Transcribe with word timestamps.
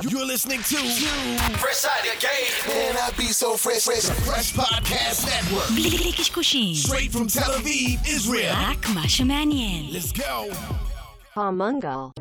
You're 0.00 0.25
listening 0.25 0.59
to 0.59 0.77
Fresh 1.59 1.83
Out 1.83 2.07
of 2.07 2.19
Game. 2.21 2.73
Man, 2.73 2.95
I 2.95 3.11
be 3.17 3.25
so 3.25 3.57
fresh, 3.57 3.83
fresh. 3.83 4.05
Fresh 4.25 4.53
Podcast 4.53 5.25
Network. 5.27 5.67
בלי 5.75 6.11
קשקושים, 6.17 6.75
Straight 6.75 7.11
from 7.11 7.27
Tel 7.27 7.51
Aviv, 7.51 8.07
Israel. 8.07 8.53
רק 8.55 8.89
מה 8.89 9.09
שמעניין. 9.09 9.85
Let's 9.91 10.13
go. 10.17 10.53
Pomungal. 11.35 12.13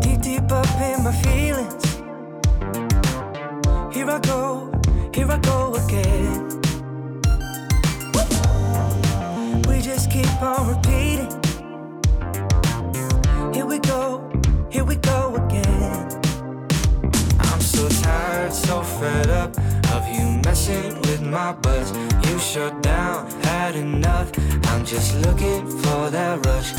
Deep, 0.00 0.20
deep 0.22 0.52
up 0.52 0.68
in 0.80 1.02
my 1.02 1.12
feelings. 1.24 1.84
Here 3.92 4.08
I 4.08 4.18
go, 4.20 4.70
here 5.12 5.28
I 5.30 5.38
go 5.38 5.74
again. 5.74 6.46
We 9.68 9.76
just 9.82 10.08
keep 10.14 10.40
on 10.40 10.68
repeating. 10.72 11.30
Here 13.54 13.66
we 13.66 13.78
go, 13.80 14.02
So 17.80 17.88
tired, 18.02 18.52
so 18.52 18.76
fed 18.98 19.28
up 19.42 19.52
of 19.94 20.02
you 20.14 20.26
messing 20.46 20.92
with 21.06 21.22
my 21.36 21.50
buzz. 21.64 21.88
You 22.26 22.36
shut 22.52 22.74
down, 22.82 23.18
had 23.48 23.74
enough. 23.86 24.28
I'm 24.70 24.82
just 24.92 25.10
looking 25.24 25.62
for 25.82 26.02
that 26.16 26.34
rush. 26.46 26.70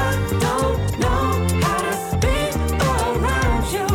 I 0.00 0.06
don't 0.46 0.82
know 1.02 1.24
how 1.64 1.80
to 1.88 1.96
be 2.24 2.38
around 2.92 3.64
you. 3.76 3.86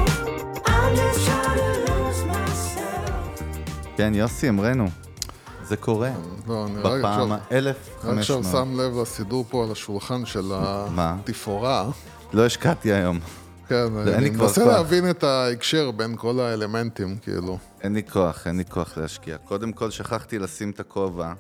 I'm 0.74 0.92
just 1.02 1.20
trying 1.28 1.58
to 1.62 1.72
lose 1.88 2.22
myself. 2.34 3.42
כן, 3.98 4.12
יוסי, 4.16 4.50
אמרנו, 4.50 4.88
זה 5.64 5.78
קורה. 5.78 6.12
לא, 6.48 6.66
אני 6.66 6.82
רק 6.82 7.00
בפעם 7.00 7.32
עכשיו, 7.32 7.38
רק 8.04 8.18
עכשיו 8.18 8.38
ה-1500. 8.38 8.52
שם 8.52 8.80
לב 8.80 8.98
לסידור 9.02 9.46
פה 9.50 9.64
על 9.64 9.72
השולחן 9.72 10.26
של? 10.26 10.52
התפאורה. 10.98 11.86
לא 12.34 12.46
השקעתי 12.46 12.94
היום. 12.94 13.20
כן, 13.70 13.76
אין 14.08 14.14
אני 14.14 14.34
כבר 14.34 14.44
מנסה 14.44 14.64
כוח. 14.64 14.74
להבין 14.74 15.10
את 15.10 15.24
ההקשר 15.24 15.92
בין 15.92 16.16
כל 16.16 16.40
האלמנטים, 16.40 17.18
כאילו. 17.22 17.58
אין 17.82 17.94
לי 17.94 18.04
כוח, 18.04 18.48
אין 18.48 18.58
לי 18.58 18.66
כוח 18.66 18.98
להשקיע. 18.98 19.38
קודם 19.38 19.72
כל, 19.72 19.92
שכחתי 19.92 20.40
לשים 20.40 20.70
את 20.70 20.80
הכובע, 20.80 21.34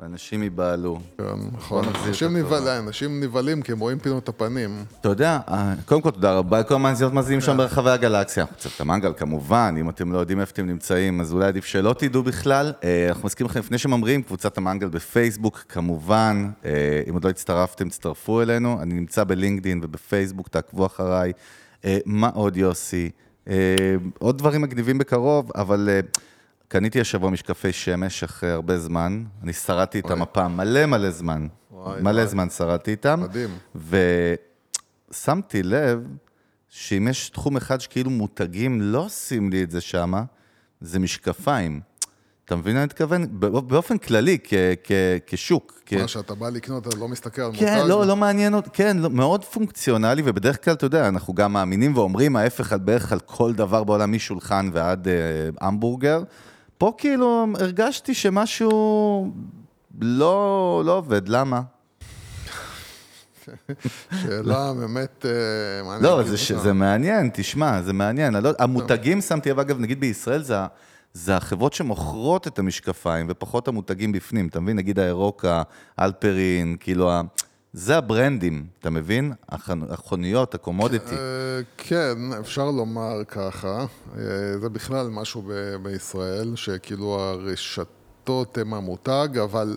ואנשים 0.00 0.42
ייבהלו. 0.42 1.00
כן, 1.18 1.24
נכון. 1.52 1.84
אנשים. 2.06 2.36
נבהלים, 2.36 2.86
אנשים 2.86 3.20
נבהלים 3.22 3.62
כי 3.62 3.72
הם 3.72 3.78
רואים 3.78 3.98
פתאום 3.98 4.18
את 4.18 4.28
הפנים. 4.28 4.84
אתה 5.00 5.08
יודע, 5.08 5.38
אה, 5.48 5.74
קודם 5.84 6.00
כל 6.00 6.10
תודה 6.10 6.32
רבה 6.32 6.60
לכל 6.60 6.74
המאזינות 6.74 7.12
מאזינים 7.12 7.40
כן. 7.40 7.46
שם 7.46 7.56
ברחבי 7.56 7.90
הגלקסיה. 7.90 8.46
קצת 8.46 8.80
המנגל 8.80 9.12
כמובן, 9.16 9.74
אם 9.80 9.88
אתם 9.88 10.12
לא 10.12 10.18
יודעים 10.18 10.40
איפה 10.40 10.52
אתם 10.52 10.66
נמצאים, 10.66 11.20
אז 11.20 11.32
אולי 11.32 11.46
עדיף 11.46 11.64
שלא 11.64 11.94
תדעו 11.98 12.22
בכלל. 12.22 12.72
אה, 12.84 13.06
אנחנו 13.08 13.26
מזכירים 13.26 13.50
לכם, 13.50 13.60
לפני 13.60 13.78
שממריאים, 13.78 14.22
קבוצת 14.22 14.58
המנגל 14.58 14.88
בפייסבוק, 14.88 15.64
כמובן. 15.68 16.50
אה, 16.64 17.02
אם 17.08 17.14
עוד 17.14 17.24
לא 17.24 17.30
הצטרפתם, 17.30 17.88
תצטרפו 17.88 18.42
אלינו. 18.42 18.78
אני 18.82 18.94
נמצא 18.94 19.24
בלינקדין 19.24 19.80
ובפייסבוק, 19.82 20.48
תעקבו 20.48 20.86
אחריי. 20.86 21.32
אה, 21.84 21.98
מה 22.06 22.28
עוד, 22.34 22.56
יוסי? 22.56 23.10
אה, 23.48 23.76
עוד 24.18 24.38
דברים 24.38 24.60
מגניבים 24.62 24.98
בקרוב, 24.98 25.50
אבל... 25.54 25.88
אה, 25.92 26.00
קניתי 26.70 27.00
השבוע 27.00 27.30
משקפי 27.30 27.72
שמש 27.72 28.22
אחרי 28.22 28.50
הרבה 28.50 28.78
זמן, 28.78 29.24
אני 29.42 29.52
שרדתי 29.52 29.98
איתם 29.98 30.22
הפעם 30.22 30.56
מלא 30.56 30.86
מלא 30.86 31.10
זמן. 31.10 31.46
וואי, 31.70 32.02
מלא 32.02 32.20
וואי. 32.20 32.26
זמן 32.26 32.50
שרדתי 32.50 32.90
איתם. 32.90 33.20
מדהים. 33.20 33.50
ושמתי 35.10 35.62
לב 35.62 36.06
שאם 36.68 37.08
יש 37.08 37.30
תחום 37.30 37.56
אחד 37.56 37.80
שכאילו 37.80 38.10
מותגים 38.10 38.80
לא 38.80 38.98
עושים 38.98 39.50
לי 39.50 39.62
את 39.62 39.70
זה 39.70 39.80
שמה, 39.80 40.22
זה 40.80 40.98
משקפיים. 40.98 41.80
אתה 42.50 42.58
מבין 42.58 42.72
מה 42.74 42.78
אני 42.80 42.86
מתכוון? 42.86 43.26
בא- 43.30 43.48
באופן 43.60 43.98
כללי, 43.98 44.38
כ- 44.44 44.54
כ- 44.84 44.92
כשוק. 45.26 45.80
כ- 45.86 45.92
מה 45.92 46.08
שאתה 46.08 46.34
בא 46.34 46.48
לקנות, 46.48 46.86
אתה 46.86 46.96
לא 46.96 47.08
מסתכל 47.08 47.42
על 47.42 47.46
מותג. 47.48 47.60
כן, 47.60 47.86
לא, 47.86 48.06
לא 48.06 48.16
מעניין 48.16 48.54
אותי, 48.54 48.70
כן, 48.72 48.96
לא, 48.98 49.10
מאוד 49.10 49.44
פונקציונלי, 49.44 50.22
ובדרך 50.24 50.64
כלל, 50.64 50.74
אתה 50.74 50.86
יודע, 50.86 51.08
אנחנו 51.08 51.34
גם 51.34 51.52
מאמינים 51.52 51.96
ואומרים 51.96 52.36
ההפך 52.36 52.72
על 52.72 52.78
בערך 52.78 53.12
על 53.12 53.20
כל 53.20 53.52
דבר 53.52 53.84
בעולם, 53.84 54.12
משולחן 54.12 54.70
ועד 54.72 55.08
אה, 55.08 55.12
המבורגר. 55.60 56.22
פה 56.78 56.92
כאילו 56.98 57.46
הרגשתי 57.60 58.14
שמשהו 58.14 59.32
לא, 60.00 60.82
לא 60.86 60.96
עובד, 60.98 61.28
למה? 61.28 61.60
שאלה 64.22 64.72
באמת 64.80 65.26
אה, 65.26 65.30
מעניינת. 65.82 66.02
לא, 66.02 66.22
זה, 66.36 66.58
זה 66.58 66.72
מעניין, 66.72 67.30
תשמע, 67.34 67.82
זה 67.82 67.92
מעניין. 67.92 68.34
לא, 68.34 68.50
המותגים, 68.58 69.20
שמתי 69.20 69.50
לב, 69.50 69.58
אגב, 69.58 69.80
נגיד 69.80 70.00
בישראל, 70.00 70.42
זה, 70.42 70.56
זה 71.14 71.36
החברות 71.36 71.72
שמוכרות 71.72 72.46
את 72.46 72.58
המשקפיים, 72.58 73.26
ופחות 73.30 73.68
המותגים 73.68 74.12
בפנים, 74.12 74.46
אתה 74.48 74.60
מבין? 74.60 74.76
נגיד 74.76 74.98
האירוקה, 74.98 75.62
אלפרין, 76.00 76.76
כאילו, 76.80 77.10
ה- 77.10 77.22
זה 77.72 77.96
הברנדים, 77.96 78.66
אתה 78.80 78.90
מבין? 78.90 79.32
החוניות, 79.88 80.54
הקומודיטי. 80.54 81.14
אה, 81.14 81.18
כן, 81.76 82.18
אפשר 82.40 82.70
לומר 82.70 83.24
ככה. 83.28 83.78
אה, 84.18 84.24
זה 84.60 84.68
בכלל 84.68 85.08
משהו 85.10 85.42
בישראל, 85.82 86.56
שכאילו 86.56 87.20
הרשתות 87.20 88.58
הן 88.58 88.72
המותג, 88.72 89.28
אבל... 89.44 89.76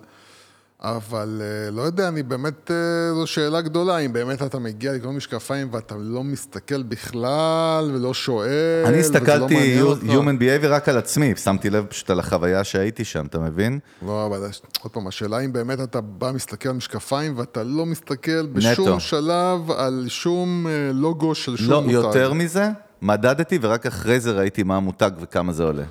אבל 0.84 1.42
אה, 1.42 1.72
לא 1.72 1.82
יודע, 1.82 2.08
אני 2.08 2.24
באמת, 2.24 2.72
אה, 2.72 3.14
זו 3.14 3.28
שאלה 3.28 3.62
גדולה, 3.62 3.98
אם 3.98 4.14
באמת 4.14 4.42
אתה 4.42 4.60
מגיע 4.60 4.94
לקנות 4.94 5.16
משקפיים 5.16 5.68
ואתה 5.72 5.96
לא 6.00 6.24
מסתכל 6.24 6.84
בכלל 6.84 7.92
ולא 7.94 8.14
שואל, 8.14 8.84
אני 8.86 8.96
לא 8.96 9.00
הסתכלתי 9.00 9.82
אותך. 9.82 10.04
Human 10.04 10.40
Behavior 10.42 10.68
רק 10.68 10.90
על 10.90 10.98
עצמי, 10.98 11.34
שמתי 11.36 11.70
לב 11.70 11.86
פשוט 11.86 12.10
על 12.10 12.20
החוויה 12.20 12.64
שהייתי 12.64 13.06
שם, 13.06 13.26
אתה 13.26 13.40
מבין? 13.40 13.80
לא, 14.06 14.26
אבל 14.26 14.50
עוד 14.82 14.92
פעם, 14.92 15.08
השאלה 15.08 15.40
אם 15.40 15.54
באמת 15.54 15.80
אתה 15.80 16.02
בא, 16.02 16.32
מסתכל 16.32 16.70
על 16.70 16.76
משקפיים 16.76 17.34
ואתה 17.38 17.64
לא 17.64 17.86
מסתכל 17.86 18.46
בשום 18.46 18.88
נטו. 18.88 19.00
שלב 19.00 19.72
על 19.72 20.06
שום 20.08 20.68
אה, 20.68 20.92
לוגו 20.94 21.36
של 21.36 21.58
שום 21.58 21.70
לא, 21.70 21.82
מותג. 21.82 21.94
יותר 21.94 22.34
מזה, 22.34 22.70
מדדתי 23.02 23.60
ורק 23.62 23.86
אחרי 23.86 24.20
זה 24.20 24.32
ראיתי 24.32 24.64
מה 24.64 24.78
המותג 24.78 25.12
וכמה 25.22 25.54
זה 25.54 25.64
עולה. 25.64 25.84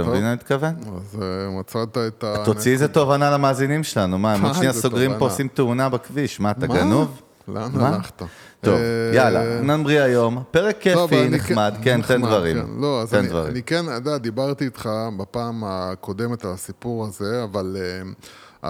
אתה 0.00 0.08
מבין 0.08 0.22
מה 0.22 0.28
אני 0.28 0.34
מתכוון? 0.34 0.74
אז 0.96 1.22
אה, 1.22 1.60
מצאת 1.60 1.98
את 1.98 2.24
ה... 2.24 2.44
תוציא 2.44 2.72
איזה 2.72 2.88
תובנה 2.88 3.30
למאזינים 3.30 3.84
שלנו, 3.84 4.18
מה, 4.18 4.34
הם 4.34 4.44
עוד 4.44 4.54
שנייה 4.54 4.72
סוגרים 4.72 5.12
פה? 5.18 5.24
עושים 5.24 5.48
תאונה 5.48 5.88
בכביש, 5.88 6.40
מה, 6.40 6.50
אתה? 6.50 6.66
גנוב? 6.66 7.22
לאן? 7.48 7.70
הלכת? 7.80 8.22
טוב, 8.60 8.74
אה, 8.74 8.80
יאללה, 9.16 9.60
נמריא 9.60 10.00
היום, 10.02 10.42
פרק 10.50 10.76
כיפי, 10.80 11.20
אני 11.20 11.28
נחמד, 11.36 11.74
כן, 11.82 12.02
תן 12.02 12.22
דברים, 12.22 12.56
כן. 12.56 12.66
לא, 12.80 13.02
אז 13.02 13.14
אני, 13.14 13.62
כן, 13.62 13.84
אתה 13.84 13.94
יודע, 13.94 14.18
דיברתי 14.18 14.64
איתך 14.64 14.88
בפעם 15.18 15.62
הקודמת 15.66 16.44
על 16.44 16.50
הסיפור 16.50 17.06
הזה, 17.06 17.44
אבל, 17.44 17.76
אה, 17.80 18.10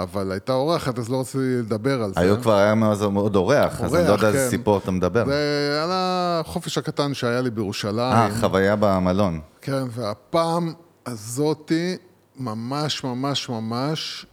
אבל 0.02 0.32
הייתה 0.32 0.52
אורחת, 0.52 0.98
אז 0.98 1.08
לא 1.08 1.20
רציתי 1.20 1.38
לדבר 1.38 2.02
על 2.02 2.12
זה. 2.14 2.20
היו 2.20 2.40
כבר, 2.42 2.54
היה 2.54 2.74
מאוד- 2.74 3.12
מאוד 3.12 3.36
אורח, 3.36 3.80
אז 3.80 3.94
אני 3.94 4.08
לא 4.08 4.12
יודע 4.12 4.28
איזה 4.28 4.38
כן. 4.38 4.50
סיפור 4.50 4.78
אתה 4.78 4.90
מדבר. 4.90 5.24
זה 5.26 5.80
על 5.84 5.90
החופש 5.92 6.78
הקטן 6.78 7.14
שהיה 7.14 7.40
לי 7.40 7.50
בירושלים. 7.50 7.98
אה, 8.12 8.28
חוויה 8.40 8.76
במלון. 8.80 9.40
כן, 9.62 9.82
והפעם 9.90 10.72
הזאתי, 11.08 11.96
ממש 12.36 13.04
ממש 13.04 13.48
ממש, 13.48 14.26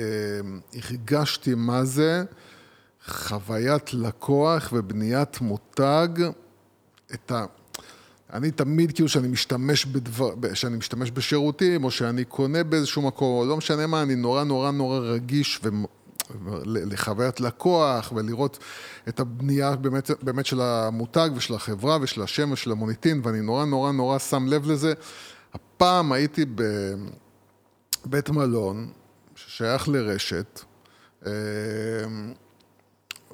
אה, 0.00 0.04
הרגשתי 0.74 1.54
מה 1.54 1.84
זה 1.84 2.24
חוויית 3.06 3.94
לקוח 3.94 4.72
ובניית 4.72 5.40
מותג, 5.40 6.08
את 7.14 7.32
ה... 7.32 7.44
אני 8.32 8.50
תמיד, 8.50 8.92
כאילו, 8.92 9.08
שאני 9.08 9.28
משתמש 9.28 9.84
בדבר, 9.84 10.54
שאני 10.54 10.76
משתמש 10.76 11.10
בשירותים, 11.10 11.84
או 11.84 11.90
שאני 11.90 12.24
קונה 12.24 12.64
באיזשהו 12.64 13.02
מקום, 13.02 13.38
או 13.38 13.46
לא 13.46 13.56
משנה 13.56 13.86
מה, 13.86 14.02
אני 14.02 14.14
נורא 14.14 14.44
נורא 14.44 14.70
נורא 14.70 14.98
רגיש 14.98 15.60
ו... 15.64 15.68
לחוויית 16.66 17.40
לקוח 17.40 18.12
ולראות 18.12 18.58
את 19.08 19.20
הבנייה 19.20 19.76
באמת, 19.76 20.10
באמת 20.22 20.46
של 20.46 20.60
המותג 20.60 21.30
ושל 21.36 21.54
החברה 21.54 21.98
ושל 22.00 22.22
השם 22.22 22.52
ושל 22.52 22.70
המוניטין, 22.70 23.20
ואני 23.24 23.40
נורא 23.40 23.64
נורא 23.64 23.92
נורא 23.92 24.18
שם 24.18 24.46
לב 24.46 24.70
לזה. 24.70 24.94
הפעם 25.54 26.12
הייתי 26.12 26.44
בבית 28.04 28.30
מלון 28.30 28.90
ששייך 29.34 29.88
לרשת 29.88 30.60
אה, 31.26 31.32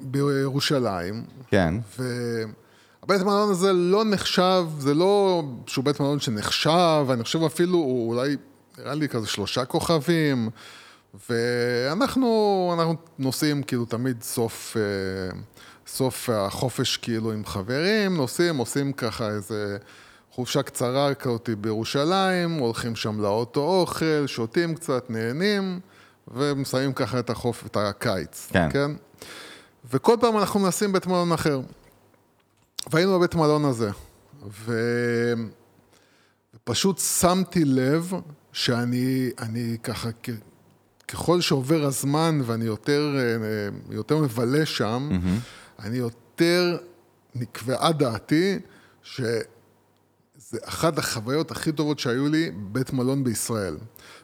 בירושלים, 0.01 1.23
כן, 1.47 1.73
והבית 1.99 3.21
מלון 3.21 3.51
הזה 3.51 3.73
לא 3.73 4.05
נחשב, 4.05 4.65
זה 4.77 4.93
לא 4.93 5.43
שהוא 5.67 5.85
בית 5.85 5.99
מלון 5.99 6.19
שנחשב, 6.19 7.05
אני 7.09 7.23
חושב 7.23 7.43
אפילו, 7.43 7.77
הוא 7.77 8.09
אולי, 8.09 8.35
נראה 8.77 8.93
לי 8.93 9.09
כזה 9.09 9.27
שלושה 9.27 9.65
כוכבים, 9.65 10.49
ואנחנו 11.29 12.71
אנחנו 12.77 12.95
נוסעים 13.19 13.63
כאילו 13.63 13.85
תמיד 13.85 14.23
סוף, 14.23 14.77
אה, 14.77 15.39
סוף 15.87 16.29
החופש 16.29 16.97
כאילו 16.97 17.31
עם 17.31 17.45
חברים, 17.45 18.17
נוסעים, 18.17 18.57
עושים 18.57 18.93
ככה 18.93 19.29
איזה 19.29 19.77
חופשה 20.35 20.63
קצרה 20.63 21.13
כזאת 21.13 21.49
בירושלים, 21.61 22.51
הולכים 22.51 22.95
שם 22.95 23.21
לאוטו 23.21 23.61
אוכל, 23.61 24.27
שותים 24.27 24.75
קצת, 24.75 25.09
נהנים, 25.09 25.79
ומסיימים 26.27 26.93
ככה 26.93 27.19
את 27.19 27.29
החוף, 27.29 27.65
את 27.65 27.77
הקיץ, 27.77 28.47
כן. 28.51 28.69
כן? 28.71 28.91
וכל 29.91 30.15
פעם 30.21 30.37
אנחנו 30.37 30.59
מנסים 30.59 30.91
בית 30.93 31.07
מלון 31.07 31.31
אחר. 31.31 31.61
והיינו 32.91 33.19
בבית 33.19 33.35
מלון 33.35 33.65
הזה, 33.65 33.89
ו... 34.51 34.73
ופשוט 36.55 36.99
שמתי 36.99 37.65
לב 37.65 38.13
שאני 38.53 39.29
אני 39.39 39.77
ככה, 39.83 40.09
כ... 40.23 40.29
ככל 41.07 41.41
שעובר 41.41 41.85
הזמן 41.85 42.41
ואני 42.43 42.65
יותר, 42.65 43.15
יותר 43.89 44.17
מבלה 44.17 44.65
שם, 44.65 45.09
mm-hmm. 45.11 45.83
אני 45.85 45.97
יותר 45.97 46.77
נקבעה 47.35 47.91
דעתי 47.91 48.59
שזה 50.49 50.57
אחת 50.63 50.97
החוויות 50.97 51.51
הכי 51.51 51.71
טובות 51.71 51.99
שהיו 51.99 52.27
לי 52.27 52.51
בבית 52.51 52.93
מלון 52.93 53.23
בישראל. 53.23 53.77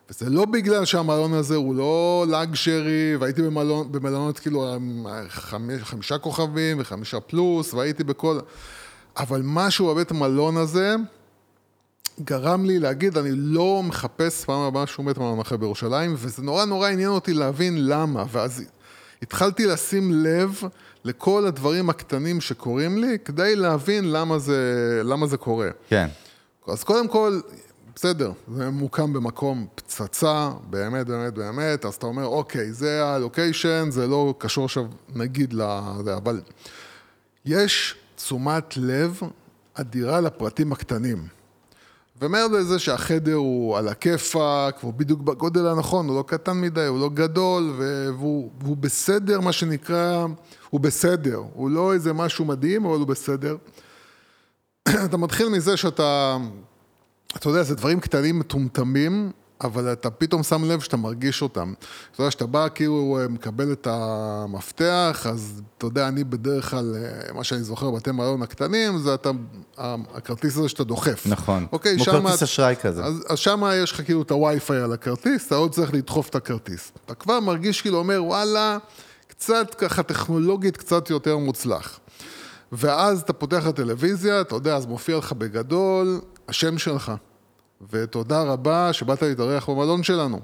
וזה 0.10 0.30
לא 0.30 0.46
בגלל 0.46 0.86
שהמלון 0.86 1.34
הזה 1.34 1.56
הוא 1.56 1.76
לא 1.76 2.26
לאגשרי, 2.30 3.16
והייתי 3.20 3.42
במלון, 3.42 3.92
במלונות 3.92 4.40
כאילו 4.40 4.78
חמש, 5.30 5.82
חמישה 5.82 6.18
כוכבים 6.18 6.80
וחמישה 6.80 7.20
פלוס, 7.20 7.74
והייתי 7.74 8.04
בכל... 8.04 8.40
אבל 9.18 9.42
משהו 9.44 9.88
בבית 9.88 10.12
המלון 10.12 10.58
הזה 10.58 10.96
גרם 12.24 12.66
לי 12.66 12.80
להגיד, 12.80 13.18
אני 13.18 13.32
לא 13.34 13.84
מחפש 13.84 14.46
פעם 14.46 14.62
הבאה 14.62 14.88
שום 14.88 15.06
בית 15.06 15.18
מלון 15.18 15.40
אחר 15.40 15.58
בירושלים, 15.58 16.16
וזה 16.18 16.42
נורא 16.42 16.66
נורא 16.66 16.90
עניין 16.90 17.10
אותי 17.10 17.34
להבין 17.34 17.88
למה. 17.88 18.26
ואז 18.32 18.64
התחלתי 19.22 19.66
לשים 19.66 20.12
לב 20.12 20.62
לכל 21.04 21.46
הדברים 21.46 21.90
הקטנים 21.90 22.42
שקורים 22.42 22.98
לי, 22.98 23.18
כדי 23.26 23.56
להבין 23.56 24.12
למה 24.12 24.40
זה, 24.40 25.02
למה 25.04 25.28
זה 25.28 25.38
קורה. 25.38 25.70
כן. 25.90 26.08
אז 26.68 26.84
קודם 26.84 27.08
כל, 27.08 27.40
בסדר, 27.96 28.32
זה 28.56 28.70
מוקם 28.70 29.14
במקום 29.14 29.68
פצצה, 29.76 30.50
באמת, 30.70 31.08
באמת, 31.08 31.34
באמת, 31.34 31.86
אז 31.86 31.94
אתה 31.94 32.06
אומר, 32.06 32.26
אוקיי, 32.26 32.74
זה 32.74 33.06
הלוקיישן, 33.06 33.88
זה 33.92 34.08
לא 34.08 34.34
קשור 34.38 34.66
עכשיו, 34.66 34.86
נגיד, 35.16 35.54
לזה, 35.54 36.16
אבל 36.18 36.42
יש 37.46 37.96
תשומת 38.16 38.78
לב 38.78 39.20
אדירה 39.74 40.22
לפרטים 40.22 40.72
הקטנים. 40.72 41.28
ומעבר 42.22 42.58
לזה 42.58 42.80
שהחדר 42.80 43.34
הוא 43.34 43.78
על 43.78 43.88
הכיפאק, 43.88 44.84
והוא 44.84 44.94
בדיוק 44.94 45.22
בגודל 45.22 45.68
הנכון, 45.68 46.08
הוא 46.08 46.16
לא 46.18 46.24
קטן 46.28 46.62
מדי, 46.62 46.86
הוא 46.86 47.00
לא 47.00 47.10
גדול, 47.14 47.74
והוא, 47.78 48.52
והוא 48.62 48.78
בסדר, 48.78 49.40
מה 49.40 49.52
שנקרא, 49.52 50.26
הוא 50.72 50.80
בסדר. 50.80 51.42
הוא 51.54 51.70
לא 51.70 51.94
איזה 51.94 52.14
משהו 52.14 52.46
מדהים, 52.46 52.86
אבל 52.86 52.98
הוא 52.98 53.08
בסדר. 53.08 53.58
אתה 55.06 55.18
מתחיל 55.18 55.50
מזה 55.50 55.78
שאתה, 55.78 56.38
אתה 57.36 57.50
יודע, 57.50 57.64
זה 57.64 57.76
דברים 57.76 58.00
קטנים 58.00 58.40
מטומטמים, 58.40 59.32
אבל 59.64 59.94
אתה 59.94 60.10
פתאום 60.10 60.44
שם 60.44 60.64
לב 60.64 60.80
שאתה 60.80 60.98
מרגיש 60.98 61.42
אותם. 61.42 61.74
אתה 62.12 62.22
יודע, 62.22 62.32
שאתה 62.32 62.46
בא 62.46 62.68
כאילו 62.76 63.20
מקבל 63.30 63.72
את 63.72 63.88
המפתח, 63.92 65.26
אז 65.30 65.62
אתה 65.78 65.86
יודע, 65.86 66.08
אני 66.08 66.24
בדרך 66.24 66.70
כלל, 66.70 66.96
אה, 66.96 67.34
מה 67.34 67.44
שאני 67.44 67.64
זוכר 67.64 67.92
בבתי 67.92 68.12
מלון 68.12 68.42
הקטנים, 68.42 68.98
זה 68.98 69.14
אתה, 69.14 69.32
הכרטיס 70.14 70.58
הזה 70.58 70.70
שאתה 70.70 70.84
דוחף. 70.84 71.24
נכון, 71.26 71.66
אוקיי, 71.72 71.96
כמו 71.96 72.04
שמה, 72.04 72.22
כרטיס 72.22 72.44
אשראי 72.44 72.76
כזה. 72.82 73.04
אז, 73.04 73.24
אז 73.30 73.38
שם 73.38 73.64
יש 73.84 73.92
לך 73.92 74.02
כאילו 74.06 74.22
את 74.22 74.32
הווי-פיי 74.32 74.82
על 74.82 74.94
הכרטיס, 74.94 75.48
אתה 75.48 75.56
עוד 75.56 75.72
צריך 75.72 75.94
לדחוף 75.94 76.30
את 76.30 76.36
הכרטיס. 76.36 76.92
אתה 77.06 77.16
כבר 77.16 77.40
מרגיש 77.40 77.82
כאילו 77.82 77.98
אומר, 77.98 78.24
וואלה, 78.24 78.78
קצת 79.42 79.76
ככה 79.76 80.04
טכנולוגית 80.04 80.78
קצת 80.78 81.10
יותר 81.10 81.38
מוצלח. 81.38 82.00
ואז 82.72 83.22
אתה 83.22 83.34
פותח 83.34 83.64
את 83.64 83.68
הטלוויזיה, 83.68 84.42
אתה 84.42 84.56
יודע, 84.56 84.76
אז 84.76 84.86
מופיע 84.86 85.18
לך 85.18 85.34
בגדול 85.34 86.22
השם 86.48 86.78
שלך. 86.78 87.12
ותודה 87.92 88.42
רבה 88.42 88.94
שבאת 88.94 89.22
להתארח 89.22 89.70
במלון 89.70 90.04
שלנו. 90.04 90.40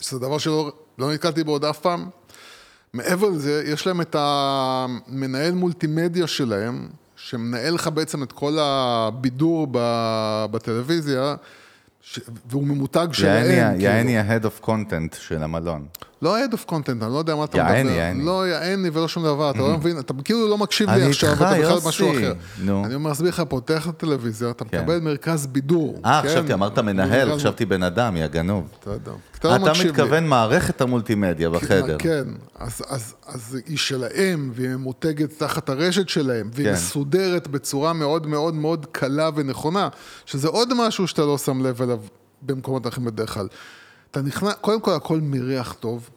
שזה 0.00 0.18
דבר 0.18 0.38
שלא 0.38 0.72
לא 0.98 1.12
נתקלתי 1.12 1.44
בו 1.44 1.52
עוד 1.52 1.64
אף 1.64 1.78
פעם. 1.78 2.08
מעבר 2.92 3.28
לזה, 3.28 3.62
יש 3.66 3.86
להם 3.86 4.00
את 4.00 4.16
המנהל 4.18 5.52
מולטימדיה 5.52 6.26
שלהם, 6.26 6.88
שמנהל 7.16 7.74
לך 7.74 7.88
בעצם 7.88 8.22
את 8.22 8.32
כל 8.32 8.58
הבידור 8.60 9.66
בטלוויזיה, 10.50 11.34
ש... 12.00 12.20
והוא 12.50 12.64
ממותג 12.66 13.08
שלהם. 13.12 13.70
כאילו. 13.70 13.84
יעני 13.84 14.18
ה-Head 14.18 14.42
of 14.42 14.66
Content 14.66 15.16
של 15.18 15.42
המלון. 15.42 15.86
לא 16.22 16.36
Head 16.38 16.52
of 16.52 16.70
Content, 16.70 17.04
אני 17.04 17.12
לא 17.12 17.18
יודע 17.18 17.34
מה 17.34 17.44
אתה 17.44 17.58
מדבר. 17.58 17.74
יעני, 17.74 17.90
יעני. 17.90 18.24
לא 18.24 18.48
יעני 18.48 18.90
ולא 18.92 19.08
שום 19.08 19.24
דבר, 19.24 19.50
אתה 19.50 19.58
לא 19.58 19.76
מבין, 19.76 19.98
אתה 19.98 20.14
כאילו 20.24 20.48
לא 20.48 20.58
מקשיב 20.58 20.90
לי 20.90 21.06
עכשיו, 21.08 21.32
אתה 21.32 21.54
בכלל. 21.58 21.78
משהו 21.88 22.10
אחר. 22.10 22.34
אני 22.60 22.94
אומר, 22.94 23.10
מסביר 23.10 23.28
לך, 23.28 23.42
פותח 23.48 23.88
את 23.88 23.88
הטלוויזיה, 23.88 24.50
אתה 24.50 24.64
כן. 24.64 24.78
מקבל 24.78 24.98
מרכז 25.00 25.46
בידור. 25.46 26.00
אה, 26.04 26.20
כן? 26.22 26.28
חשבתי, 26.28 26.52
אמרת 26.52 26.78
מנהל, 26.78 27.34
חשבתי 27.34 27.64
בן 27.64 27.82
אדם, 27.82 28.16
יא 28.16 28.26
גנוב. 28.26 28.68
אתה. 28.80 28.90
אתה 29.36 29.58
לא. 29.58 29.72
מתכוון 29.88 30.26
מערכת 30.26 30.80
המולטימדיה 30.80 31.50
בחדר. 31.50 31.96
כן, 31.98 32.24
אז, 32.58 33.58
היא 33.66 33.78
שלהם, 33.78 34.50
והיא 34.54 34.68
ממותגת 34.68 35.38
תחת 35.38 35.68
הרשת 35.68 36.08
שלהם, 36.08 36.50
והיא 36.52 36.66
כן. 36.66 36.72
מסודרת 36.72 37.48
בצורה 37.48 37.92
מאוד 37.92 38.26
מאוד 38.26 38.54
מאוד 38.54 38.86
קלה 38.92 39.30
ונכונה, 39.34 39.88
שזה 40.26 40.48
עוד 40.48 40.74
משהו 40.74 41.06
שאתה 41.08 41.22
לא 41.22 41.38
שם 41.38 41.66
לב 41.66 41.82
אליו 41.82 41.98
במקומות 42.42 42.86
אחרים 42.86 43.06
בדרך 43.06 43.34
כלל. 43.34 43.48
אתה 44.10 44.22
נכנס, 44.22 44.54
קודם 44.60 44.80
כל 44.80 44.94
הכל 44.94 45.20
מריח 45.22 45.72
טוב, 45.72 46.10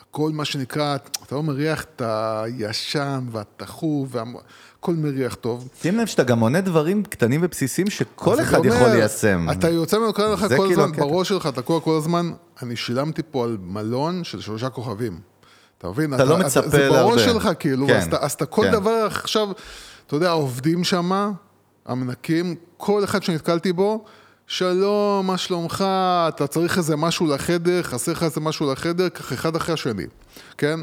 הכל 0.00 0.30
מה 0.34 0.44
שנקרא, 0.44 0.96
אתה 1.26 1.34
לא 1.34 1.42
מריח 1.42 1.84
את 1.84 2.02
הישן 2.04 3.26
והטחוב, 3.30 4.08
וה... 4.10 4.22
הכל 4.78 4.94
מריח 4.94 5.34
טוב. 5.34 5.68
שים 5.80 5.98
לב 5.98 6.06
שאתה 6.06 6.22
גם 6.22 6.38
מונה 6.38 6.60
דברים 6.60 7.02
קטנים 7.02 7.40
ובסיסיים 7.44 7.90
שכל 7.90 8.40
אחד 8.40 8.64
יכול 8.64 8.88
ליישם. 8.88 9.46
אתה 9.50 9.68
יוצא 9.68 9.98
מנקודת 9.98 10.28
לך 10.28 10.40
כל 10.40 10.66
כאילו 10.66 10.84
הזמן. 10.84 10.96
בראש 10.96 11.28
שלך, 11.28 11.46
אתה 11.46 11.62
כל, 11.62 11.78
כל 11.84 11.96
הזמן, 11.96 12.30
אני 12.62 12.76
שילמתי 12.76 13.22
פה 13.30 13.44
על 13.44 13.56
מלון 13.60 14.24
של 14.24 14.40
שלושה 14.40 14.68
כוכבים. 14.68 15.20
אתה 15.78 15.88
מבין? 15.88 16.14
אתה 16.14 16.24
לא 16.24 16.38
מצפה 16.38 16.68
זה 16.68 16.88
בראש 16.90 17.22
להרבה. 17.22 17.40
שלך, 17.40 17.48
כאילו, 17.58 17.86
כן, 17.86 17.96
אז, 17.96 18.06
אתה, 18.06 18.16
אז 18.20 18.32
אתה 18.32 18.46
כל 18.46 18.62
כן. 18.62 18.72
דבר 18.72 19.06
עכשיו, 19.10 19.48
אתה 20.06 20.16
יודע, 20.16 20.30
העובדים 20.30 20.84
שם, 20.84 21.32
המנקים, 21.86 22.54
כל 22.76 23.04
אחד 23.04 23.22
שנתקלתי 23.22 23.72
בו, 23.72 24.04
שלום, 24.46 25.26
מה 25.26 25.38
שלומך, 25.38 25.84
אתה 26.28 26.46
צריך 26.46 26.78
איזה 26.78 26.96
משהו 26.96 27.26
לחדר, 27.26 27.82
חסר 27.82 28.12
לך 28.12 28.22
איזה 28.22 28.40
משהו 28.40 28.72
לחדר, 28.72 29.08
ככה 29.08 29.34
אחד 29.34 29.56
אחרי 29.56 29.74
השני, 29.74 30.06
כן? 30.58 30.80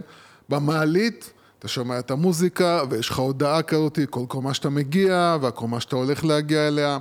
במעלית, 0.50 1.34
אתה 1.60 1.68
שומע 1.68 2.00
את 2.00 2.12
המוזיקה, 2.12 2.84
ויש 2.90 3.10
לך 3.10 3.20
הודעה 3.20 3.62
כזאת, 3.62 4.00
כל 4.10 4.26
קומה 4.28 4.54
שאתה 4.54 4.70
מגיע, 4.70 5.38
והקומה 5.42 5.80
שאתה 5.80 5.96
הולך 5.96 6.26
להגיע 6.26 6.68
אליה, 6.68 6.98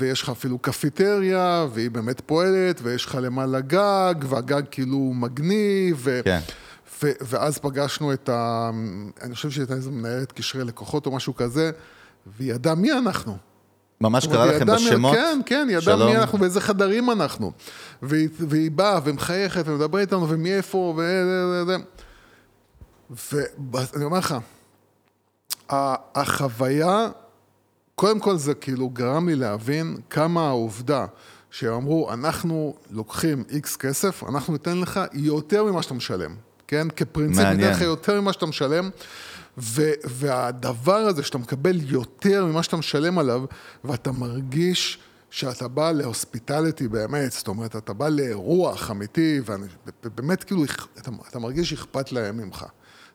ויש 0.00 0.22
לך 0.22 0.28
אפילו 0.28 0.58
קפיטריה, 0.58 1.66
והיא 1.72 1.90
באמת 1.90 2.20
פועלת, 2.20 2.80
ויש 2.82 3.04
לך 3.04 3.18
למעלה 3.22 3.60
גג, 3.60 4.14
והגג 4.28 4.62
כאילו 4.70 4.98
מגניב, 4.98 5.96
ו... 6.00 6.20
כן. 6.24 6.40
ו- 7.02 7.12
ואז 7.20 7.58
פגשנו 7.58 8.12
את 8.12 8.28
ה... 8.28 8.70
אני 9.22 9.34
חושב 9.34 9.50
שהייתה 9.50 9.74
איזו 9.74 9.90
מנהלת 9.90 10.32
קשרי 10.32 10.64
לקוחות 10.64 11.06
או 11.06 11.10
משהו 11.10 11.36
כזה, 11.36 11.70
והיא 12.26 12.52
ידעה 12.52 12.74
מי 12.74 12.92
אנחנו. 12.92 13.51
ממש 14.02 14.26
קרא 14.26 14.46
לכם 14.46 14.66
בשמות? 14.66 15.14
כן, 15.14 15.40
כן, 15.46 15.66
היא 15.68 15.76
ידעה. 15.76 15.96
מי 15.96 16.16
אנחנו 16.16 16.40
ואיזה 16.40 16.60
חדרים 16.60 17.10
אנחנו. 17.10 17.52
והיא, 18.02 18.28
והיא 18.38 18.70
באה 18.70 19.00
ומחייכת 19.04 19.62
ומדברת 19.66 20.00
איתנו 20.00 20.28
ומאיפה 20.28 20.94
ו... 20.96 21.02
ואני 23.72 24.04
אומר 24.04 24.18
לך, 24.18 24.34
החוויה, 26.14 27.08
קודם 27.94 28.20
כל 28.20 28.36
זה 28.36 28.54
כאילו 28.54 28.88
גרם 28.88 29.28
לי 29.28 29.36
להבין 29.36 29.96
כמה 30.10 30.48
העובדה 30.48 31.06
שהם 31.50 31.72
אמרו, 31.72 32.12
אנחנו 32.12 32.74
לוקחים 32.90 33.44
איקס 33.50 33.76
כסף, 33.76 34.24
אנחנו 34.28 34.52
ניתן 34.52 34.78
לך 34.78 35.00
יותר 35.12 35.64
ממה 35.64 35.82
שאתה 35.82 35.94
משלם, 35.94 36.34
כן? 36.66 36.88
כפרינציפ. 36.96 37.44
ניתן 37.44 37.70
לך 37.70 37.80
יותר 37.80 38.20
ממה 38.20 38.32
שאתה 38.32 38.46
משלם, 38.46 38.90
ו- 39.58 39.90
והדבר 40.04 40.94
הזה 40.96 41.22
שאתה 41.22 41.38
מקבל 41.38 41.76
יותר 41.90 42.44
ממה 42.44 42.62
שאתה 42.62 42.76
משלם 42.76 43.18
עליו, 43.18 43.42
ואתה 43.84 44.12
מרגיש 44.12 44.98
שאתה 45.30 45.68
בא 45.68 45.92
להוספיטליטי 45.92 46.88
באמת, 46.88 47.32
זאת 47.32 47.48
אומרת, 47.48 47.76
אתה 47.76 47.92
בא 47.92 48.08
לאירוח 48.08 48.90
אמיתי, 48.90 49.40
ובאמת 50.04 50.44
כאילו, 50.44 50.64
אתה, 51.00 51.10
אתה 51.30 51.38
מרגיש 51.38 51.70
שאכפת 51.70 52.12
להם 52.12 52.36
ממך. 52.36 52.64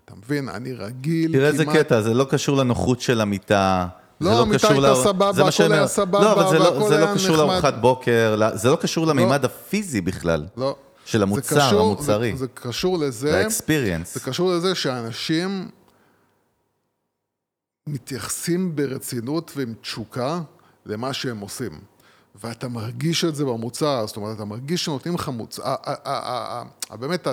אתה 0.05 0.13
מבין? 0.15 0.49
אני 0.49 0.73
רגיל 0.73 1.31
תראה 1.33 1.47
איזה 1.47 1.65
כמעט... 1.65 1.77
קטע, 1.77 2.01
זה 2.01 2.13
לא 2.13 2.23
קשור 2.29 2.57
לנוחות 2.57 3.01
של 3.01 3.21
המיטה. 3.21 3.87
לא, 4.21 4.35
זה 4.35 4.41
המיטה 4.41 4.67
הייתה 4.67 4.91
ל- 4.91 5.03
סבבה, 5.03 5.33
זה 5.33 5.63
הכל 5.63 5.73
היה. 5.73 5.87
סבבה, 5.87 6.19
לא, 6.23 6.31
אבל 6.33 6.49
זה 6.49 6.59
לא- 6.59 6.87
זה 6.89 6.97
לא 6.97 7.13
קשור. 7.13 7.37
לארוחת 7.37 7.73
בוקר, 7.81 8.35
לא- 8.37 8.55
זה 8.55 8.69
לא 8.69 8.75
קשור 8.75 9.07
למימד 9.07 9.45
הפיזי 9.45 10.01
בכלל. 10.01 10.45
לא. 10.57 10.75
של 11.05 11.17
זה 11.17 11.23
המוצר, 11.23 11.67
קשור- 11.67 11.81
המוצרי. 11.81 12.31
זה, 12.31 12.37
זה 12.37 12.47
קשור 12.53 12.97
לזה, 12.97 13.31
לאקספיריאנס. 13.31 14.13
זה 14.13 14.19
קשור 14.19 14.51
לזה 14.51 14.75
שאנשים 14.75 15.69
מתייחסים 17.87 18.75
ברצינות 18.75 19.51
ועם 19.55 19.73
תשוקה 19.81 20.41
למה 20.85 21.13
שהם 21.13 21.39
עושים. 21.39 21.79
ואתה 22.41 22.67
מרגיש 22.67 23.25
את 23.25 23.35
זה 23.35 23.45
במוצר, 23.45 24.07
זאת 24.07 24.17
אומרת, 24.17 24.35
אתה 24.35 24.45
מרגיש 24.45 24.85
שנותנים 24.85 25.15
לך 25.15 25.29
מוצר, 25.29 25.75
באמת, 26.99 27.27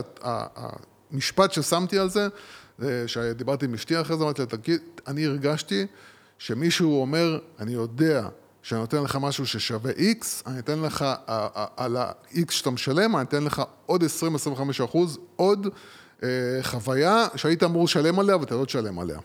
המשפט 1.11 1.53
ששמתי 1.53 1.99
על 1.99 2.11
זה, 2.11 2.29
שדיברתי 3.07 3.65
עם 3.65 3.75
אשתי 3.75 4.01
אחרי 4.01 4.17
זה, 4.17 4.25
אמרתי 4.25 4.43
לה, 4.43 4.47
תגיד, 4.47 4.81
אני 5.07 5.27
הרגשתי 5.27 5.87
שמישהו 6.39 7.01
אומר, 7.01 7.39
אני 7.59 7.73
יודע 7.73 8.29
שאני 8.63 8.81
נותן 8.81 9.03
לך 9.03 9.19
משהו 9.21 9.47
ששווה 9.47 9.93
X, 9.93 10.27
אני 10.47 10.59
אתן 10.59 10.79
לך, 10.79 11.05
על 11.77 11.97
ה-X 11.97 12.51
שאתה 12.53 12.71
משלם, 12.71 13.17
אני 13.17 13.25
אתן 13.25 13.45
לך 13.45 13.63
עוד 13.87 14.03
20-25 14.03 14.85
אחוז, 14.85 15.19
עוד 15.37 15.67
אה, 16.23 16.29
חוויה 16.63 17.27
שהיית 17.37 17.63
אמור 17.63 17.85
לשלם 17.85 18.19
עליה 18.19 18.37
ואתה 18.37 18.55
לא 18.55 18.65
תשלם 18.65 18.99
עליה. 18.99 19.19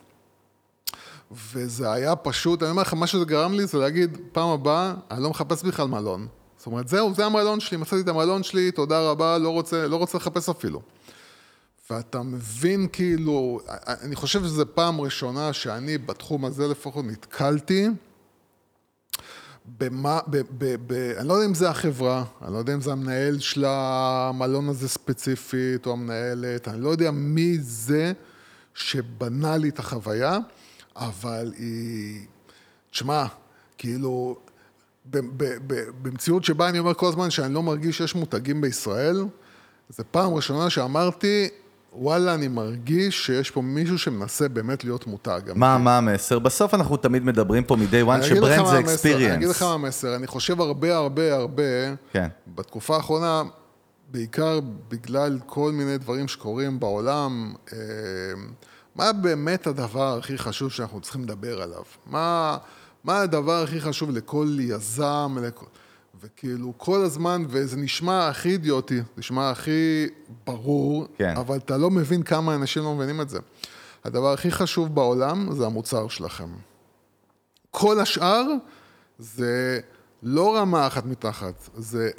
וזה 1.31 1.91
היה 1.91 2.15
פשוט, 2.15 2.63
אני 2.63 2.71
אומר 2.71 2.81
לך, 2.81 2.93
מה 2.93 3.07
שזה 3.07 3.25
גרם 3.25 3.53
לי 3.53 3.65
זה 3.65 3.77
להגיד, 3.77 4.17
פעם 4.31 4.49
הבאה, 4.49 4.93
אני 5.11 5.23
לא 5.23 5.29
מחפש 5.29 5.63
בכלל 5.63 5.87
מלון. 5.87 6.27
זאת 6.57 6.65
אומרת, 6.65 6.87
זהו, 6.87 7.13
זה 7.15 7.25
המלון 7.25 7.59
שלי, 7.59 7.77
מצאתי 7.77 8.01
את 8.01 8.07
המלון 8.07 8.43
שלי, 8.43 8.71
תודה 8.71 8.99
רבה, 9.09 9.37
לא 9.37 9.49
רוצה, 9.49 9.87
לא 9.87 9.95
רוצה 9.95 10.17
לחפש 10.17 10.49
אפילו. 10.49 10.81
ואתה 11.89 12.21
מבין 12.21 12.87
כאילו, 12.91 13.59
אני 13.87 14.15
חושב 14.15 14.43
שזו 14.43 14.63
פעם 14.73 15.01
ראשונה 15.01 15.53
שאני 15.53 15.97
בתחום 15.97 16.45
הזה 16.45 16.67
לפחות 16.67 17.05
נתקלתי 17.05 17.87
במה, 19.77 20.19
ב, 20.27 20.37
ב, 20.57 20.75
ב, 20.87 20.93
אני 21.17 21.27
לא 21.27 21.33
יודע 21.33 21.45
אם 21.45 21.53
זה 21.53 21.69
החברה, 21.69 22.23
אני 22.41 22.53
לא 22.53 22.57
יודע 22.57 22.73
אם 22.73 22.81
זה 22.81 22.91
המנהל 22.91 23.39
של 23.39 23.65
המלון 23.67 24.69
הזה 24.69 24.89
ספציפית, 24.89 25.85
או 25.85 25.91
המנהלת, 25.91 26.67
אני 26.67 26.81
לא 26.81 26.89
יודע 26.89 27.11
מי 27.11 27.57
זה 27.59 28.13
שבנה 28.73 29.57
לי 29.57 29.69
את 29.69 29.79
החוויה, 29.79 30.37
אבל 30.99 31.53
היא... 31.57 32.25
תשמע, 32.91 33.25
כאילו, 33.77 34.35
ב, 35.05 35.17
ב, 35.17 35.43
ב, 35.67 35.83
במציאות 36.01 36.43
שבה 36.43 36.69
אני 36.69 36.79
אומר 36.79 36.93
כל 36.93 37.07
הזמן 37.07 37.29
שאני 37.29 37.53
לא 37.53 37.63
מרגיש 37.63 37.97
שיש 37.97 38.15
מותגים 38.15 38.61
בישראל, 38.61 39.25
זו 39.89 40.03
פעם 40.11 40.33
ראשונה 40.33 40.69
שאמרתי, 40.69 41.49
וואלה, 41.93 42.33
אני 42.33 42.47
מרגיש 42.47 43.25
שיש 43.25 43.51
פה 43.51 43.61
מישהו 43.61 43.97
שמנסה 43.97 44.47
באמת 44.47 44.83
להיות 44.83 45.07
מותג. 45.07 45.41
מה, 45.55 45.77
מה 45.77 45.97
המסר? 45.97 46.39
בסוף 46.39 46.73
אנחנו 46.73 46.97
תמיד 46.97 47.23
מדברים 47.23 47.63
פה 47.63 47.75
מ-day 47.75 48.07
one 48.07 48.23
שברנד 48.23 48.65
זה 48.67 48.77
המסר, 48.77 49.15
אני 49.15 49.33
אגיד 49.33 49.47
לך. 49.47 49.61
מה 49.61 49.73
המסר, 49.73 50.15
אני 50.15 50.27
חושב 50.27 50.61
הרבה 50.61 50.95
הרבה 50.95 51.35
הרבה, 51.35 51.63
כן. 52.13 52.27
בתקופה 52.47 52.95
האחרונה, 52.95 53.43
בעיקר 54.11 54.59
בגלל 54.87 55.39
כל 55.45 55.71
מיני 55.71 55.97
דברים 55.97 56.27
שקורים 56.27 56.79
בעולם, 56.79 57.53
אה, 57.73 57.77
מה 58.99 59.13
באמת 59.13 59.67
הדבר 59.67 60.17
הכי 60.17 60.37
חשוב 60.37 60.71
שאנחנו 60.71 61.01
צריכים 61.01 61.23
לדבר 61.23 61.61
עליו? 61.61 61.83
מה, 62.05 62.57
מה 63.03 63.21
הדבר 63.21 63.63
הכי 63.63 63.81
חשוב 63.81 64.09
לכל 64.11 64.57
יזם, 64.59 65.37
לכל... 65.41 65.65
וכאילו 66.21 66.73
כל 66.77 67.01
הזמן, 67.01 67.45
וזה 67.49 67.77
נשמע 67.77 68.27
הכי 68.27 68.49
אידיוטי, 68.49 69.01
נשמע 69.17 69.49
הכי 69.49 70.07
ברור, 70.45 71.07
כן. 71.17 71.37
אבל 71.37 71.57
אתה 71.57 71.77
לא 71.77 71.89
מבין 71.89 72.23
כמה 72.23 72.55
אנשים 72.55 72.83
לא 72.83 72.95
מבינים 72.95 73.21
את 73.21 73.29
זה. 73.29 73.39
הדבר 74.03 74.33
הכי 74.33 74.51
חשוב 74.51 74.95
בעולם 74.95 75.55
זה 75.55 75.65
המוצר 75.65 76.07
שלכם. 76.07 76.49
כל 77.71 77.99
השאר 77.99 78.43
זה 79.19 79.79
לא 80.23 80.57
רמה 80.57 80.87
אחת 80.87 81.05
מתחת, 81.05 81.69
זה 81.77 82.09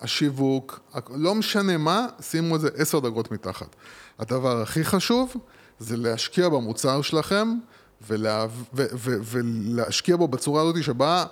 השיווק, 0.00 0.80
לא 1.14 1.34
משנה 1.34 1.76
מה, 1.76 2.06
שימו 2.20 2.56
את 2.56 2.60
זה 2.60 2.68
עשר 2.76 2.98
דרגות 2.98 3.30
מתחת. 3.30 3.76
הדבר 4.18 4.62
הכי 4.62 4.84
חשוב 4.84 5.36
זה 5.80 5.96
להשקיע 5.96 6.48
במוצר 6.48 7.02
שלכם 7.02 7.54
ולה, 8.08 8.46
ו, 8.74 8.84
ו, 8.94 9.16
ולהשקיע 9.24 10.16
בו 10.16 10.28
בצורה 10.28 10.62
הזאת 10.62 10.82
שבה, 10.82 11.24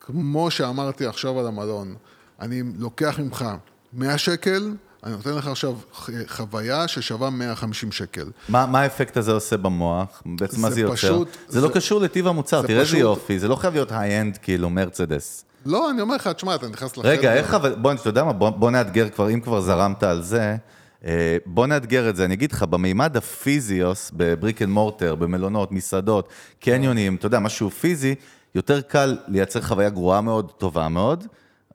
כמו 0.00 0.50
שאמרתי 0.50 1.06
עכשיו 1.06 1.38
על 1.40 1.46
המלון, 1.46 1.94
אני 2.40 2.62
לוקח 2.78 3.18
ממך 3.18 3.44
100 3.92 4.18
שקל, 4.18 4.72
אני 5.04 5.12
נותן 5.12 5.30
לך 5.34 5.46
עכשיו 5.46 5.74
חוויה 6.28 6.88
ששווה 6.88 7.30
150 7.30 7.92
שקל. 7.92 8.30
מה 8.48 8.66
מה 8.66 8.80
האפקט 8.80 9.16
הזה 9.16 9.32
עושה 9.32 9.56
במוח? 9.56 10.22
בעצם 10.26 10.60
מה 10.62 10.70
זה 10.70 10.80
יוצר? 10.80 10.94
פשוט- 10.94 11.28
זה 11.48 11.60
לא 11.60 11.68
זה- 11.68 11.74
קשור 11.74 12.00
לטיב 12.00 12.26
המוצר, 12.26 12.62
תראה 12.66 12.80
איזה 12.80 12.98
יופי, 12.98 13.38
זה 13.38 13.48
לא 13.48 13.56
חייב 13.56 13.74
להיות 13.74 13.92
high-end 13.92 14.36
כאילו 14.36 14.70
מרצדס. 14.70 15.44
לא, 15.66 15.90
אני 15.90 16.00
אומר 16.00 16.14
לך, 16.16 16.28
תשמע, 16.28 16.54
אתה 16.54 16.68
נכנס 16.68 16.96
לחדר... 16.96 17.08
רגע, 17.08 17.34
איך 17.34 17.54
אבל, 17.54 17.74
בוא, 17.74 17.92
אתה 17.92 18.08
יודע 18.08 18.24
מה, 18.24 18.32
בוא, 18.32 18.50
בוא 18.50 18.70
נאתגר 18.70 19.08
כבר, 19.08 19.30
אם 19.30 19.40
כבר 19.40 19.60
זרמת 19.60 20.02
על 20.02 20.22
זה, 20.22 20.56
בוא 21.46 21.66
נאתגר 21.66 22.08
את 22.08 22.16
זה, 22.16 22.24
אני 22.24 22.34
אגיד 22.34 22.52
לך, 22.52 22.62
במימד 22.62 23.16
הפיזי, 23.16 24.10
ב-brick 24.16 24.62
and 24.62 24.70
mortar, 24.70 25.14
במלונות, 25.14 25.72
מסעדות, 25.72 26.28
קניונים, 26.60 27.14
אתה 27.14 27.26
יודע, 27.26 27.38
משהו 27.38 27.70
פיזי, 27.70 28.14
יותר 28.54 28.80
קל 28.80 29.18
לייצר 29.28 29.60
חוויה 29.60 29.88
גרועה 29.90 30.20
מאוד, 30.20 30.52
טובה 30.58 30.88
מאוד. 30.88 31.26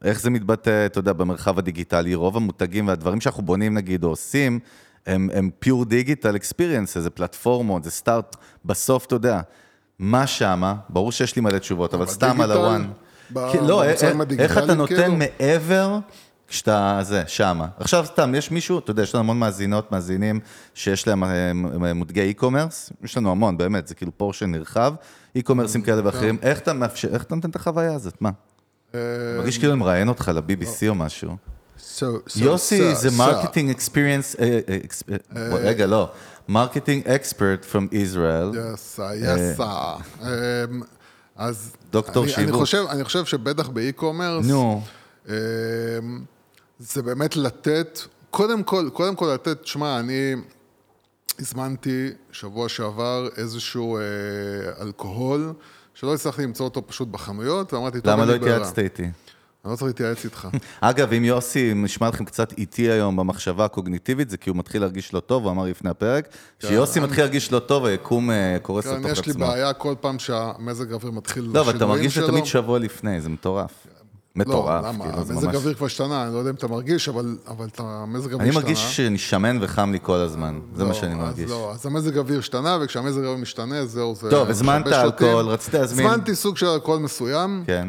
איך 0.03 0.21
זה 0.21 0.29
מתבטא, 0.29 0.85
אתה 0.85 0.99
יודע, 0.99 1.13
במרחב 1.13 1.59
הדיגיטלי, 1.59 2.15
רוב 2.15 2.37
המותגים 2.37 2.87
והדברים 2.87 3.21
שאנחנו 3.21 3.43
בונים, 3.43 3.73
נגיד, 3.73 4.03
או 4.03 4.09
עושים, 4.09 4.59
הם, 5.07 5.29
הם 5.33 5.49
pure 5.65 5.85
digital 5.85 6.35
experience, 6.39 6.99
זה 6.99 7.09
פלטפורמות, 7.09 7.83
זה 7.83 7.91
סטארט, 7.91 8.35
בסוף, 8.65 9.05
אתה 9.05 9.15
יודע, 9.15 9.41
מה 9.99 10.27
שמה, 10.27 10.75
ברור 10.89 11.11
שיש 11.11 11.35
לי 11.35 11.41
מלא 11.41 11.57
תשובות, 11.57 11.93
אבל 11.93 12.05
סתם 12.05 12.41
על 12.41 12.51
הוואן. 12.51 12.85
ב- 13.33 13.51
כי- 13.51 13.57
לא, 13.61 13.83
במוצרים 13.87 14.21
איך- 14.21 14.39
איך 14.39 14.57
אתה 14.57 14.73
נותן 14.73 14.95
כאילו? 14.95 15.15
מעבר 15.15 15.97
כשאתה, 16.47 16.99
זה, 17.01 17.23
שמה. 17.27 17.67
עכשיו 17.79 18.05
סתם, 18.05 18.35
יש 18.35 18.51
מישהו, 18.51 18.79
אתה 18.79 18.91
יודע, 18.91 19.03
יש 19.03 19.15
לנו 19.15 19.23
המון 19.23 19.39
מאזינות, 19.39 19.91
מאזינים, 19.91 20.39
שיש 20.73 21.07
להם 21.07 21.23
אה, 21.23 21.93
מותגי 21.93 22.33
e-commerce, 22.37 22.93
יש 23.03 23.17
לנו 23.17 23.31
המון, 23.31 23.57
באמת, 23.57 23.87
זה 23.87 23.95
כאילו 23.95 24.11
פורשן 24.17 24.51
נרחב, 24.51 24.93
e-commerce 25.37 25.74
ים 25.74 25.81
כאלה 25.85 26.01
ואחרים, 26.05 26.37
איך 26.41 26.59
אתה 26.59 26.73
מאפשר, 26.73 27.07
איך 27.13 27.23
אתה 27.23 27.35
נותן 27.35 27.49
את 27.49 27.55
החוויה 27.55 27.93
הזאת, 27.93 28.21
מה? 28.21 28.29
אה, 28.95 28.99
מרגיש 29.37 29.57
כאילו 29.57 29.77
מראיין 29.77 30.07
אותך 30.07 30.31
ל-BBC 30.35 30.87
או 30.87 30.95
משהו. 30.95 31.37
יוסי 32.35 32.95
זה. 32.95 33.09
מרקטינג 33.17 33.69
אקספיריאנס, 33.69 34.35
אה, 34.39 34.59
רגע, 35.51 35.85
לא, 35.85 36.11
marketing 36.47 37.07
expert. 37.07 37.65
Yes, 38.53 38.99
yes, 38.99 39.59
sir. 39.59 39.63
אמ, 40.21 40.81
אז... 41.35 41.75
דוקטור 41.91 42.27
שיווק. 42.27 42.67
אני 42.89 43.03
חושב, 43.03 43.25
שבטח 43.25 43.67
ב-e-commerce, 43.67 44.45
נו, 44.45 44.81
אמ, 45.27 45.33
זה 46.79 47.01
באמת 47.01 47.35
לתת, 47.35 47.99
קודם 48.29 48.63
כל, 48.63 48.89
קודם 48.93 49.15
כל 49.15 49.31
לתת, 49.33 49.67
שמע, 49.67 49.99
אני 49.99 50.35
הזמנתי 51.39 52.09
שבוע 52.31 52.69
שעבר 52.69 53.27
איזשהו 53.37 53.97
אה, 53.97 54.01
אלכוהול, 54.81 55.53
שלא 55.93 56.13
הצלחתי 56.13 56.43
למצוא 56.43 56.65
אותו 56.65 56.87
פשוט 56.87 57.07
בחנויות, 57.07 57.73
ואמרתי, 57.73 58.01
טוב, 58.01 58.13
למה 58.13 58.25
לא. 58.25 58.35
התייעצת 58.35 58.79
איתי? 58.79 59.03
אני 59.03 59.71
לא 59.71 59.75
צריך 59.75 59.87
להתייעץ 59.87 60.25
איתך. 60.25 60.47
אגב, 60.81 61.13
אם 61.13 61.23
יוסי 61.23 61.73
נשמע 61.75 62.09
לכם 62.09 62.25
קצת 62.25 62.57
איטי 62.57 62.91
היום 62.91 63.15
במחשבה 63.15 63.65
הקוגניטיבית, 63.65 64.29
זה 64.29 64.37
כי 64.37 64.49
הוא 64.49 64.57
מתחיל 64.57 64.81
להרגיש 64.81 65.13
לא 65.13 65.19
טוב, 65.19 65.43
הוא 65.43 65.51
אמר 65.51 65.65
לפני 65.65 65.89
הפרק, 65.89 66.27
כשיוסי 66.59 66.99
מתחיל 66.99 67.23
להרגיש 67.23 67.51
לא 67.51 67.59
טוב, 67.59 67.85
היקום 67.85 68.31
אה, 68.31 68.57
קורס 68.61 68.87
כן, 68.87 68.99
לתוך 68.99 69.11
יש 69.11 69.25
לי 69.25 69.31
עצמו. 69.31 69.45
בעיה 69.45 69.73
כל 69.73 69.95
פעם 70.01 70.19
שהמזג 70.19 70.91
האוויר 70.91 71.11
מתחיל 71.11 71.43
לא, 71.43 71.61
אבל 71.61 71.69
אתה 71.69 71.75
לשינויים 71.75 71.97
מרגיש 71.97 72.15
שלו. 72.15 72.23
שזה 72.23 72.31
תמיד 72.31 72.45
שבוע 72.45 72.79
לפני, 72.79 73.21
זה 73.21 73.29
מטורף. 73.29 73.87
מטורף, 74.35 74.83
לא, 74.83 74.89
למה? 74.89 75.05
כאילו, 75.05 75.17
המזג 75.17 75.45
ממש... 75.45 75.55
האוויר 75.55 75.73
כבר 75.73 75.85
השתנה, 75.85 76.23
אני 76.25 76.33
לא 76.33 76.37
יודע 76.39 76.49
אם 76.49 76.55
אתה 76.55 76.67
מרגיש, 76.67 77.09
אבל, 77.09 77.37
אבל 77.47 77.65
את 77.65 77.79
המזג 77.79 78.31
האוויר 78.31 78.39
אני 78.39 78.49
השתנה. 78.49 78.63
מרגיש 78.63 78.95
שאני 78.97 79.17
שמן 79.17 79.57
וחם 79.61 79.91
לי 79.91 79.99
כל 80.01 80.17
הזמן, 80.17 80.59
זה 80.75 80.81
לא, 80.83 80.87
מה 80.87 80.93
שאני 80.93 81.11
אז 81.13 81.17
מרגיש. 81.17 81.51
לא, 81.51 81.71
אז 81.73 81.85
המזג 81.85 82.17
האוויר 82.17 82.39
השתנה, 82.39 82.77
וכשהמזג 82.81 83.23
האוויר 83.23 83.37
משתנה, 83.37 83.85
זהו, 83.85 84.15
זה... 84.15 84.29
טוב, 84.29 84.49
הזמנת. 84.49 84.87
אלכוהול, 84.87 85.45
רצית 85.45 85.73
להזמין- 85.73 86.07
הזמנתי 86.07 86.35
סוג 86.35 86.57
של 86.57 86.65
אלכוהול 86.67 86.99
מסוים. 86.99 87.63
כן, 87.67 87.87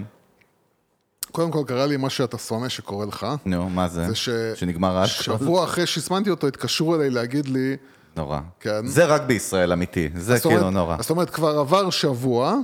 קודם 1.33 1.51
כל 1.51 1.63
קרה 1.67 1.87
לי 1.87 1.97
מה 1.97 2.11
שאתה 2.11 2.39
שונא 2.39 2.69
שקורה 2.69 3.07
לך. 3.07 3.27
נו, 3.45 3.69
מה 3.71 3.89
זה? 3.89 4.07
זה 4.09 4.15
ש... 4.15 4.29
שנגמר 4.55 4.97
האלכוהול? 4.97 5.39
שבוע 5.41 5.65
אחרי 5.65 5.87
שהזמנתי 5.87 6.31
אותו, 6.31 6.47
התקשרו 6.47 6.95
אליי 6.95 7.11
להגיד 7.11 7.49
לי... 7.49 7.77
נורא. 8.17 8.41
כן. 8.61 8.87
זה 8.87 9.05
רק 9.05 9.23
בישראל, 9.23 9.73
אמיתי, 9.73 10.09
זה 10.17 10.41
כאילו 10.41 10.71
נורא. 10.71 10.97
זאת 11.01 11.11
אומרת, 11.11 11.31
כבר 11.31 11.59
עבר 11.59 11.91
שבוע, 11.91 12.55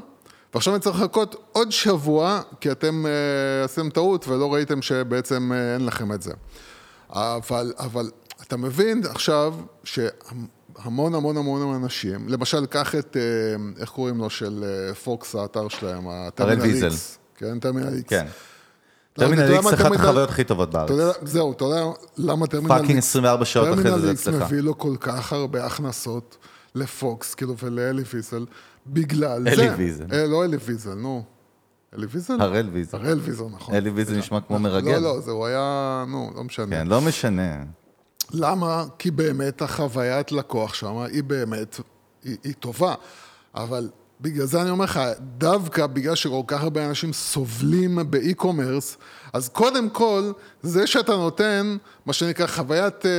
ועכשיו 0.54 0.74
אני 0.74 0.80
צריך 0.80 0.96
לחכות 1.00 1.48
עוד 1.52 1.72
שבוע, 1.72 2.40
כי 2.60 2.70
אתם 2.72 3.04
uh, 3.04 3.64
עשיתם 3.64 3.90
טעות 3.90 4.28
ולא 4.28 4.54
ראיתם 4.54 4.82
שבעצם 4.82 5.52
uh, 5.52 5.74
אין 5.74 5.86
לכם 5.86 6.12
את 6.12 6.22
זה. 6.22 6.32
אבל, 7.10 7.72
אבל 7.78 8.10
אתה 8.42 8.56
מבין 8.56 9.02
עכשיו 9.10 9.54
שהמון 9.84 11.14
המון 11.14 11.36
המון 11.36 11.82
אנשים, 11.82 12.28
למשל, 12.28 12.66
קח 12.66 12.94
את, 12.94 13.16
uh, 13.16 13.80
איך 13.80 13.90
קוראים 13.90 14.18
לו, 14.18 14.30
של 14.30 14.64
uh, 14.92 14.94
פוקס, 14.94 15.34
האתר 15.34 15.68
שלהם, 15.68 16.08
הטרמינל. 16.08 16.84
איקס. 16.84 17.18
כן, 17.36 17.58
טרמינל 17.58 17.94
איקס. 17.94 18.08
כן. 18.10 18.26
יודע 19.18 19.36
טרמינל 19.36 19.52
איקס 19.52 19.68
זה 19.68 19.74
אחת 19.74 19.84
טרמינל- 19.86 19.94
החוויות 20.00 20.28
הכי 20.30 20.44
טובות 20.44 20.70
בארץ. 20.70 20.90
זהו, 21.22 21.52
אתה 21.52 21.64
יודע 21.64 21.82
למה 22.18 22.46
טרמינל 22.46 22.78
fucking 22.78 22.98
24 22.98 23.44
שעות 23.44 23.68
אחרי 23.68 23.76
זה 23.76 23.82
טרמינל 23.82 24.02
זה 24.02 24.10
איקס 24.10 24.28
אצלך. 24.28 24.42
מביא 24.42 24.60
לו 24.60 24.78
כל 24.78 24.96
כך 25.00 25.32
הרבה 25.32 25.66
הכנסות 25.66 26.36
לפוקס, 26.74 27.34
כאילו, 27.34 27.54
ולאלי 27.62 28.02
ויזל, 28.14 28.44
בגלל 28.86 29.48
אלי 29.48 29.56
זה. 29.56 29.74
ויזל. 29.76 30.06
אה, 30.12 30.26
לא 30.26 30.44
אלי 30.44 30.56
ויזל, 30.56 30.94
נו. 30.94 31.24
אלי 31.98 32.06
ויזל? 32.06 32.40
הראל 32.40 32.68
ויזל. 32.72 32.98
הראל 32.98 33.18
ויזל, 33.18 33.44
נכון. 33.44 33.74
אלי 33.74 33.90
ויזל 33.90 34.16
נשמע 34.16 34.40
כמו 34.40 34.58
מרגל. 34.58 34.90
לא, 34.92 34.98
לא, 34.98 35.20
זה 35.20 35.30
הוא 35.30 35.46
היה, 35.46 36.04
נו, 36.08 36.30
לא 36.34 36.44
משנה. 36.44 36.76
כן, 36.76 36.86
לא 36.86 37.00
משנה. 37.00 37.64
למה? 38.30 38.84
כי 38.98 39.10
באמת 39.10 39.62
החוויית 39.62 40.32
לקוח 40.32 40.74
שם 40.74 40.98
היא 40.98 41.22
באמת, 41.22 41.80
היא, 42.24 42.36
היא 42.44 42.54
טובה. 42.58 42.94
אבל 43.54 43.88
בגלל 44.22 44.46
זה 44.46 44.62
אני 44.62 44.70
אומר 44.70 44.84
לך, 44.84 45.00
דווקא 45.38 45.86
בגלל 45.86 46.14
שכל 46.14 46.42
כך 46.46 46.62
הרבה 46.62 46.86
אנשים 46.86 47.12
סובלים 47.12 47.98
באי-קומרס, 48.10 48.96
אז 49.32 49.48
קודם 49.48 49.90
כל, 49.90 50.32
זה 50.62 50.86
שאתה 50.86 51.12
נותן, 51.12 51.76
מה 52.06 52.12
שנקרא, 52.12 52.46
חוויית 52.46 53.06
אה, 53.06 53.10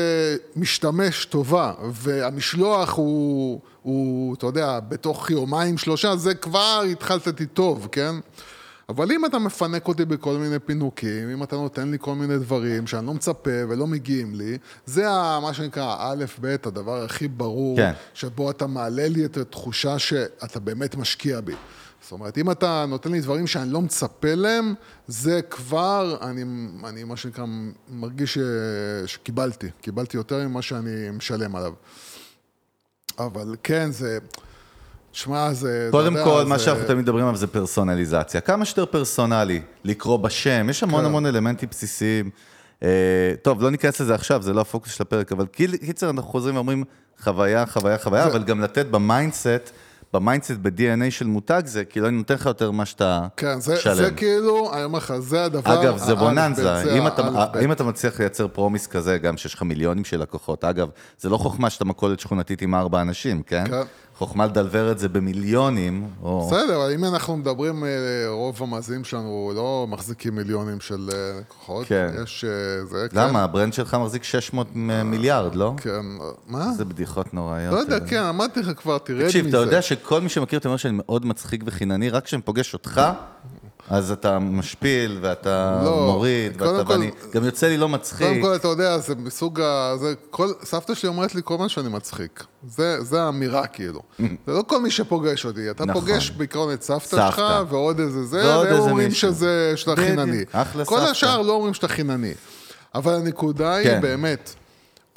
משתמש 0.56 1.26
טובה, 1.26 1.74
והמשלוח 1.92 2.94
הוא, 2.94 3.60
הוא, 3.82 4.36
אתה 4.36 4.46
יודע, 4.46 4.80
בתוך 4.80 5.30
יומיים, 5.30 5.78
שלושה, 5.78 6.16
זה 6.16 6.36
כבר 6.36 6.84
התחלת 6.92 7.28
איתי 7.28 7.46
טוב, 7.46 7.88
כן? 7.92 8.16
אבל 8.90 9.12
אם 9.12 9.26
אתה 9.26 9.40
מפנק 9.40 9.88
אותי 9.88 10.06
בכל 10.06 10.38
מיני 10.38 10.60
פינוקים, 10.60 11.30
אם 11.30 11.44
אתה 11.44 11.56
נותן 11.56 11.92
לי 11.92 11.98
כל 12.02 12.16
מיני 12.16 12.38
דברים 12.38 12.88
שאני 12.88 13.06
לא 13.08 13.14
מצפה 13.14 13.52
ולא 13.70 13.88
מגיעים 13.88 14.36
לי, 14.36 14.58
זה 14.86 15.10
ה- 15.12 15.40
מה 15.42 15.54
שנקרא 15.54 15.96
א', 16.00 16.26
ב', 16.42 16.56
הדבר 16.66 17.04
הכי 17.04 17.28
ברור, 17.28 17.78
כן. 17.78 17.92
שבו 18.14 18.52
אתה 18.52 18.68
מעלה 18.68 19.08
לי 19.08 19.26
את 19.26 19.38
התחושה 19.38 20.00
שאתה 20.00 20.60
באמת 20.60 20.96
משקיע 20.96 21.42
בי. 21.42 21.54
זאת 22.02 22.12
אומרת, 22.12 22.38
אם 22.38 22.52
אתה 22.52 22.86
נותן 22.88 23.12
לי 23.12 23.22
דברים 23.22 23.48
שאני 23.48 23.72
לא 23.72 23.82
מצפה 23.82 24.36
להם, 24.36 24.74
זה 25.08 25.42
כבר, 25.50 26.18
אני, 26.22 26.44
אני 26.90 27.04
מה 27.04 27.18
שנקרא, 27.18 27.46
מרגיש 27.90 28.34
ש, 28.34 28.38
שקיבלתי. 29.06 29.68
קיבלתי 29.82 30.18
יותר 30.18 30.48
ממה 30.48 30.62
שאני 30.62 31.10
משלם 31.14 31.56
עליו. 31.56 31.74
אבל 33.20 33.56
כן, 33.64 33.92
זה... 33.92 34.18
שמע, 35.14 35.54
זה... 35.54 35.88
קודם 35.92 36.16
כל, 36.24 36.44
מה 36.48 36.58
זה- 36.58 36.64
שאנחנו 36.64 36.84
תמיד 36.88 36.98
מדברים 37.00 37.26
עליו 37.26 37.38
זה 37.38 37.48
פרסונליזציה. 37.48 38.42
כמה 38.42 38.66
שיותר 38.66 38.86
פרסונלי, 38.86 39.62
לקרוא 39.84 40.18
בשם, 40.18 40.68
יש 40.70 40.84
המון 40.84 41.00
כן. 41.02 41.06
המון 41.06 41.26
אלמנטים 41.26 41.70
בסיסיים. 41.70 42.30
אה, 42.84 42.90
טוב, 43.42 43.62
לא 43.62 43.72
ניכנס 43.72 44.00
לזה 44.02 44.16
עכשיו, 44.16 44.42
זה 44.42 44.54
לא 44.54 44.62
הפוקוס 44.62 44.92
של 44.94 45.04
הפרק, 45.04 45.32
אבל 45.32 45.46
קיצר, 45.46 46.10
אנחנו 46.10 46.30
חוזרים 46.32 46.56
ואומרים 46.56 46.84
חוויה, 47.24 47.66
חוויה, 47.66 47.98
חוויה, 47.98 48.24
זה- 48.24 48.30
אבל 48.30 48.44
גם 48.44 48.62
לתת 48.62 48.86
ב-mindset, 48.86 49.72
ב-mindset, 50.14 50.52
ב-DNA 50.62 50.80
של 51.12 51.26
מותג, 51.28 51.62
זה 51.66 51.86
כאילו 51.86 52.08
אני 52.08 52.18
נותן 52.18 52.34
לך 52.34 52.46
יותר 52.46 52.72
ממה 52.72 52.86
שאתה 52.86 53.28
כן, 53.38 53.60
זה, 53.60 53.78
שלם. 53.78 53.96
זה 53.96 54.12
כאילו, 54.12 54.74
אני 54.74 54.84
אומר 54.84 54.98
לך, 54.98 55.14
זה 55.20 55.46
הדבר... 55.46 55.82
אגב, 55.82 55.98
זה 55.98 56.16
בוננזה, 56.16 56.98
אם 56.98 57.08
אתה. 57.08 57.28
אם 57.64 57.72
אתה 57.72 57.84
מצליח 57.84 58.20
לייצר 58.20 58.48
promise 58.48 58.88
כזה, 58.88 59.18
גם 59.18 59.38
שיש 59.38 59.54
לך 59.54 59.62
מיליונים 59.62 60.06
של 60.06 60.22
לקוחות, 60.22 60.64
אגב, 60.64 60.88
זה 61.20 61.30
לא 61.30 61.38
חוכמה 61.38 61.70
שאתה 61.70 61.86
מכולת 61.86 62.20
שכונתית 62.20 62.62
עם 62.62 62.76
ארבע 62.76 63.02
אנשים, 63.02 63.42
כן? 63.44 63.64
כן. 63.70 63.82
חוכמה 64.18 64.46
ל 64.46 64.51
deliver 64.51 64.92
את 64.92 65.00
זה 65.00 65.10
במיליונים, 65.10 66.08
או... 66.24 66.48
בסדר, 66.48 66.76
אבל 66.76 66.94
אם 66.94 67.06
אנחנו 67.06 67.38
מדברים, 67.38 67.84
אה, 67.84 67.90
רוב 68.28 68.64
המאזינים 68.64 69.04
שלנו 69.04 69.52
לא 69.56 69.86
מחזיקים 69.90 70.36
מיליונים 70.36 70.80
של 70.80 71.10
אה, 71.14 71.40
לקוחות. 71.40 71.88
כן. 71.88 72.10
יש... 72.24 72.46
אה, 72.46 72.86
זה, 72.86 73.08
כן. 73.12 73.18
למה? 73.20 73.44
ה 73.44 73.49
brand 73.49 73.74
שלך 73.74 73.94
מחזיק 73.94 74.24
600 74.24 74.68
מ- 74.76 75.12
מיליארד, 75.12 75.56
לא? 75.56 75.74
כן, 75.78 76.02
מה? 76.48 76.70
איזה 76.70 76.86
בדיחות 76.86 77.34
נוראיות. 77.34 77.74
לא 77.74 77.80
יודע, 77.80 77.98
אלה. 77.98 78.08
כן, 78.08 78.22
אמרתי 78.24 78.60
לך 78.60 78.72
כבר, 78.82 78.98
תרד 78.98 79.16
מזה. 79.18 79.26
תקשיב, 79.26 79.48
אתה 79.48 79.58
יודע 79.58 79.82
שכל 79.82 80.22
מי 80.22 80.30
שמכיר 80.30 80.60
אותי 80.60 80.68
אומר 80.68 80.78
שאני 80.78 80.98
מאוד 80.98 81.26
מצחיק 81.26 81.64
וחינני, 81.66 82.10
רק 82.10 82.24
כשאני 82.26 82.42
פוגש 82.42 82.74
אותך, 82.74 83.02
אז 83.90 84.12
אתה 84.12 84.40
משפיל, 84.40 85.20
ואתה 85.22 85.82
לא, 85.84 86.06
מוריד, 86.12 86.62
ואתה, 86.62 86.84
כל- 86.86 86.92
ואני, 86.92 87.12
גם 87.34 87.44
יוצא 87.46 87.68
לי 87.68 87.78
לא 87.78 87.90
מצחיק. 87.90 88.28
קודם 88.28 88.42
כל, 88.42 88.56
אתה 88.56 88.68
יודע, 88.68 88.98
זה 88.98 89.16
מסוג 89.16 89.62
ה... 89.62 89.94
זה 89.98 90.14
כל... 90.30 90.52
סבתא 90.64 90.94
שלי 90.96 91.10
אומרת 91.10 91.36
לי 91.36 91.42
כל 91.44 91.54
הזמן 91.54 91.70
שאני 91.70 91.90
מצחיק. 91.90 92.44
זה, 92.68 92.98
זה 93.04 93.22
האמירה, 93.24 93.68
כאילו. 93.68 94.02
זה 94.20 94.26
לא 94.54 94.64
כל 94.68 94.82
מי 94.82 94.92
שפוגש 94.92 95.46
אותי. 95.46 95.70
אתה 95.72 95.86
נכון. 95.86 96.02
פוגש 96.02 96.30
בעיקרון 96.32 96.74
את 96.74 96.84
סבתא 96.84 97.06
סבתא. 97.06 97.32
שלך, 97.32 97.42
ועוד 97.70 98.00
איזה 98.00 98.24
זה, 98.24 98.38
ועוד 98.46 98.66
והם 98.66 98.76
איזה 98.76 98.90
אומרים 98.90 99.08
מישהו. 99.10 99.30
שזה, 99.32 99.74
שאתה 99.76 99.96
חינני. 99.96 100.44
אחלה 100.52 100.86
כל 100.86 100.98
סבתא. 101.00 101.10
השאר 101.12 101.42
לא 101.42 101.54
אומרים 101.54 101.74
שאתה 101.74 101.88
חינני. 101.88 102.34
אבל 102.96 103.14
הנקודה 103.14 103.76
היא 103.76 103.88
כן. 103.88 104.02
באמת, 104.02 104.54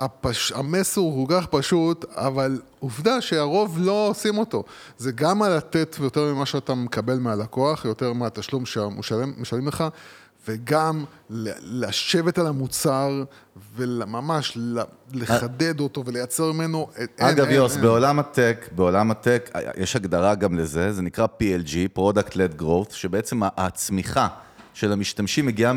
הפש... 0.00 0.52
המסר 0.52 1.00
הוא 1.00 1.28
כל 1.28 1.34
כך 1.34 1.46
פשוט, 1.46 2.04
אבל 2.14 2.60
עובדה 2.78 3.20
שהרוב 3.20 3.78
לא 3.80 4.08
עושים 4.08 4.38
אותו. 4.38 4.64
זה 4.98 5.12
גם 5.12 5.42
על 5.42 5.56
לתת 5.56 5.96
יותר 6.00 6.34
ממה 6.34 6.46
שאתה 6.46 6.74
מקבל 6.74 7.18
מהלקוח, 7.18 7.84
יותר 7.84 8.12
מהתשלום 8.12 8.66
שמשלם 8.66 9.32
משלמים 9.38 9.68
לך, 9.68 9.84
וגם 10.48 11.04
לשבת 11.60 12.38
על 12.38 12.46
המוצר 12.46 13.24
וממש 13.76 14.58
לחדד 15.12 15.80
אותו 15.80 16.02
ולייצר 16.06 16.52
ממנו... 16.52 16.88
אין- 16.96 17.08
אגב, 17.18 17.50
יוס. 17.50 17.76
בעולם 17.76 18.18
הטק, 18.18 18.68
בעולם 18.72 19.10
הטק, 19.10 19.50
יש 19.76 19.96
הגדרה 19.96 20.34
גם 20.34 20.58
לזה, 20.58 20.92
זה 20.92 21.02
נקרא 21.02 21.26
PLG, 21.40 21.98
Product 21.98 22.30
Led 22.32 22.60
Growth, 22.62 22.92
שבעצם 22.94 23.40
הצמיחה 23.42 24.28
של 24.74 24.92
המשתמשים 24.92 25.46
מגיעה 25.46 25.72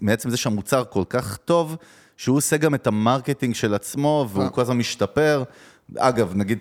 מעצם 0.00 0.30
זה 0.30 0.36
שהמוצר 0.36 0.84
כל 0.90 1.04
כך 1.08 1.36
טוב, 1.36 1.76
שהוא 2.22 2.36
עושה 2.36 2.56
גם 2.56 2.74
את 2.74 2.86
ה 2.86 2.93
marketing 2.93 3.54
של 3.54 3.74
עצמו, 3.74 4.26
והוא 4.32 4.44
אה. 4.44 4.50
כל 4.50 4.60
הזמן 4.60 4.76
משתפר. 4.76 5.42
אגב, 5.98 6.32
נגיד 6.34 6.58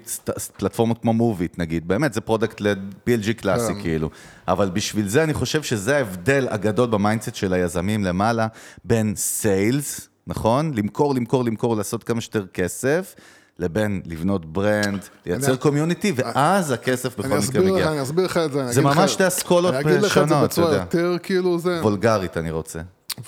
פלטפורמות 0.57 1.01
כמו 1.01 1.13
מוביט, 1.13 1.59
נגיד, 1.59 1.87
באמת, 1.87 2.13
זה 2.13 2.21
product 2.21 2.61
led 2.61 2.95
PLG 3.07 3.33
קלאסי. 3.33 3.73
כאילו. 3.81 4.09
אבל 4.47 4.69
בשביל 4.69 5.07
זה 5.07 5.23
אני 5.23 5.33
חושב 5.33 5.63
שזה 5.63 5.97
ההבדל 5.97 6.47
הגדול 6.49 6.89
ב 6.89 6.95
mindset 6.95 7.35
של 7.35 7.53
היזמים 7.53 8.03
למעלה, 8.03 8.47
בין 8.85 9.13
sales, 9.15 10.09
נכון? 10.27 10.73
למכור, 10.75 11.15
למכור, 11.15 11.45
למכור, 11.45 11.75
לעשות 11.75 12.03
כמה 12.03 12.21
שיותר 12.21 12.45
כסף, 12.53 13.15
לבין 13.59 14.01
לבנות 14.05 14.45
brand, 14.53 14.99
לייצר 15.25 15.55
community, 15.55 16.13
ואז 16.15 16.71
הכסף 16.71 17.19
בכל 17.19 17.37
מקרה 17.49 17.71
מגיע. 17.71 17.91
אני 17.91 18.01
אסביר 18.01 18.25
לך 18.25 18.37
את 18.37 18.51
זה. 18.51 18.71
זה 18.71 18.81
ממש 18.81 19.11
שתי 19.11 19.27
אסכולות 19.27 19.73
אני 19.73 19.81
אגיד 19.81 19.93
לך 19.93 19.97
את 19.97 20.01
זה 20.01 20.09
שונות, 20.09 20.43
בצורה 20.49 20.67
אתה 20.67 20.75
יודע. 20.75 20.99
יותר 20.99 21.17
כאילו 21.23 21.59
זה... 21.59 21.79
וולגרית 21.81 22.37
אני 22.37 22.51
רוצה. 22.51 22.79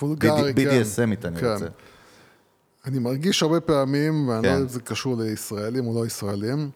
וולגרי, 0.02 0.54
כן. 0.54 0.62
BDSM 0.62 1.05
ית 1.05 1.27
אני 1.27 1.40
כן. 1.40 1.53
רוצה. 1.53 1.66
אני 2.85 3.00
מרגיש 3.00 3.43
הרבה 3.43 3.59
פעמים, 3.59 4.27
ואני 4.27 4.41
כן. 4.41 4.48
לא 4.48 4.53
יודע 4.53 4.63
אם 4.63 4.67
זה 4.67 4.79
קשור 4.79 5.17
לישראלים 5.17 5.87
או 5.87 6.01
לא 6.01 6.05
ישראלים, 6.05 6.69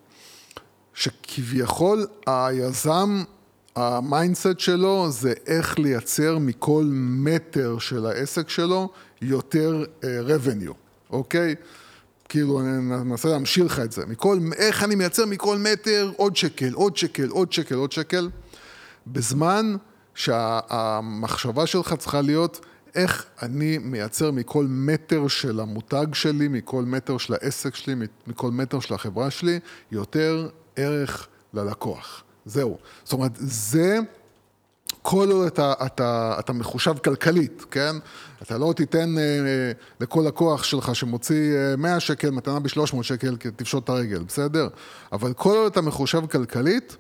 שכביכול 0.94 2.08
היזם, 2.28 3.24
ה 3.76 3.86
mindset 3.86 4.60
שלו 4.60 5.12
זה 5.12 5.34
איך 5.48 5.80
לייצר 5.80 6.38
מכל 6.38 6.90
מטר 6.94 7.80
של 7.80 8.06
העסק 8.06 8.50
שלו 8.50 8.90
יותר 9.22 9.86
uh, 10.02 10.04
revenue, 10.04 10.74
אוקיי? 11.10 11.56
כאילו, 12.30 12.60
אני 12.60 12.78
מנסה 12.80 13.30
להמשיל 13.30 13.66
לך 13.66 13.80
את 13.80 13.92
זה. 13.92 14.06
מכל, 14.06 14.40
איך 14.56 14.84
אני 14.84 14.96
מייצר 14.96 15.26
מכל 15.26 15.58
מטר 15.58 16.12
עוד 16.18 16.36
שקל, 16.36 16.74
עוד 16.74 16.98
שקל, 16.98 17.30
עוד 17.30 17.52
שקל, 17.52 17.76
עוד 17.76 17.92
שקל. 17.92 18.30
בזמן 19.08 19.76
שהמחשבה 20.16 21.68
שלך 21.68 21.94
צריכה 21.94 22.22
להיות 22.22 22.66
איך 22.98 23.26
אני 23.42 23.78
מייצר 23.78 24.32
מכל 24.32 24.66
מטר 24.70 25.28
של 25.28 25.60
המותג 25.60 26.08
שלי, 26.14 26.48
מכל 26.48 26.84
מטר 26.84 27.18
של 27.18 27.34
העסק 27.34 27.76
שלי, 27.76 27.96
מכל 28.28 28.52
מטר 28.52 28.80
של 28.80 28.94
החברה 28.94 29.30
שלי, 29.30 29.60
יותר 29.92 30.50
ערך 30.76 31.28
ללקוח. 31.54 32.24
זהו. 32.46 32.78
זאת 33.04 33.14
אומרת, 33.14 33.32
זה... 33.36 34.00
כל 35.02 35.32
עוד 35.32 35.46
אתה, 35.48 35.74
אתה, 35.86 36.36
אתה 36.40 36.54
מחושב 36.54 36.98
כלכלית, 36.98 37.66
כן? 37.72 37.96
אתה 38.42 38.58
לא 38.58 38.74
תיתן 38.76 39.18
אה, 39.18 39.24
לכל 40.00 40.24
לקוח 40.28 40.64
שלך 40.64 40.96
שמוציא 40.96 41.56
אה, 41.56 41.76
100 41.76 42.00
שקל 42.00 42.30
מתנה 42.30 42.60
ב-300 42.60 43.04
שקל 43.04 43.36
תפשוט 43.36 43.84
את 43.84 43.90
הרגל, 43.90 44.24
בסדר? 44.24 44.68
אבל 45.12 45.34
כל 45.34 45.58
עוד 45.58 45.72
אתה 45.72 45.82
מחושב 45.82 46.26
כלכלית, 46.32 46.98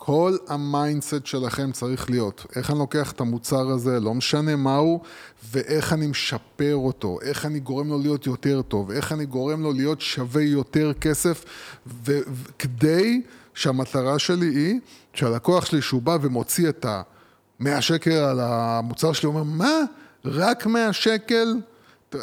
כל 0.00 0.36
ה 0.48 0.58
mindset 0.58 1.26
שלכם 1.26 1.72
צריך 1.72 2.10
להיות. 2.10 2.46
איך 2.56 2.70
אני 2.70 2.78
לוקח 2.78 3.12
את 3.12 3.20
המוצר 3.20 3.68
הזה, 3.68 4.00
לא 4.00 4.14
משנה 4.14 4.56
מהו, 4.56 5.00
ואיך 5.50 5.92
אני 5.92 6.06
משפר 6.06 6.74
אותו, 6.74 7.18
איך 7.22 7.46
אני 7.46 7.60
גורם 7.60 7.88
לו 7.88 7.98
להיות 7.98 8.26
יותר 8.26 8.62
טוב, 8.62 8.90
איך 8.90 9.12
אני 9.12 9.26
גורם 9.26 9.62
לו 9.62 9.72
להיות 9.72 10.00
שווה 10.00 10.42
יותר 10.42 10.92
כסף, 11.00 11.44
וכדי 12.04 13.22
שהמטרה 13.54 14.18
שלי 14.18 14.46
היא 14.46 14.80
שהלקוח 15.14 15.64
שלי, 15.64 15.82
שהוא 15.82 16.02
בא 16.02 16.18
ומוציא 16.20 16.68
את 16.68 16.84
ה... 16.84 17.02
100 17.60 17.82
שקל 17.82 18.10
על 18.10 18.40
המוצר 18.40 19.12
שלי, 19.12 19.26
הוא 19.26 19.34
אומר, 19.34 19.42
מה? 19.42 19.80
רק 20.24 20.66
100 20.66 20.92
שקל? 20.92 21.56
אתה, 22.08 22.18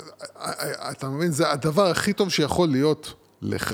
אתה 0.92 1.10
מבין, 1.10 1.32
זה 1.32 1.52
הדבר 1.52 1.88
הכי 1.88 2.14
טוב 2.14 2.30
שיכול 2.30 2.70
להיות 2.70 3.14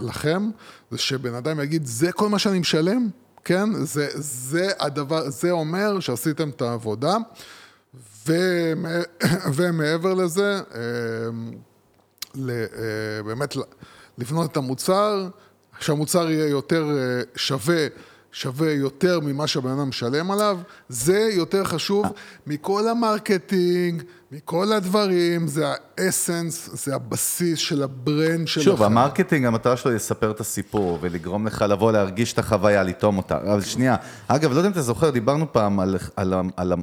לכם, 0.02 0.50
זה 0.92 0.98
שבן 0.98 1.34
אדם 1.34 1.60
יגיד, 1.60 1.86
זה 1.86 2.12
כל 2.12 2.30
מה 2.30 2.40
שאני 2.40 2.60
משלם? 2.60 3.10
כן? 3.46 3.70
זה, 3.74 4.08
זה 4.16 4.68
הדבר, 4.80 5.30
זה 5.30 5.52
אומר 5.52 6.00
שעשיתם 6.00 6.50
את 6.50 6.62
העבודה, 6.62 7.16
ומ, 8.28 8.86
ומעבר 9.56 10.14
לזה, 10.14 10.62
באמת 13.26 13.56
לבנות 14.18 14.52
את 14.52 14.58
המוצר, 14.58 15.28
שהמוצר 15.80 16.32
יהיה 16.32 16.48
יותר 16.48 16.98
שווה. 17.36 17.88
שווה 18.32 18.72
יותר 18.72 19.20
ממה 19.20 19.48
שהבן 19.48 19.70
אדם 19.70 19.90
משלם 19.90 20.32
עליו, 20.32 20.60
זה 20.90 21.30
יותר 21.34 21.64
חשוב 21.64 22.06
מכל 22.48 22.88
ה 22.88 22.98
marketing, 22.98 24.04
מכל 24.32 24.74
הדברים, 24.74 25.48
זה 25.48 25.66
ה 25.98 26.06
essence, 26.06 26.70
זה 26.74 26.96
הבסיס 26.96 27.60
של 27.60 27.84
ה 27.84 27.95
brand 27.95 28.48
שלכם. 28.48 28.66
שוב, 28.66 28.84
ה 28.84 28.89
marketing, 28.89 29.46
המטרה 29.46 29.78
שלו 29.78 29.92
היא 29.92 29.96
לספר 29.96 30.32
את 30.32 30.40
הסיפור 30.40 30.98
ולגרום 31.02 31.48
לך 31.48 31.66
לבוא 31.70 31.92
להרגיש 31.92 32.34
את 32.34 32.40
החוויה, 32.40 32.84
לטעום 32.84 33.18
אותה. 33.18 33.38
אבל 33.38 33.62
שנייה, 33.62 33.96
אגב, 34.28 34.52
לא 34.52 34.58
יודע 34.58 34.68
אם 34.68 34.72
אתה 34.72 34.82
זוכר, 34.82 35.10
דיברנו 35.10 35.54
פעם 35.54 35.80
על, 35.80 35.98
על, 36.16 36.34
על 36.58 36.74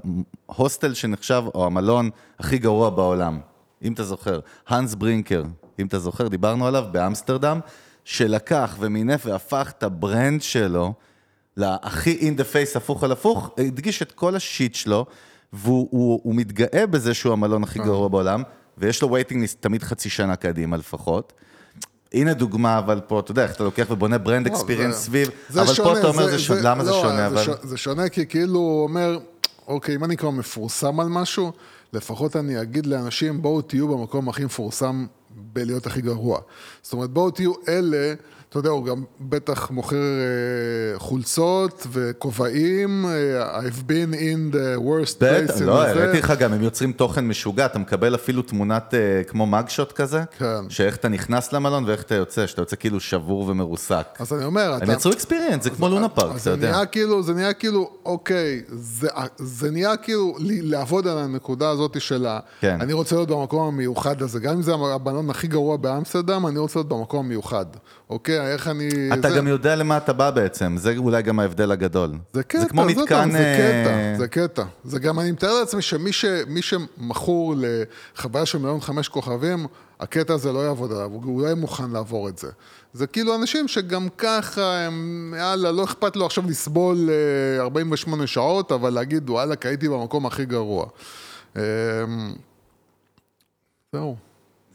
ההוסטל 0.48 0.94
שנחשב, 0.94 1.42
או 1.54 1.66
המלון 1.66 2.10
הכי 2.38 2.58
גרוע 2.58 2.90
בעולם, 2.90 3.40
אם 3.82 3.92
אתה 3.92 4.04
זוכר, 4.04 4.40
האנס 4.68 4.94
ברינקר, 4.94 5.42
אם 5.80 5.86
אתה 5.86 5.98
זוכר, 5.98 6.28
דיברנו 6.28 6.66
עליו 6.66 6.84
באמסטרדם, 6.92 7.60
שלקח 8.04 8.76
ומינף 8.80 9.26
והפך 9.26 9.72
את 9.78 9.82
ה 9.82 9.92
brand 9.92 10.42
שלו, 10.42 10.94
להכי 11.58 12.18
in 12.20 12.36
the 12.36 12.44
face 12.44 12.76
הפוך 12.76 13.04
על 13.04 13.12
הפוך, 13.12 13.50
הדגיש 13.58 14.02
את 14.02 14.12
כל 14.12 14.36
ה 14.36 14.44
shit 14.44 14.74
שלו, 14.74 15.06
והוא 15.52 15.88
הוא, 15.90 16.20
הוא 16.22 16.34
מתגאה 16.34 16.86
בזה 16.86 17.14
שהוא 17.14 17.32
המלון 17.32 17.62
הכי 17.62 17.78
גרוע 17.78 18.08
בעולם, 18.08 18.42
ויש 18.78 19.02
לו 19.02 19.12
waiting 19.12 19.40
list 19.40 19.62
תמיד 19.62 19.82
חצי 19.82 20.10
שנה 20.10 20.36
קדימה 20.36 20.76
לפחות. 20.76 21.32
הנה 22.12 22.34
דוגמה, 22.34 22.78
אבל 22.78 23.00
פה, 23.06 23.20
אתה 23.20 23.30
יודע, 23.30 23.42
איך 23.42 23.54
אתה 23.54 23.64
לוקח 23.64 23.86
ובונה 23.90 24.18
brand 24.18 24.46
experience 24.46 24.96
סביב, 24.96 25.30
אבל 25.54 25.74
שונה, 25.74 25.88
פה 25.88 25.98
אתה 25.98 26.08
אומר, 26.08 26.30
זה, 26.30 26.38
שונה, 26.38 26.60
למה 26.62 26.84
זה 26.84 26.90
לא, 26.90 27.02
שונה? 27.02 27.16
זה, 27.16 27.26
אבל... 27.26 27.44
ש, 27.44 27.48
זה 27.62 27.76
שונה 27.76 28.08
כי 28.08 28.26
כאילו 28.26 28.58
הוא 28.58 28.82
אומר, 28.82 29.18
אוקיי, 29.68 29.94
אם 29.94 30.04
אני 30.04 30.16
כבר 30.16 30.30
מפורסם 30.30 31.00
על 31.00 31.08
משהו, 31.08 31.52
לפחות 31.92 32.36
אני 32.36 32.62
אגיד 32.62 32.86
לאנשים, 32.86 33.42
בואו 33.42 33.62
תהיו 33.62 33.88
במקום 33.88 34.28
הכי 34.28 34.44
מפורסם 34.44 35.06
בלהיות 35.30 35.86
הכי 35.86 36.00
גרוע. 36.00 36.40
זאת 36.82 36.92
אומרת, 36.92 37.10
בואו 37.10 37.30
תהיו 37.30 37.52
אלה 37.68 38.14
אתה 38.48 38.58
יודע, 38.58 38.70
הוא 38.70 38.84
גם 38.84 39.04
בטח 39.20 39.70
מוכר 39.70 39.96
אה, 39.96 40.98
חולצות 40.98 41.86
וכובעים, 41.92 43.06
אה, 43.06 43.60
I've 43.60 43.82
been 43.82 44.14
in 44.14 44.54
the 44.54 44.80
worst 44.80 45.16
בטח, 45.20 45.54
place. 45.54 45.60
in 45.60 45.64
לא. 45.64 45.88
הראיתי 45.88 46.18
לך 46.18 46.32
גם, 46.38 46.52
הם 46.52 46.62
יוצרים 46.62 46.92
תוכן 46.92 47.26
משוגע, 47.26 47.66
אתה 47.66 47.78
מקבל 47.78 48.14
אפילו 48.14 48.42
תמונת 48.42 48.94
אה, 48.94 49.24
כמו 49.24 49.46
מגשוט 49.46 49.92
כזה, 49.92 50.22
כן. 50.38 50.70
שאיך 50.70 50.96
אתה 50.96 51.08
נכנס 51.08 51.52
למלון 51.52 51.84
ואיך 51.84 52.02
אתה 52.02 52.14
יוצא, 52.14 52.46
שאתה 52.46 52.62
יוצא 52.62 52.76
כאילו 52.76 53.00
שבור 53.00 53.48
ומרוסק. 53.48 54.06
אז 54.18 54.32
אני 54.32 54.44
אומר, 54.44 54.72
הם 54.72 54.82
אתה... 54.82 54.92
יצרו 54.92 55.12
אקספיריאנס, 55.12 55.64
זה 55.64 55.70
כמו 55.70 55.88
לונה 55.88 56.08
פארק, 56.08 56.30
אתה 56.30 56.38
זה 56.38 56.50
יודע. 56.50 56.84
כאילו, 56.84 57.22
זה 57.22 57.34
נהיה 57.34 57.52
כאילו, 57.52 57.90
אוקיי, 58.04 58.62
זה, 58.68 59.08
זה 59.36 59.70
נהיה 59.70 59.96
כאילו 59.96 60.36
לעבוד 60.40 61.06
על 61.06 61.18
הנקודה 61.18 61.70
הזאת 61.70 62.00
של 62.00 62.26
ה... 62.26 62.40
כן. 62.60 62.80
אני 62.80 62.92
רוצה 62.92 63.16
להיות 63.16 63.28
במקום 63.28 63.68
המיוחד 63.68 64.22
הזה, 64.22 64.40
גם 64.40 64.54
אם 64.54 64.62
זה 64.62 64.74
הבלון 64.74 65.30
הכי 65.30 65.46
גרוע 65.46 65.76
באמסטרדם, 65.76 66.46
אני 66.46 66.58
רוצה 66.58 66.78
להיות 66.78 66.88
במקום 66.88 67.26
המיוחד, 67.26 67.66
אוקיי? 68.10 68.52
איך 68.52 68.68
אני... 68.68 68.88
אתה 69.12 69.30
זה, 69.30 69.36
גם 69.36 69.48
יודע 69.48 69.76
למה 69.76 69.96
אתה 69.96 70.12
בא 70.12 70.30
בעצם, 70.30 70.76
זה 70.76 70.94
אולי 70.96 71.22
גם 71.22 71.40
ההבדל 71.40 71.72
הגדול. 71.72 72.10
זה 72.32 72.42
קטע, 72.42 72.60
זה 72.60 72.68
כמו 72.68 72.82
זה 72.82 73.02
מתקן... 73.02 73.30
זה 73.30 73.38
אה, 73.38 73.84
קטע, 73.84 74.18
זה 74.18 74.28
קטע. 74.28 74.64
זה 74.84 74.98
גם, 74.98 75.20
אני 75.20 75.32
מתאר 75.32 75.60
לעצמי 75.60 75.82
שמי 75.82 76.12
ש, 76.12 76.24
שמכור 76.60 77.54
לחוויה 77.56 78.46
של 78.46 78.58
מיליון 78.58 78.80
חמש 78.80 79.08
כוכבים, 79.08 79.66
הקטע 80.00 80.34
הזה 80.34 80.52
לא 80.52 80.58
יעבוד 80.58 80.92
עליו, 80.92 81.10
הוא 81.12 81.42
יהיה 81.42 81.54
מוכן 81.54 81.90
לעבור 81.90 82.28
את 82.28 82.38
זה. 82.38 82.48
זה 82.92 83.06
כאילו 83.06 83.34
אנשים 83.34 83.68
שגם 83.68 84.08
ככה 84.18 84.78
הם, 84.78 85.34
יאללה, 85.38 85.72
לא 85.72 85.84
אכפת 85.84 86.16
לו 86.16 86.26
עכשיו 86.26 86.44
לסבול 86.46 87.10
אה, 87.10 87.62
48 87.62 88.26
שעות, 88.26 88.72
אבל 88.72 88.90
להגיד, 88.90 89.30
וואלה, 89.30 89.56
כי 89.56 89.68
הייתי 89.68 89.88
במקום 89.88 90.26
הכי 90.26 90.44
גרוע. 90.44 90.86
אה, 91.56 91.62
זהו, 93.92 94.16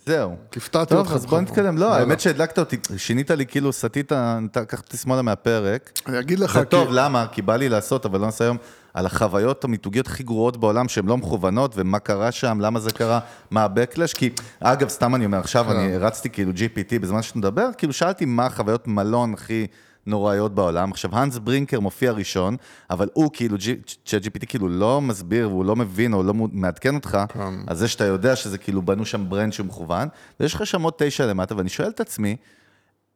זהו. 0.06 0.36
הפתעתי 0.56 0.94
אותך. 0.96 1.08
טוב, 1.10 1.18
אז 1.18 1.26
בוא. 1.26 1.42
נתקדם. 1.42 1.78
לא. 1.78 1.94
האמת 1.94 2.20
שהדלקת 2.20 2.60
אותי, 2.60 2.78
שינית 2.98 3.32
לי 3.32 3.46
כאילו, 3.46 3.74
סטית, 3.74 4.12
לקחתי 4.56 4.98
שמאלה 4.98 5.22
מהפרק. 5.22 5.92
אני 6.08 6.20
אגיד 6.20 6.40
לך, 6.40 6.54
זה 6.60 6.66
טוב, 6.66 6.88
כי- 6.88 6.94
למה? 6.96 7.26
כי 7.32 7.42
בא 7.42 7.56
לי 7.56 7.70
לעשות, 7.70 8.06
אבל 8.06 8.20
לא 8.20 8.26
נעשה 8.26 8.44
היום, 8.44 8.58
על 8.94 9.06
החוויות 9.06 9.64
המיתוגיות 9.64 10.08
הכי 10.08 10.24
גרועות 10.24 10.58
בעולם, 10.58 10.88
שהן 10.88 11.06
לא 11.06 11.18
מכוונות, 11.18 11.74
ומה 11.78 12.00
קרה 12.00 12.32
שם, 12.32 12.58
למה 12.62 12.80
זה 12.80 12.92
קרה, 12.92 13.20
מה 13.52 13.64
ה-Backlash, 13.64 14.18
כי, 14.18 14.30
אגב, 14.60 14.90
סתם 14.90 15.16
אני 15.16 15.26
אומר, 15.26 15.38
עכשיו 15.40 15.66
כן. 15.70 15.76
אני 15.76 15.98
רצתי 15.98 16.30
כאילו 16.30 16.52
GPT 16.52 17.00
בזמן 17.02 17.22
שאתה 17.22 17.38
מדבר, 17.40 17.70
כאילו 17.78 17.94
שאלתי 17.94 18.26
מה 18.26 18.46
החוויות 18.46 18.88
מלון 18.88 19.34
הכי 19.34 19.68
נוראיות 20.06 20.56
בעולם. 20.56 20.92
עכשיו, 20.92 21.16
האנס 21.16 21.38
ברינקר 21.38 21.80
מופיע 21.80 22.12
ראשון, 22.12 22.56
אבל 22.90 23.10
הוא 23.14 23.30
כאילו, 23.34 23.58
צ'אט 24.06 24.26
GPT 24.26 24.46
כאילו 24.46 24.70
לא 24.70 25.02
מסביר, 25.02 25.50
והוא 25.50 25.66
לא 25.66 25.76
מבין, 25.76 26.14
או 26.14 26.24
לא 26.24 26.34
מעדכן 26.34 26.96
אותך, 26.96 27.18
כן. 27.30 27.54
אז 27.68 27.80
זה 27.80 27.88
שאתה 27.88 28.06
יודע 28.06 28.36
שזה 28.36 28.58
כאילו 28.58 28.82
בנו 28.82 29.06
שם 29.06 29.30
ברנד 29.30 29.54
שהוא 29.54 29.68
מכוון, 29.68 30.08
ויש 30.40 30.54
לך 30.54 30.66
שם 30.66 30.82
עוד 30.82 30.94
תשע 30.98 31.26
למטה, 31.26 31.58
ואני 31.58 31.70
שואל 31.70 31.90
את 31.90 32.00
עצמי, 32.00 32.36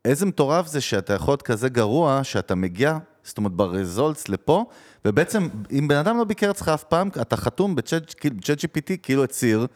איזה 0.05 0.25
מטורף 0.25 0.67
זה 0.67 0.81
שאתה 0.81 1.13
יכול 1.13 1.31
להיות 1.31 1.41
כזה 1.41 1.69
גרוע, 1.69 2.23
שאתה 2.23 2.55
מגיע, 2.55 2.97
זאת 3.23 3.37
אומרת, 3.37 3.51
ברזולטס 3.51 4.29
לפה, 4.29 4.65
ובעצם, 5.05 5.47
אם 5.71 5.87
בן 5.87 5.95
אדם 5.95 6.17
לא 6.17 6.23
ביקר 6.23 6.51
אצלך 6.51 6.69
אף 6.69 6.83
פעם, 6.83 7.09
אתה 7.21 7.37
חתום 7.37 7.75
בצ'אט 7.75 8.15
כאילו, 8.19 8.35
צ'אט 8.41 8.59
GPT, 8.59 8.97
כאילו 9.03 9.23
הצהיר, 9.23 9.67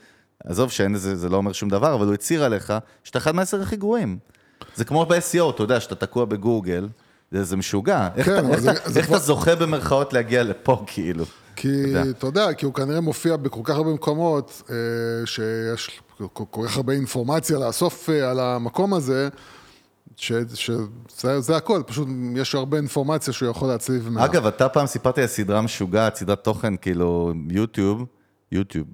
עזוב 0.45 0.71
שאין 0.71 0.93
לזה, 0.93 1.15
זה 1.15 1.29
לא 1.29 1.37
אומר 1.37 1.53
שום 1.53 1.69
דבר, 1.69 1.95
אבל 1.95 2.05
הוא 2.05 2.13
הצהיר 2.13 2.43
עליך, 2.43 2.73
שאתה 3.03 3.17
אחד 3.17 3.35
מהעשר 3.35 3.61
הכי 3.61 3.75
גרועים. 3.75 4.17
זה 4.75 4.85
כמו 4.85 5.05
ב-SEO, 5.05 5.49
אתה 5.49 5.63
יודע, 5.63 5.79
שאתה 5.79 5.95
תקוע 5.95 6.25
בגוגל, 6.25 6.87
זה, 7.31 7.43
זה 7.43 7.57
משוגע. 7.57 8.07
איך, 8.15 8.25
כן, 8.25 8.31
אתה, 8.33 8.39
אבל 8.39 8.51
איך, 8.51 8.59
זה- 8.61 8.71
זה 8.85 8.99
איך 8.99 9.07
כבר- 9.07 9.17
אתה 9.17 9.25
זוכה 9.25 9.55
במרכאות 9.55 10.13
להגיע 10.13 10.43
לפה, 10.43 10.83
כאילו? 10.87 11.25
כי. 11.55 11.69
אתה 12.09 12.27
יודע, 12.27 12.53
כי 12.53 12.65
הוא 12.65 12.73
כנראה 12.73 13.01
מופיע 13.01 13.35
בכל 13.37 13.61
כך 13.63 13.75
הרבה 13.75 13.93
מקומות, 13.93 14.61
אה, 14.69 14.75
שיש 15.25 16.01
כל 16.33 16.43
כל 16.51 16.61
כך 16.67 16.77
הרבה 16.77 16.93
אינפורמציה 16.93 17.59
לאסוף 17.59 18.09
אה, 18.09 18.31
על 18.31 18.39
המקום 18.39 18.93
הזה, 18.93 19.29
שזה 20.15 21.39
זה 21.39 21.55
הכל, 21.57 21.81
פשוט 21.87 22.07
יש 22.35 22.55
הרבה 22.55 22.77
אינפורמציה 22.77 23.33
שהוא 23.33 23.49
יכול 23.49 23.67
להצליב 23.67 24.09
מה... 24.09 24.25
אגב, 24.25 24.45
אתה 24.45 24.69
פעם 24.69 24.87
סיפרת 24.87 25.17
לי 25.17 25.23
על 25.23 25.29
סדרה 25.29 25.61
משוגעת, 25.61 26.15
סדרת 26.15 26.43
תוכן, 26.43 26.73
כאילו, 26.77 27.33
יוטיוב, 27.49 28.05
יוטיוב. 28.51 28.87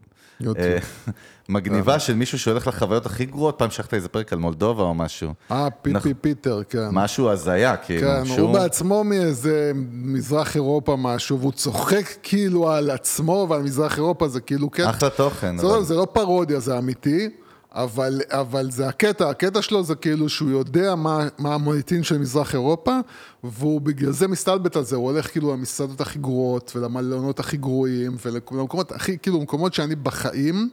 אה, 0.45 0.77
מגניבה 1.49 1.99
של 1.99 2.15
מישהו 2.15 2.39
שהולך 2.39 2.67
לחוויות 2.67 3.05
הכי 3.05 3.25
גרועות, 3.25 3.55
פעם 3.57 3.71
שלחת 3.71 3.93
איזה 3.93 4.07
פרק 4.07 4.33
על 4.33 4.39
מולדובה 4.39 4.83
או 4.83 4.93
משהו. 4.93 5.33
אה, 5.51 5.69
פיפי 5.69 5.97
נכון. 5.97 6.13
פיטר, 6.21 6.61
כן. 6.69 6.87
משהו 6.91 7.29
הזיה, 7.29 7.77
כאילו. 7.77 8.07
כן, 8.07 8.41
הוא 8.41 8.53
בעצמו 8.53 9.03
מאיזה 9.03 9.71
מזרח 9.91 10.55
אירופה 10.55 10.95
משהו, 10.95 11.39
והוא 11.39 11.51
צוחק 11.51 12.05
כאילו 12.23 12.69
על 12.69 12.89
עצמו 12.89 13.47
ועל 13.49 13.61
מזרח 13.61 13.97
אירופה, 13.97 14.27
זה 14.27 14.41
כאילו 14.41 14.69
קטע... 14.69 14.89
אחלה 14.89 15.09
תוכן. 15.09 15.55
זה 15.81 15.95
לא 15.95 16.07
פרודיה, 16.13 16.59
זה 16.59 16.77
אמיתי, 16.77 17.29
אבל, 17.71 18.21
אבל 18.29 18.71
זה 18.71 18.87
הקטע, 18.87 19.29
הקטע 19.29 19.61
שלו 19.61 19.83
זה 19.83 19.95
כאילו 19.95 20.29
שהוא 20.29 20.49
יודע 20.49 20.95
מה, 20.95 21.27
מה 21.37 21.53
המוניטין 21.53 22.03
של 22.03 22.17
מזרח 22.17 22.53
אירופה, 22.53 22.99
והוא 23.43 23.81
בגלל 23.81 24.11
זה 24.11 24.27
מסתלבט 24.27 24.75
על 24.75 24.83
זה, 24.83 24.95
הוא 24.95 25.11
הולך 25.11 25.31
כאילו 25.31 25.53
למסעדות 25.53 26.01
הכי 26.01 26.19
גרועות, 26.19 26.71
ולמלונות 26.75 27.39
הכי 27.39 27.57
גרועים, 27.57 28.17
ולמקומות 28.25 28.91
הכי, 28.91 29.17
כאילו, 29.17 29.41
מקומות 29.41 29.73
שאני 29.73 29.95
בחיים, 29.95 30.69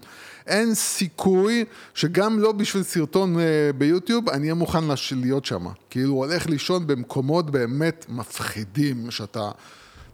אין 0.46 0.74
סיכוי 0.74 1.64
שגם 1.94 2.38
לא 2.38 2.52
בשביל 2.52 2.82
סרטון 2.82 3.38
אה, 3.38 3.44
ביוטיוב, 3.78 4.28
אני 4.28 4.42
אהיה 4.42 4.54
מוכן 4.54 4.84
להיות 5.16 5.44
שם. 5.44 5.66
כאילו, 5.90 6.10
הוא 6.10 6.24
הולך 6.24 6.46
לישון 6.46 6.86
במקומות 6.86 7.50
באמת 7.50 8.06
מפחידים, 8.08 9.10
שאתה 9.10 9.50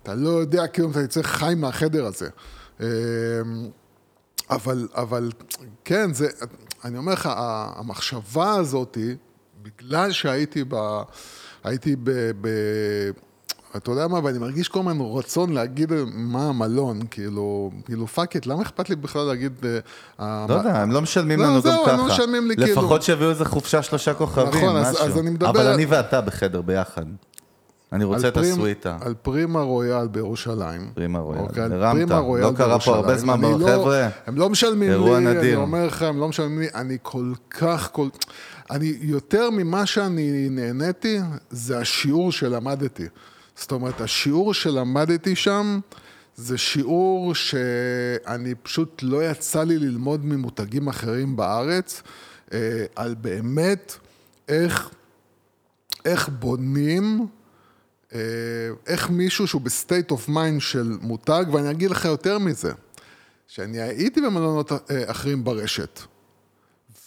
אתה 0.02 0.14
לא 0.14 0.28
יודע 0.28 0.66
כאילו 0.66 0.90
אתה 0.90 1.02
יצא 1.02 1.22
חי 1.22 1.54
מהחדר 1.56 2.06
הזה. 2.06 2.28
אה, 2.80 2.86
אבל, 4.50 4.88
אבל 4.94 5.30
כן, 5.84 6.12
זה, 6.12 6.28
אני 6.84 6.98
אומר 6.98 7.12
לך, 7.12 7.28
המחשבה 7.76 8.54
הזאת, 8.54 8.98
בגלל 9.62 10.12
שהייתי 10.12 10.64
ב... 10.68 11.02
הייתי 11.64 11.96
ב... 11.96 12.10
ב 12.40 12.48
אתה 13.76 13.90
יודע 13.90 14.08
מה, 14.08 14.20
ואני 14.24 14.38
מרגיש 14.38 14.68
כל 14.68 14.78
הזמן 14.80 14.98
רצון 15.00 15.52
להגיד 15.52 15.92
מה 16.12 16.48
המלון, 16.48 17.00
כאילו, 17.10 17.70
כאילו 17.84 18.06
fuck 18.06 18.34
it, 18.34 18.46
למה 18.46 18.62
אכפת 18.62 18.90
לי 18.90 18.96
בכלל 18.96 19.22
להגיד... 19.22 19.52
אה, 20.20 20.46
לא 20.48 20.54
יודע, 20.54 20.82
הם 20.82 20.90
לא 20.90 21.02
משלמים 21.02 21.38
לא, 21.38 21.44
לנו 21.44 21.54
גם 21.54 21.60
זהו, 21.60 21.82
ככה. 21.84 21.92
הם 21.92 21.98
לא 21.98 22.06
משלמים 22.06 22.48
לי, 22.48 22.56
כאילו. 22.56 22.72
לפחות 22.72 23.02
שיביאו 23.02 23.30
איזה 23.30 23.44
חופשה 23.44 23.82
שלושה 23.82 24.14
כוכבים, 24.14 24.48
נכון, 24.48 24.82
משהו. 24.82 25.04
אז 25.04 25.18
אני 25.18 25.30
מדבר 25.30 25.50
אבל 25.50 25.66
אני 25.66 25.84
ואתה 25.84 26.20
בחדר 26.20 26.60
ביחד. 26.60 27.04
אני 27.92 28.04
רוצה 28.04 28.28
את 28.28 28.34
פרים- 28.34 28.52
הסוויטה. 28.52 28.98
על 29.00 29.14
פרימה 29.22 29.60
רויאל 29.60 30.08
בירושלים. 30.08 30.90
פרימה 30.94 31.18
רויאל. 31.18 31.40
אוקיי, 31.42 31.62
על 31.62 31.72
הרמת. 31.72 31.92
פרימה 31.96 32.18
רויאל 32.18 32.46
לא 32.46 32.52
קרה 32.56 32.80
פה 32.80 32.96
הרבה. 32.96 33.16
זמן, 33.16 33.44
אני 33.44 33.60
לא- 33.60 33.66
חבר'ה. 33.66 34.08
הם 34.26 34.36
לא 34.36 34.50
משלמים 34.50 34.90
לי, 35.04 35.16
אני 35.16 35.34
נדיר. 35.34 35.58
אומר 35.58 35.86
לך, 35.86 36.02
הם 36.02 36.20
לא 36.20 36.28
משלמים 36.28 36.58
לי, 36.60 36.66
אני 36.74 36.96
כל 37.02 37.32
כך, 37.50 37.88
כל... 37.92 38.08
אני, 38.70 38.96
יותר 39.00 39.50
ממה 39.50 39.86
שאני 39.86 40.48
נהניתי, 40.50 41.18
זה 41.50 41.78
השיעור 41.78 42.32
שלמדתי. 42.32 43.06
זאת 43.56 43.72
אומרת, 43.72 44.00
השיעור 44.00 44.54
שלמדתי 44.54 45.36
שם, 45.36 45.80
זה 46.36 46.58
שיעור 46.58 47.34
שאני 47.34 48.54
פשוט 48.62 49.00
לא 49.02 49.24
יצא 49.30 49.62
לי 49.64 49.78
ללמוד 49.78 50.24
ממותגים 50.24 50.88
אחרים 50.88 51.36
בארץ, 51.36 52.02
אה, 52.52 52.58
על 52.96 53.14
באמת 53.20 53.94
איך, 54.48 54.90
איך 56.04 56.28
בונים 56.28 57.26
איך 58.86 59.10
מישהו 59.10 59.46
שהוא 59.46 59.62
ב 59.62 59.70
state 59.70 60.10
of 60.10 60.28
mind 60.28 60.60
של 60.60 60.96
מותג, 61.00 61.44
ואני 61.52 61.70
אגיד 61.70 61.90
לך 61.90 62.04
יותר 62.04 62.38
מזה, 62.38 62.72
שאני 63.46 63.80
הייתי 63.80 64.20
במלונות 64.20 64.72
אה, 64.72 65.10
אחרים 65.10 65.44
ברשת, 65.44 66.00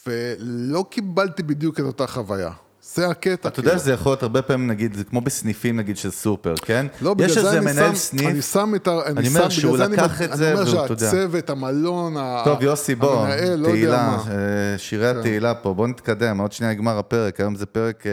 ולא 0.07 0.85
קיבלתי 0.89 1.43
בדיוק 1.43 1.79
את 1.79 1.85
אותה 1.85 2.07
חוויה. 2.07 2.51
זה 2.95 3.07
הקטע. 3.09 3.49
אתה 3.49 3.59
יודע 3.59 3.69
כאילו. 3.69 3.81
שזה 3.81 3.93
יכול 3.93 4.09
להיות 4.11 4.23
הרבה 4.23 4.41
פעמים, 4.41 4.67
נגיד, 4.67 4.93
זה 4.93 5.03
כמו 5.03 5.21
בסניפים, 5.21 5.77
נגיד, 5.77 5.97
של 5.97 6.11
סופר, 6.11 6.53
כן? 6.65 6.85
לא, 7.01 7.13
בגלל 7.13 7.29
יש 7.29 7.33
זה 7.37 7.39
איזה 7.39 7.57
אני 7.57 7.65
מנהל 7.65 7.89
שם, 7.89 7.95
סניף, 7.95 8.25
אני 8.29 8.41
שם 8.41 8.71
את 8.75 8.87
ה... 8.87 8.91
אני 9.05 9.27
אומר 9.27 9.49
שהוא 9.49 9.77
אני 9.77 9.93
לקח 9.97 10.21
את 10.21 10.37
זה, 10.37 10.51
אני 10.51 10.59
אומר 10.59 10.71
והוא, 10.73 10.85
אתה 10.85 10.93
יודע. 10.93 11.05
שהצוות, 11.11 11.49
המלון, 11.49 12.15
טוב, 12.45 12.61
יוסי, 12.61 12.95
בוא, 12.95 13.21
המנהל, 13.21 13.55
לא 13.59 13.67
יודע 13.67 13.71
תהילה. 13.71 14.17
כן. 14.25 14.31
אה, 14.31 14.37
שירי 14.77 15.09
התהילה 15.09 15.53
פה, 15.53 15.73
בוא 15.73 15.87
נתקדם, 15.87 16.37
עוד 16.37 16.51
שנייה 16.51 16.73
נגמר 16.73 16.97
הפרק, 16.99 17.39
היום 17.39 17.55
זה 17.55 17.65
פרק 17.65 18.03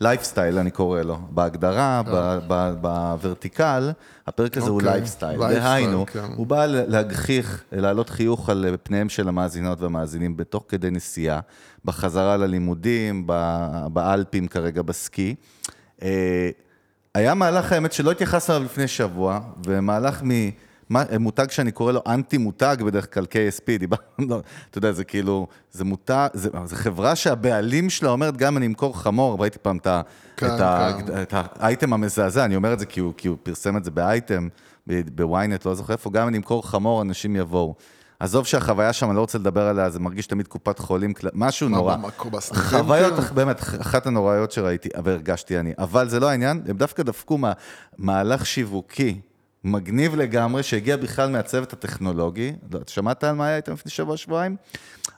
לייפסטייל, 0.00 0.58
אני 0.58 0.70
קורא 0.70 1.02
לו. 1.02 1.18
בהגדרה, 1.30 2.02
ב- 2.12 2.38
ב- 2.48 2.72
ב 2.80 2.91
vertical, 2.91 3.90
הפרק 4.26 4.56
הזה 4.56 4.70
הוא 4.70 4.80
אוקיי, 4.80 4.92
לייפסטייל. 4.92 5.38
דהיינו, 5.38 6.06
כן. 6.06 6.24
הוא 6.36 6.46
בא 6.46 6.66
להגחיך, 6.66 7.64
להעלות 7.72 8.10
חיוך 8.10 8.50
על 8.50 8.76
פניהם 8.82 9.08
של 9.08 9.28
המאזינות 9.28 9.80
והמאזינים 9.80 10.36
בתוך 10.36 10.64
כדי 10.68 10.90
נסיעה, 10.90 11.40
בחזרה 11.84 12.36
ללימודים, 12.36 13.26
באלפים 13.92 14.48
כרגע, 14.48 14.82
בסקי. 14.82 15.34
אה, 16.02 16.50
היה 17.14 17.34
מהלך 17.34 17.72
האמת 17.72 17.92
שלא 17.92 18.10
התייחסנו 18.10 18.56
אליו 18.56 18.64
לפני 18.66 18.88
שבוע, 18.88 19.40
ומהלך 19.66 20.22
מ... 20.22 20.30
מה- 20.90 21.04
מותג 21.20 21.50
שאני 21.50 21.72
קורא 21.72 21.92
לו 21.92 22.02
אנטי 22.06 22.38
מותג, 22.38 22.76
בדרך 22.86 23.14
כלל 23.14 23.24
KSP, 23.24 23.78
דיברנו, 23.78 24.02
לא, 24.18 24.40
אתה 24.70 24.78
יודע, 24.78 24.92
זה 24.92 25.04
כאילו, 25.04 25.46
זה 25.72 25.84
מותג, 25.84 26.28
זה, 26.32 26.50
זה 26.64 26.76
חברה 26.76 27.16
שהבעלים 27.16 27.90
שלה 27.90 28.10
אומרת, 28.10 28.36
גם 28.36 28.56
אני 28.56 28.66
אמכור 28.66 28.98
חמור, 28.98 29.40
ראיתי 29.40 29.58
פעם 29.58 29.76
את, 29.76 29.86
ה, 29.86 30.00
כן, 30.36 30.46
את, 30.46 30.60
כן. 31.06 31.22
את 31.22 31.34
האייטם 31.60 31.92
המזעזע, 31.92 32.44
אני 32.44 32.56
אומר 32.56 32.72
את 32.72 32.78
זה 32.78 32.86
כי 32.86 33.00
הוא, 33.00 33.12
כי 33.16 33.28
הוא 33.28 33.36
פרסם 33.42 33.76
את 33.76 33.84
זה 33.84 33.90
באייטם, 33.90 34.48
בוויינט, 35.14 35.64
לא 35.64 35.74
זוכר 35.74 35.92
איפה, 35.92 36.10
גם 36.10 36.28
אני 36.28 36.36
אמכור 36.36 36.68
חמור, 36.68 37.02
אנשים 37.02 37.36
יבואו. 37.36 37.74
עזוב 38.20 38.46
שהחוויה 38.46 38.92
שם, 38.92 39.06
אני 39.08 39.16
לא 39.16 39.20
רוצה 39.20 39.38
לדבר 39.38 39.62
עליה, 39.66 39.90
זה 39.90 40.00
מרגיש 40.00 40.26
תמיד 40.26 40.48
קופת 40.48 40.78
חולים, 40.78 41.12
משהו 41.34 41.68
נורא. 41.68 41.96
חוויות, 42.70 43.14
כאילו? 43.14 43.34
באמת, 43.34 43.60
אחת 43.80 44.06
הנוראיות 44.06 44.52
שראיתי, 44.52 44.88
והרגשתי 45.04 45.58
אני. 45.58 45.72
אבל 45.78 46.08
זה 46.08 46.20
לא 46.20 46.28
העניין, 46.28 46.62
הם 46.68 46.76
דווקא 46.76 47.02
דפקו 47.02 47.38
מה- 47.38 47.52
מהלך 47.98 48.46
שיווקי 48.46 49.20
מגניב 49.66 50.16
לגמרי, 50.16 50.62
שהגיע 50.62 50.96
בכלל 50.96 51.30
מהצוות 51.30 51.72
הטכנולוגי. 51.72 52.52
לא, 52.72 52.78
אתה 52.78 52.92
שמעת 52.92 53.24
על 53.24 53.34
מה 53.34 53.46
היה 53.46 53.56
איתם 53.56 53.72
לפני 53.72 53.92
שבוע-שבועיים? 53.92 54.56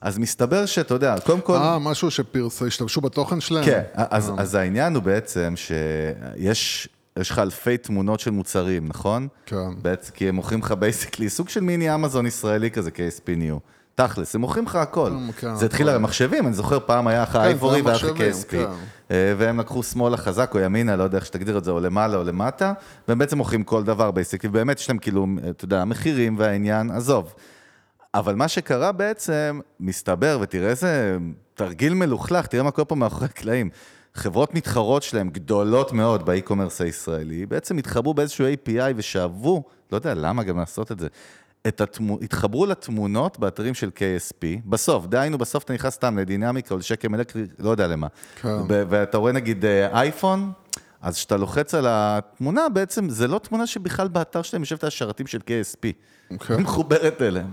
אז 0.00 0.18
מסתבר 0.18 0.66
שאתה 0.66 0.94
יודע, 0.94 1.14
קודם 1.24 1.40
כל... 1.40 1.56
אה, 1.56 1.78
מישהו 1.78 2.10
שפרסה, 2.10 2.66
השתמשו 2.66 3.00
בתוכן 3.00 3.40
שלהם? 3.40 3.64
כן, 3.64 3.82
אז, 3.94 4.32
אז 4.38 4.54
העניין 4.54 4.94
הוא 4.94 5.02
בעצם 5.02 5.54
שיש 5.56 6.88
יש 7.20 7.30
לך 7.30 7.38
אלפי 7.38 7.78
תמונות 7.78 8.20
של 8.20 8.30
מוצרים, 8.30 8.88
נכון? 8.88 9.28
כן. 9.46 9.82
בעצם, 9.82 10.12
כי 10.12 10.28
הם 10.28 10.34
מוכרים 10.34 10.60
לך 10.60 10.72
basically 10.72 11.28
סוג 11.28 11.48
של 11.48 11.60
מיני 11.60 11.94
אמזון 11.94 12.26
ישראלי 12.26 12.70
כזה, 12.70 12.90
KSP 12.90 13.26
New. 13.26 13.58
תכלס, 13.98 14.34
הם 14.34 14.40
מוכרים 14.40 14.64
לך 14.64 14.76
הכל. 14.76 15.10
כן, 15.36 15.54
זה 15.54 15.66
התחיל 15.66 15.88
הרי 15.88 15.98
מחשבים, 15.98 16.46
אני 16.46 16.54
זוכר 16.54 16.78
פעם 16.86 17.06
היה 17.06 17.22
לך 17.22 17.36
אייבורי 17.36 17.80
והיה 17.82 17.96
לך. 17.96 18.02
כן. 18.48 18.64
אה, 19.10 19.34
והם 19.38 19.60
לקחו 19.60 19.82
שמאלה 19.82 20.16
חזק 20.16 20.50
או 20.54 20.60
ימינה, 20.60 20.96
לא 20.96 21.02
יודע 21.02 21.18
איך 21.18 21.26
שתגדיר 21.26 21.58
את 21.58 21.64
זה, 21.64 21.70
או 21.70 21.80
למעלה 21.80 22.16
או 22.16 22.24
למטה, 22.24 22.72
והם 23.08 23.18
בעצם 23.18 23.38
מוכרים 23.38 23.64
כל 23.64 23.84
דבר 23.84 24.10
basically, 24.10 24.50
ובאמת 24.50 24.80
יש 24.80 24.88
להם 24.88 24.98
כאילו, 24.98 25.26
אתה 25.50 25.64
יודע, 25.64 25.82
המחירים 25.82 26.38
והעניין, 26.38 26.90
עזוב. 26.90 27.34
אבל 28.14 28.34
מה 28.34 28.48
שקרה 28.48 28.92
בעצם, 28.92 29.60
מסתבר, 29.80 30.38
ותראה 30.42 30.70
איזה 30.70 31.18
תרגיל 31.54 31.94
מלוכלך, 31.94 32.46
תראה 32.46 32.62
מה 32.62 32.70
קורה 32.70 32.84
פה 32.84 32.94
מאחורי 32.94 33.24
הקלעים. 33.26 33.70
חברות 34.14 34.54
מתחרות 34.54 35.02
שלהם, 35.02 35.30
גדולות 35.30 35.92
מאוד 35.92 36.26
ב 36.26 36.31
e-commerce 36.31 36.80
הישראלי, 36.80 37.46
בעצם 37.46 37.78
התחברו 37.78 38.14
באיזשהו 38.14 38.46
API 38.46 38.92
ושאבו, 38.96 39.62
לא 39.92 39.96
יודע 39.96 40.14
למה 40.14 40.42
גם 40.42 40.58
לעשות 40.58 40.92
את 40.92 40.98
זה, 40.98 41.08
את 41.66 41.80
התמו... 41.80 42.18
התחברו 42.22 42.66
לתמונות 42.66 43.38
באתרים 43.38 43.74
של 43.74 43.90
KSP, 43.96 44.44
בסוף, 44.66 45.06
דהיינו, 45.06 45.38
בסוף 45.38 45.64
אתה 45.64 45.72
נכנס 45.72 45.94
סתם 45.94 46.18
לדינמיקה 46.18 46.74
או 46.74 46.78
לשקם 46.78 47.14
אלקטרי, 47.14 47.42
לא 47.58 47.70
יודע 47.70 47.86
למה. 47.86 48.06
כן. 48.42 48.48
ו- 48.48 48.82
ואתה 48.88 49.18
רואה 49.18 49.32
נגיד 49.32 49.64
אה, 49.64 50.00
אייפון, 50.00 50.52
אז 51.02 51.14
כשאתה 51.16 51.36
לוחץ 51.36 51.74
על 51.74 51.84
התמונה, 51.88 52.68
בעצם 52.68 53.08
זה 53.08 53.28
לא 53.28 53.38
תמונה 53.38 53.66
שבכלל 53.66 54.08
באתר 54.08 54.42
שלהם 54.42 54.62
יושבת 54.62 54.82
על 54.84 54.88
השרתים 54.88 55.26
של 55.26 55.38
KSP. 55.38 55.86
אוקיי. 56.30 56.56
היא 56.56 56.62
מחוברת 56.64 57.22
אליהם. 57.22 57.50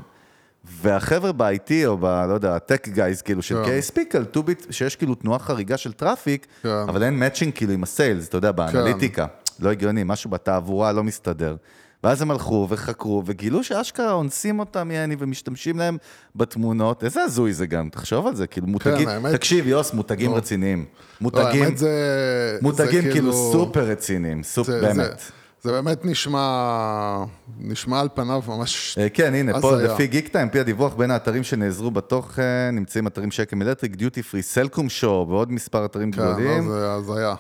והחבר'ה 0.63 1.32
ב-IT 1.32 1.72
או 1.86 1.98
ב... 1.98 2.06
לא 2.06 2.34
יודע, 2.34 2.54
ה-Tech 2.56 2.88
guys 2.96 3.22
כאילו 3.26 3.41
של 3.41 3.56
כן. 3.65 3.72
KSP 3.80 4.00
קלטו 4.10 4.44
בי- 4.44 4.54
שיש 4.72 4.96
כאילו 4.96 5.15
תנועה 5.15 5.39
חריגה 5.39 5.78
של 5.78 5.94
traffic, 5.93 6.48
כן. 6.63 6.70
אבל 6.70 7.04
אין 7.04 7.20
matching 7.19 7.54
כאילו 7.54 7.74
עם 7.74 7.84
ה 7.84 7.90
sales, 7.90 8.28
אתה 8.28 8.38
יודע, 8.38 8.52
באנליטיקה. 8.52 9.26
לא 9.60 9.70
הגיוני, 9.70 10.02
משהו 10.06 10.30
בתעבורה 10.30 10.91
לא 10.91 11.04
מסתדר. 11.04 11.56
ואז 12.03 12.21
הם 12.21 12.31
הלכו 12.31 12.67
וחקרו 12.69 13.23
וגילו 13.25 13.63
שאשכרה 13.63 14.12
אונסים 14.12 14.60
אותם, 14.60 14.91
יעני, 14.91 15.15
ומשתמשים 15.19 15.77
להם 15.79 15.97
בתמונות. 16.36 17.03
איזה 17.03 17.21
הזוי 17.21 17.53
זה 17.53 17.65
גם, 17.65 17.89
תחשוב 17.89 18.27
על 18.27 18.36
זה, 18.36 18.47
כאילו 18.47 18.67
מותגים, 18.67 19.08
האמת- 19.08 19.34
תקשיב, 19.36 19.67
יוס, 19.67 19.93
מותגים 19.93 20.31
לא. 20.31 20.38
רציניים. 20.38 20.79
לא, 20.79 20.86
מותגים, 21.21 21.63
האמת 21.63 21.77
זה... 21.77 22.58
מותגים 22.62 23.01
זה 23.01 23.12
כאילו 23.12 23.34
סופר 23.34 23.84
רציניים, 23.84 24.43
סופר, 24.43 24.71
זה- 24.71 24.81
באמת. 24.81 24.95
זה- 25.19 25.31
זה 25.62 25.71
באמת 25.71 26.05
נשמע, 26.05 27.23
נשמע 27.60 27.99
על 27.99 28.08
פניו 28.13 28.41
ממש... 28.47 28.97
אה, 29.01 29.10
כן, 29.10 29.34
הנה, 29.34 29.62
פה 29.62 29.73
הזיה. 29.73 29.93
לפי 29.93 30.08
גיק 30.08 30.27
טיים, 30.27 30.49
פי 30.49 30.60
הדיווח 30.60 30.93
בין 30.93 31.12
האתרים 31.12 31.43
שנעזרו 31.43 31.91
בתוכן, 31.91 32.69
נמצאים 32.73 33.08
אתרים 33.08 33.31
שקם 33.31 33.62
אלקטריק, 33.62 33.95
דיוטי 33.95 34.23
פרי, 34.23 34.41
סלקום 34.41 34.89
שור 34.89 35.29
ועוד 35.29 35.51
מספר 35.51 35.86
אתרים 35.86 36.12
כן, 36.12 36.21
גדולים. 36.21 36.69
לא, 36.69 36.75
זה 36.75 36.91
הזיה. 36.91 37.36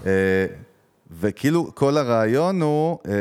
וכאילו 1.19 1.71
כל 1.75 1.97
הרעיון 1.97 2.61
הוא, 2.61 2.97
אה, 3.07 3.13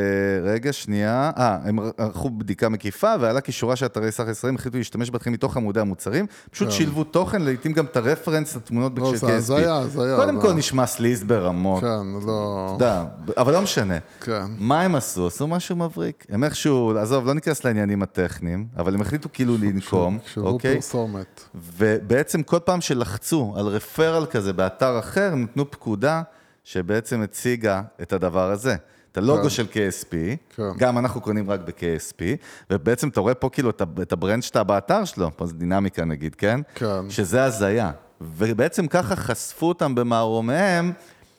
רגע, 0.42 0.72
שנייה, 0.72 1.30
אה, 1.36 1.58
הם 1.64 1.78
ערכו 1.98 2.30
בדיקה 2.30 2.68
מקיפה, 2.68 3.14
ועלה 3.20 3.40
כי 3.40 3.52
שורה 3.52 3.76
של 3.76 3.86
אתרי 3.86 4.12
סחר 4.12 4.30
ישראלים 4.30 4.56
החליטו 4.56 4.78
להשתמש 4.78 5.10
בתכנים 5.10 5.32
מתוך 5.34 5.56
עמודי 5.56 5.80
המוצרים, 5.80 6.26
פשוט 6.50 6.70
שילבו 6.70 7.04
תוכן, 7.04 7.42
לעיתים 7.42 7.72
גם 7.72 7.84
את 7.84 7.96
הרפרנס 7.96 8.56
לתמונות 8.56 8.92
כן. 8.96 9.00
לא, 9.02 9.10
של 9.10 9.16
זה 9.16 9.26
KSP. 9.26 9.30
הזיה, 9.32 9.74
הזיה, 9.76 10.16
קודם 10.16 10.36
זה- 10.36 10.42
כל 10.42 10.52
נשמע 10.52 10.86
סליז 10.86 11.24
ברמות. 11.24 11.80
כן, 11.80 11.86
לא... 12.26 12.72
אתה 12.76 12.84
יודע, 12.84 13.04
אבל 13.36 13.52
לא 13.52 13.62
משנה. 13.62 13.98
כן. 14.20 14.42
מה 14.58 14.80
הם 14.82 14.94
עשו? 14.94 15.26
עשו 15.26 15.46
משהו 15.46 15.76
מבריק. 15.76 16.26
הם 16.28 16.44
איכשהו, 16.44 16.98
עזוב, 16.98 17.26
לא 17.26 17.34
ניכנס 17.34 17.64
לעניינים 17.64 18.02
הטכניים, 18.02 18.66
אבל 18.76 18.94
הם 18.94 19.00
החליטו 19.00 19.28
כאילו 19.32 19.56
לנקום, 19.60 20.18
אוקיי? 20.36 20.74
פרסומת. 20.74 21.40
ובעצם 21.78 22.42
כל 22.42 22.58
פעם 22.64 22.80
שלחצו 22.80 23.54
על 23.56 23.66
רפרל 23.66 24.26
כזה 24.26 24.52
באתר 24.52 24.98
אחר, 24.98 25.34
נתנו 25.34 25.70
פקודה 25.70 26.22
שבעצם 26.64 27.22
הציגה 27.22 27.83
את 28.03 28.12
הדבר 28.12 28.50
הזה. 28.50 28.77
את 29.12 29.18
הלוגו 29.18 29.42
כן. 29.42 29.50
של 29.50 29.66
KSP, 29.72 30.11
כן. 30.57 30.62
גם 30.79 30.98
אנחנו 30.98 31.20
קונים 31.20 31.50
רק 31.50 31.61
ב-KSP, 31.61 32.22
ובעצם 32.70 33.09
אתה 33.09 33.20
רואה 33.20 33.35
פה 33.35 33.48
כאילו 33.53 33.70
את 34.03 34.12
ה 34.12 34.17
brand 34.17 34.42
שאתה 34.42 34.62
באתר 34.62 35.05
שלו, 35.05 35.31
פה 35.37 35.46
זה 35.46 35.55
דינמיקה 35.55 36.05
נגיד, 36.05 36.35
כן? 36.35 36.61
כן. 36.74 37.11
שזה 37.11 37.44
הזיה. 37.44 37.90
ובעצם 38.20 38.87
ככה 38.87 39.16
חשפו 39.16 39.66
אותם 39.66 39.94
במערומיהם, 39.94 40.92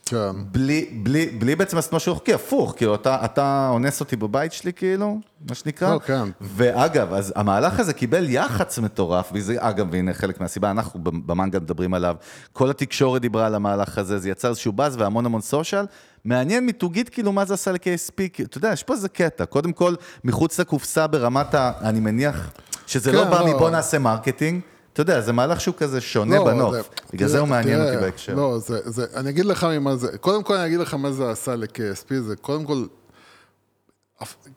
כן. 0.06 0.32
בלי, 0.52 0.90
בלי, 1.04 1.26
בלי 1.26 1.56
בעצם 1.56 1.76
לעשות 1.76 1.94
משהו 1.94 2.16
חוקי, 2.16 2.34
הפוך, 2.34 2.74
כאילו, 2.78 2.96
אתה, 2.96 3.26
אתה 3.26 3.70
אונס 3.72 4.00
אותי 4.00 4.16
בבית 4.16 4.54
שלי, 4.54 4.74
כאילו, 4.74 5.20
מה 5.50 5.56
שנקרא. 5.56 5.94
לא, 5.94 6.00
כן. 6.00 6.24
ואגב, 6.42 7.14
אז 7.14 7.34
המהלך 7.36 7.80
הזה 7.80 7.94
קיבל 7.94 8.30
יח"צ 8.30 8.80
מטורף, 8.80 9.30
וזה, 9.34 9.56
אגב, 9.60 9.88
והנה 9.92 10.14
חלק 10.14 10.42
מהסיבה, 10.42 10.72
אנחנו 10.72 11.00
במנגל 11.04 11.60
מדברים 11.60 11.94
עליו, 11.94 12.16
כל 12.54 12.70
התקשורת 12.70 13.22
דיברה 13.22 13.46
על 13.46 13.56
המהלך 13.56 13.98
הזה, 13.98 14.20
זה 14.20 14.30
יצר 14.30 14.50
איזשהו 14.50 14.74
באז 14.74 14.96
והמון 14.98 15.26
המון 15.26 15.42
social. 15.42 15.86
מעניין 16.26 16.66
מיתוגית, 16.66 17.10
כאילו, 17.10 17.32
מה 17.32 17.46
זה 17.46 17.54
עשה 17.54 17.72
ל-KSP, 17.72 18.44
אתה 18.44 18.58
יודע, 18.58 18.70
יש 18.74 18.84
פה 18.84 18.94
איזה 18.94 19.10
קטע, 19.10 19.46
קודם 19.46 19.74
כל, 19.74 19.96
מחוץ 20.24 20.60
לקופסה 20.60 21.08
ברמת 21.08 21.56
ה... 21.56 21.72
אני 21.82 22.00
מניח 22.00 22.52
שזה 22.88 23.12
כן, 23.12 23.18
לא 23.18 23.24
בא 23.24 23.40
לא. 23.40 23.48
מבוא 23.56 23.70
נעשה 23.70 24.00
marketing. 24.00 24.62
אתה 24.96 25.02
יודע, 25.02 25.22
זה 25.22 25.34
מהלך 25.34 25.62
שהוא 25.62 25.76
כזה 25.78 26.02
שונה 26.02 26.44
בנוף, 26.44 26.74
זה- 26.76 26.82
בגלל 27.14 27.28
זה 27.28 27.34
תראה, 27.34 27.42
הוא 27.42 27.50
מעניין 27.50 27.78
תראה, 27.80 27.92
אותי 27.94 28.02
בהקשר. 28.06 28.36
לא, 28.36 28.60
זה, 28.60 28.80
זה, 28.86 29.06
אני 29.16 29.30
אגיד 29.30 29.46
לך 29.46 29.64
ממה 29.64 29.96
זה, 29.96 30.18
קודם 30.18 30.44
כל 30.44 30.54
אני 30.56 30.66
אגיד 30.68 30.80
לך 30.80 30.94
מה 30.94 31.12
זה 31.12 31.30
עשה 31.32 31.56
ל-KSP, 31.56 32.14
זה 32.28 32.36
קודם 32.36 32.66
כל, 32.66 32.86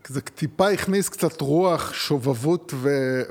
זה 0.08 0.20
טיפה 0.20 0.68
הכניס 0.70 1.08
קצת 1.08 1.40
רוח, 1.40 1.92
שובבות 1.92 2.72
ו... 2.76 2.88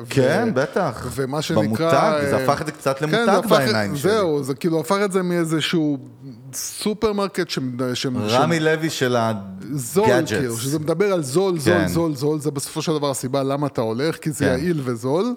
כן, 0.09 0.47
ו- 0.49 0.53
בטח. 0.61 1.07
ומה 1.11 1.41
שנקרא... 1.41 1.63
במותג, 1.65 2.27
זה 2.29 2.37
אה, 2.37 2.43
הפך 2.43 2.61
את 2.61 2.65
זה 2.65 2.71
קצת 2.71 2.97
כן, 2.99 3.05
למותג 3.05 3.25
זה 3.25 3.37
הפך- 3.37 3.49
בעיניים 3.49 3.95
שלי. 3.95 4.11
זהו, 4.11 4.43
זה 4.43 4.53
כאילו 4.55 4.79
הפך 4.79 4.97
את 5.05 5.11
זה 5.11 5.21
מאיזשהו 5.23 5.97
סופרמרקט 6.53 7.49
ש... 7.49 7.59
ש... 7.93 8.07
רמי 8.15 8.59
לוי 8.59 8.89
של 8.89 9.15
זול, 9.71 10.05
ה 10.05 10.08
gadgets. 10.08 10.31
כאילו, 10.33 10.57
שזה 10.57 10.79
מדבר 10.79 11.13
על 11.13 11.23
זול, 11.23 11.59
זול, 11.59 11.73
כן. 11.73 11.87
זול, 11.87 12.15
זול, 12.15 12.39
זה 12.39 12.51
בסופו 12.51 12.81
של 12.81 12.93
דבר 12.97 13.09
הסיבה 13.11 13.43
למה 13.43 13.67
אתה 13.67 13.81
הולך, 13.81 14.17
כי 14.17 14.31
זה 14.31 14.45
כן. 14.45 14.51
יעיל 14.51 14.81
וזול. 14.83 15.33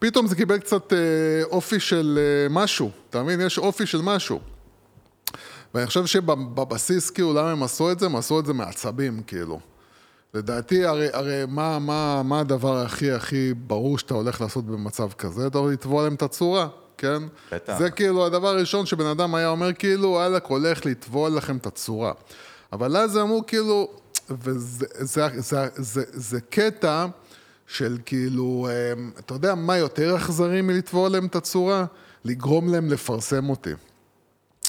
פתאום 0.00 0.26
זה 0.26 0.36
קיבל 0.36 0.58
קצת 0.58 0.92
אה, 0.92 0.98
אופי 1.44 1.80
של 1.80 2.18
אה, 2.18 2.48
משהו, 2.50 2.90
אתה 3.10 3.22
מבין? 3.22 3.40
יש 3.40 3.58
אופי 3.58 3.86
של 3.86 4.00
משהו. 4.02 4.40
ואני 5.74 5.86
חושב 5.86 6.06
שבבסיס, 6.06 7.10
כאילו, 7.10 7.34
למה 7.34 7.50
הם 7.50 7.62
עשו 7.62 7.92
את 7.92 7.98
זה? 7.98 8.06
הם 8.06 8.16
עשו 8.16 8.40
את 8.40 8.46
זה 8.46 8.52
מעצבים, 8.52 9.22
כאילו. 9.26 9.60
לדעתי, 10.34 10.84
הרי, 10.84 11.08
הרי 11.12 11.42
מה, 11.48 11.78
מה, 11.78 12.22
מה 12.22 12.40
הדבר 12.40 12.76
הכי 12.76 13.12
הכי 13.12 13.54
ברור 13.54 13.98
שאתה 13.98 14.14
הולך 14.14 14.40
לעשות 14.40 14.66
במצב 14.66 15.12
כזה? 15.12 15.46
אתה 15.46 15.58
הולך 15.58 15.72
לתבוע 15.72 16.02
להם 16.02 16.14
את 16.14 16.22
הצורה, 16.22 16.68
כן? 16.98 17.22
בטח. 17.52 17.78
זה 17.78 17.90
כאילו 17.90 18.26
הדבר 18.26 18.48
הראשון 18.48 18.86
שבן 18.86 19.06
אדם 19.06 19.34
היה 19.34 19.48
אומר, 19.48 19.72
כאילו, 19.72 20.08
וואלכ, 20.08 20.46
הולך 20.46 20.86
לתבוע 20.86 21.28
לכם 21.28 21.56
את 21.56 21.66
הצורה. 21.66 22.12
אבל 22.72 22.96
אז 22.96 23.18
אמרו, 23.18 23.46
כאילו, 23.46 23.88
וזה 24.30 24.86
זה, 24.92 25.28
זה, 25.36 25.68
זה, 25.76 26.02
זה 26.12 26.40
קטע 26.40 27.06
של 27.72 27.98
כאילו, 28.06 28.68
אמ, 28.96 29.10
אתה 29.18 29.34
יודע 29.34 29.54
מה 29.54 29.76
יותר 29.76 30.16
אכזרי 30.16 30.62
מלתבוע 30.62 31.08
להם 31.08 31.26
את 31.26 31.36
הצורה? 31.36 31.84
לגרום 32.24 32.68
להם 32.68 32.88
לפרסם 32.90 33.48
אותי. 33.50 33.70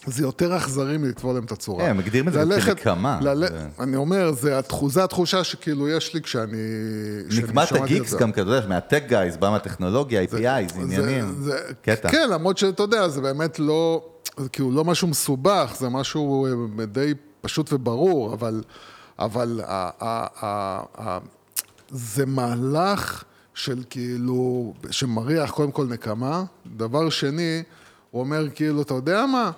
זה 0.06 0.24
יותר 0.24 0.58
אכזרי 0.58 0.98
מלתבוע 0.98 1.34
להם 1.34 1.44
את 1.44 1.52
הצורה. 1.52 1.88
הם 1.88 1.98
מגדירים 1.98 2.28
את 2.28 2.34
זה 2.34 2.62
כנקמה. 2.66 3.20
אני 3.80 3.96
אומר, 3.96 4.32
זה 4.32 4.60
התחו- 4.60 4.90
זה 4.90 5.04
התחושה 5.04 5.44
שכאילו 5.44 5.90
יש 5.90 6.14
לי 6.14 6.22
כשאני... 6.22 6.58
נקמת 7.38 7.72
הגיקס. 7.72 8.14
גם, 8.14 8.32
יודע, 8.38 8.68
מהטק 8.68 9.04
גייז, 9.08 9.38
בא 9.38 9.50
מהטכנולוגיה, 9.50 10.24
API, 10.24 10.28
זה 10.74 10.82
עניינים. 10.82 11.44
קטע. 11.82 12.10
כן, 12.10 12.30
למרות 12.30 12.58
שאתה 12.58 12.84
יודע, 12.84 13.08
זה 13.08 13.22
באמת 13.22 13.60
לא, 13.60 14.04
כאילו 14.52 14.72
לא 14.72 14.86
משהו 14.86 15.08
מסובך, 15.08 15.76
זה 15.80 15.90
משהו 15.90 16.48
אה, 16.80 16.86
די 16.86 17.14
פשוט 17.42 17.74
וברור, 17.74 18.34
אבל, 18.34 18.64
אבל 19.20 19.62
זה 21.92 22.26
מהלך 22.26 23.24
של 23.54 23.84
כאילו, 23.90 24.74
שמריח 24.92 25.52
קודם 25.52 25.72
כל 25.72 25.86
נקמה, 25.86 26.44
דבר 26.76 27.10
שני, 27.10 27.64
הוא 28.12 28.20
אומר 28.20 28.50
כאילו, 28.56 28.82
אתה 28.82 28.94
יודע 28.94 29.26
מה? 29.26 29.52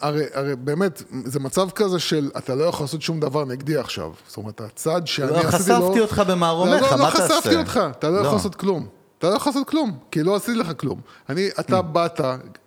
הרי, 0.00 0.24
הרי 0.34 0.56
באמת, 0.56 1.02
זה 1.24 1.40
מצב 1.40 1.70
כזה 1.70 1.98
של 1.98 2.30
אתה 2.38 2.54
לא 2.54 2.64
יכול 2.64 2.84
לעשות 2.84 3.02
שום 3.02 3.20
דבר 3.20 3.44
נגדי 3.44 3.76
עכשיו. 3.76 4.12
זאת 4.28 4.36
אומרת, 4.36 4.60
הצד 4.60 5.06
שאני 5.06 5.30
לא, 5.30 5.36
עשיתי 5.38 5.70
לו... 5.72 5.86
חשפתי 5.86 6.00
אותך 6.00 6.22
במערומיך, 6.28 6.82
לא, 6.82 6.90
לא, 6.90 6.96
מה 6.96 7.04
לא 7.04 7.10
תעשה? 7.10 7.34
חשפתי 7.40 7.56
אותך, 7.56 7.80
אתה 7.90 8.10
לא 8.10 8.16
יכול 8.16 8.26
לא. 8.26 8.32
לעשות 8.32 8.54
כלום. 8.54 8.86
אתה 9.18 9.30
לא 9.30 9.36
יכול 9.36 9.50
לעשות 9.50 9.68
כלום, 9.68 9.98
כי 10.10 10.22
לא 10.22 10.36
עשיתי 10.36 10.58
לך 10.58 10.72
כלום. 10.76 11.00
אני, 11.28 11.48
אתה 11.60 11.82
באת, 11.82 12.20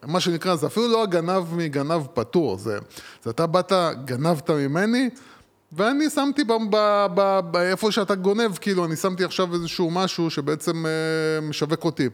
מה 0.06 0.20
שנקרא, 0.20 0.56
זה 0.56 0.68
אפילו 0.68 0.88
לא 0.88 1.04
הגנב 1.04 1.54
מגנב 1.54 2.02
פטור, 2.14 2.58
זה, 2.58 2.78
זה 3.24 3.30
אתה 3.30 3.46
באת, 3.46 3.72
גנבת 4.06 4.50
ממני, 4.50 5.10
ואני 5.72 6.10
שמתי 6.10 6.44
ב- 6.44 6.52
ב- 6.70 7.08
ב- 7.16 7.40
ב- 7.52 7.56
איפה 7.58 7.92
שאתה 7.92 8.16
גונב, 8.16 8.58
כאילו, 8.58 8.86
אני 8.86 8.96
שמתי 8.96 9.24
עכשיו 9.24 9.54
איזשהו 9.54 9.92
משהו 9.92 10.30
שבעצם 10.30 10.86
אה, 10.86 10.92
משווק 11.42 11.84
אותי. 11.86 12.10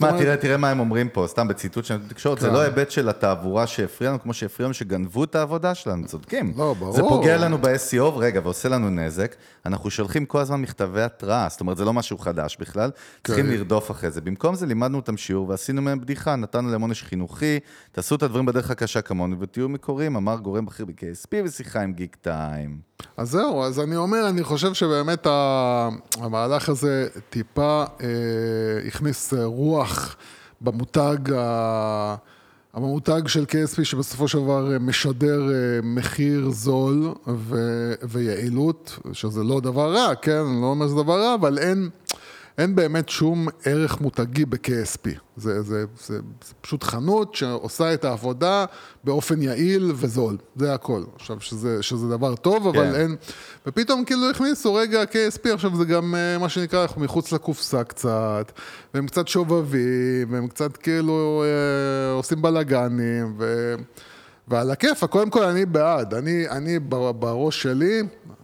מה, 0.00 0.08
אומרת- 0.08 0.22
תראה, 0.22 0.36
תראה 0.36 0.56
מה 0.56 0.70
הם 0.70 0.80
אומרים 0.80 1.08
פה, 1.08 1.24
סתם 1.28 1.48
בציטוט 1.48 1.84
של 1.84 1.94
התקשורת, 2.06 2.40
זה 2.40 2.46
כן. 2.48 2.52
לא 2.54 2.60
היבט 2.60 2.90
של 2.90 3.08
התעבורה 3.08 3.66
שהפריע 3.66 4.10
לנו, 4.10 4.22
כמו 4.22 4.34
שהפריע 4.34 4.66
לנו 4.66 4.74
שגנבו 4.74 5.24
את 5.24 5.34
העבודה 5.34 5.74
שלנו, 5.74 6.06
צודקים. 6.06 6.52
לא, 6.56 6.74
ברור. 6.78 6.92
זה 6.92 7.02
פוגע 7.02 7.36
לנו 7.36 7.58
ב-SEO, 7.58 8.02
רגע, 8.16 8.40
ועושה 8.44 8.68
לנו 8.68 8.90
נזק. 8.90 9.34
אנחנו 9.66 9.90
שולחים 9.90 10.26
כל 10.26 10.38
הזמן 10.40 10.60
מכתבי 10.60 11.02
התראה, 11.02 11.46
זאת 11.50 11.60
אומרת, 11.60 11.76
זה 11.76 11.84
לא 11.84 11.92
משהו 11.92 12.18
חדש 12.18 12.56
בכלל, 12.60 12.90
צריכים 13.24 13.46
לרדוף 13.50 13.90
אחרי 13.90 14.10
זה. 14.10 14.20
במקום 14.20 14.54
זה 14.54 14.66
לימדנו 14.66 14.96
אותם 14.98 15.16
שיעור 15.16 15.48
ועשינו 15.48 15.82
מהם 15.82 16.00
בדיחה, 16.00 16.36
נתנו 16.36 16.70
להם 16.70 16.80
עונש 16.80 17.02
חינוכי, 17.02 17.58
תעשו 17.92 18.14
את 18.14 18.22
הדברים 18.22 18.46
בדרך 18.46 18.70
הקשה 18.70 19.00
כמונו 19.02 19.40
ותהיו 19.40 19.68
מקוריים, 19.68 20.16
אמר 20.16 20.36
גורם 20.36 20.66
בכיר 20.66 20.86
ב-KSP 20.86 21.44
ושיחה 21.44 21.82
עם 21.82 21.92
גיק 21.92 22.16
טיים. 22.20 22.85
אז 23.16 23.30
זהו, 23.30 23.62
אז 23.62 23.80
אני 23.80 23.96
אומר, 23.96 24.28
אני 24.28 24.42
חושב 24.44 24.74
שבאמת 24.74 25.26
המהלך 26.20 26.68
הזה 26.68 27.08
טיפה 27.30 27.84
אה, 28.00 28.06
הכניס 28.86 29.32
רוח 29.44 30.16
במותג, 30.60 31.16
ה- 31.36 32.14
המותג 32.74 33.22
של 33.26 33.44
KSP 33.48 33.84
שבסופו 33.84 34.28
של 34.28 34.38
דבר 34.38 34.72
אה, 34.72 34.78
משדר 34.78 35.40
אה, 35.52 35.54
מחיר 35.82 36.50
זול 36.50 37.14
ו- 37.28 37.94
ויעילות, 38.02 38.98
שזה 39.12 39.42
לא 39.44 39.60
דבר 39.60 39.94
רע, 39.94 40.14
כן? 40.14 40.30
אני 40.50 40.62
לא 40.62 40.66
אומר 40.66 40.86
שזה 40.86 40.96
דבר 40.96 41.20
רע, 41.22 41.34
אבל 41.34 41.58
אין... 41.58 41.88
אין 42.58 42.74
באמת 42.74 43.08
שום 43.08 43.48
ערך 43.64 44.00
מותגי 44.00 44.44
ב-KSP. 44.44 45.08
זה, 45.36 45.62
זה, 45.62 45.84
זה, 46.00 46.18
זה 46.44 46.52
פשוט 46.60 46.82
חנות 46.82 47.34
שעושה 47.34 47.94
את 47.94 48.04
העבודה 48.04 48.64
באופן 49.04 49.42
יעיל 49.42 49.92
וזול, 49.96 50.36
זה 50.56 50.74
הכל. 50.74 51.04
עכשיו, 51.14 51.40
שזה, 51.40 51.82
שזה 51.82 52.08
דבר 52.08 52.36
טוב, 52.36 52.66
אבל 52.66 52.92
כן. 52.92 52.94
אין... 52.94 53.16
ופתאום 53.66 54.04
כאילו 54.04 54.30
הכניסו, 54.30 54.74
רגע, 54.74 55.02
KSP 55.02 55.48
עכשיו 55.54 55.76
זה 55.76 55.84
גם 55.84 56.14
אה, 56.14 56.38
מה 56.38 56.48
שנקרא, 56.48 56.82
אנחנו 56.82 57.00
מחוץ 57.00 57.32
לקופסה 57.32 57.84
קצת, 57.84 58.52
והם 58.94 59.06
קצת 59.06 59.28
שובבים, 59.28 60.32
והם 60.32 60.48
קצת 60.48 60.76
כאילו 60.76 61.44
אה, 61.44 62.12
עושים 62.12 62.42
בלאגנים, 62.42 63.34
ו... 63.38 63.74
ועל 64.48 64.70
הכיפאק, 64.70 65.10
קודם 65.10 65.30
כל 65.30 65.42
אני 65.44 65.66
בעד, 65.66 66.14
אני, 66.14 66.48
אני 66.50 66.78
בר- 66.78 67.12
בראש 67.12 67.62
שלי, 67.62 68.02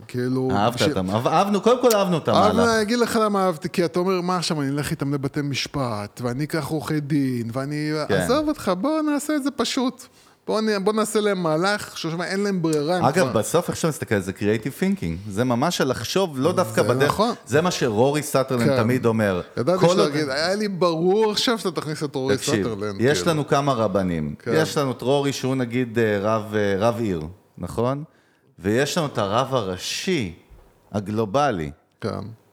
כאילו... 0.08 0.48
אהבת 0.52 0.74
בשביל- 0.74 0.90
אותם, 0.90 1.10
אהב- 1.10 1.26
אהבנו, 1.26 1.60
קודם 1.60 1.82
כל 1.82 1.96
אהבנו 1.96 2.16
אבל 2.16 2.32
המהלך. 2.50 2.68
אני 2.74 2.82
אגיד 2.82 2.98
לך 2.98 3.18
למה 3.22 3.44
אהבתי, 3.46 3.68
כי 3.68 3.84
אתה 3.84 3.98
אומר, 3.98 4.20
מה 4.20 4.36
עכשיו, 4.36 4.62
אני 4.62 4.70
אלך 4.70 4.90
איתם 4.90 5.14
לבתי 5.14 5.42
משפט, 5.42 6.20
ואני 6.24 6.44
אקח 6.44 6.66
עורכי 6.66 7.00
דין, 7.00 7.50
ואני... 7.52 7.90
כן. 8.08 8.14
עזוב 8.14 8.48
אותך, 8.48 8.72
בוא 8.80 9.02
נעשה 9.02 9.36
את 9.36 9.42
זה 9.42 9.50
פשוט. 9.50 10.06
בוא. 10.52 10.78
בוא 10.84 10.92
נעשה 10.92 11.20
להם 11.20 11.42
מהלך, 11.42 11.98
ששמע, 11.98 12.24
אין 12.24 12.40
להם 12.40 12.62
ברירה. 12.62 13.08
אגב, 13.08 13.30
כבר- 13.30 13.40
בסוף 13.40 13.68
איך 13.68 13.76
שאתה 13.76 13.88
מסתכל 13.88 14.14
על 14.14 14.20
זה, 14.22 14.32
creative 14.38 14.80
thinking. 14.82 15.30
זה 15.30 15.44
ממש 15.44 15.80
לחשוב, 15.80 16.38
לא 16.38 16.52
דווקא 16.52 16.82
זה 16.82 16.88
בדרך. 16.88 17.08
נכון. 17.08 17.34
זה 17.46 17.60
מה 17.60 17.70
שרורי 17.70 18.22
סאטרלנד 18.22 18.68
כן. 18.68 18.76
תמיד 18.82 19.06
אומר. 19.06 19.40
ידעתי 19.56 19.80
כל 19.80 19.88
שאתה 19.88 20.00
עוד- 20.02 20.12
היה 20.30 20.54
לי 20.54 20.68
ברור 20.68 21.30
עכשיו 21.32 21.58
שאתה 21.58 21.80
תכניס 21.80 22.02
את 22.04 22.14
רורי 22.14 22.36
תקשיב, 22.36 22.54
סאטרלנד. 22.64 23.00
יש 23.00 23.18
כאילו. 23.18 23.32
לנו 23.32 23.46
כמה 23.48 23.72
רבנים. 23.72 24.34
כן. 24.38 24.50
יש 24.54 24.78
לנו 24.78 24.90
את 24.92 25.02
רורי 25.02 25.32
שהוא 25.32 25.54
נגיד 25.56 25.98
אה, 25.98 26.18
רב, 26.20 26.54
אה, 26.54 26.74
רב 26.78 26.98
עיר, 27.00 27.22
נכון? 27.58 28.04
ויש 28.58 28.98
לנו 28.98 29.06
את 29.06 29.18
הרב 29.18 29.54
הראשי, 29.54 30.34
הגלובלי, 30.92 31.70
כן. 32.00 32.08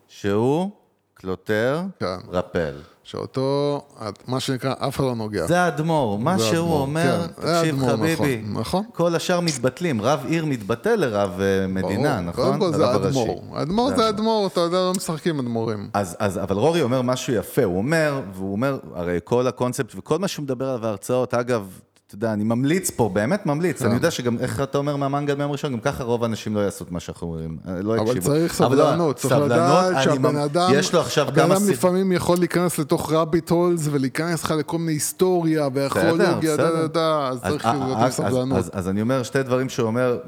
שהוא 0.08 0.70
קלוטר 1.14 1.82
כן. 2.00 2.06
רפל. 2.32 2.74
שאותו, 3.10 3.82
מה 4.28 4.40
שנקרא, 4.40 4.74
אף 4.80 4.96
אחד 4.96 5.04
לא 5.04 5.16
נוגע. 5.16 5.46
זה 5.48 5.62
האדמו"ר, 5.62 6.20
מה 6.20 6.38
זה 6.38 6.44
שהוא 6.44 6.58
האדמו"ר, 6.58 6.82
אומר, 6.82 7.28
כן, 7.28 7.34
תקשיב 7.34 7.76
האדמו"ר, 7.76 7.90
חביבי, 7.90 8.42
נכון, 8.46 8.62
נכון. 8.62 8.84
כל 8.94 9.16
השאר 9.16 9.40
מתבטלים, 9.40 10.02
רב 10.02 10.26
עיר 10.28 10.46
מתבטל 10.46 10.96
לרב 10.96 11.42
אה, 11.42 11.68
מדינה, 11.68 12.14
ברור. 12.14 12.30
נכון? 12.30 12.46
קודם 12.46 12.60
כל 12.60 12.78
זה. 12.78 12.88
האדמו"ר. 12.88 13.44
האדמו"ר 13.54 13.96
זה 13.96 14.06
האדמו"ר, 14.06 14.48
אתה 14.48 14.60
יודע, 14.60 14.78
לא 14.78 14.92
משחקים 14.98 15.40
אדמו"רים. 15.40 15.90
אז, 15.94 16.16
אז, 16.20 16.38
אבל 16.38 16.56
רורי 16.56 16.82
אומר 16.82 17.02
משהו 17.02 17.34
יפה, 17.34 17.64
הוא 17.64 17.78
אומר, 17.78 18.22
והוא 18.34 18.52
אומר, 18.52 18.80
הרי 18.96 19.20
כל 19.24 19.48
הקונספט 19.48 19.96
וכל 19.96 20.20
מה 20.20 20.28
שהוא 20.28 20.44
מדבר 20.44 20.66
עליו 20.66 20.82
בהרצאות, 20.82 21.34
אגב, 21.34 21.80
אתה 22.10 22.16
יודע, 22.16 22.34
אני 22.34 22.44
ממליץ 22.44 22.90
פה, 22.90 23.10
באמת 23.14 23.46
ממליץ, 23.46 23.80
כן. 23.80 23.86
אני 23.86 23.96
יודע 23.96 24.12
שגם, 24.12 24.38
איך 24.38 24.62
אתה 24.62 24.78
אומר 24.78 24.96
מהמנגל 24.96 25.36
ביום 25.36 25.52
ראשון, 25.52 25.74
גם 25.74 25.80
ככה 25.80 26.04
רוב 26.04 26.24
האנשים 26.24 26.56
לא 26.56 26.60
יעשו 26.60 26.84
את 26.84 26.92
מה 26.92 27.00
שאנחנו 27.00 27.28
אומרים, 27.28 27.58
אה, 27.68 27.82
לא 27.82 27.96
אבל 27.96 28.04
יקשיבו. 28.08 28.26
צריך 28.26 28.62
אבל 28.62 28.78
לא, 28.78 28.84
סבלנות, 28.84 29.16
צריך 29.16 29.34
סבלנות, 29.34 29.52
לדעת 29.52 29.94
אני 29.96 30.04
שהבן 30.04 30.36
אדם, 30.36 30.70
יש 30.74 30.94
לו 30.94 31.00
עכשיו 31.02 31.28
הבן 31.28 31.36
כמה... 31.42 31.54
אדם 31.54 31.62
סיב- 31.62 31.70
לפעמים 31.72 32.12
יכול 32.12 32.38
להיכנס 32.38 32.78
לתוך 32.80 33.12
rabbit 33.12 33.50
holes 33.50 33.88
ולהיכנס 33.92 34.44
לך 34.44 34.52
לכל 34.52 34.78
מיני 34.78 34.92
היסטוריה, 34.92 35.68
וארכיאולוגיה, 35.74 36.58
דה. 36.58 36.72
דה 36.72 36.88
דה, 36.88 37.28
אז 37.28 37.42
צריך 37.42 37.66
אה, 37.66 37.74
להיות 37.86 37.98
אה, 37.98 38.12
סבלנות. 38.12 38.58
אז- 38.74 38.90
אני 38.90 39.02
אומר 39.02 39.24
שתי 39.24 39.44
דברים 39.44 39.70
שהוא 39.70 39.88
אומר 39.88 40.20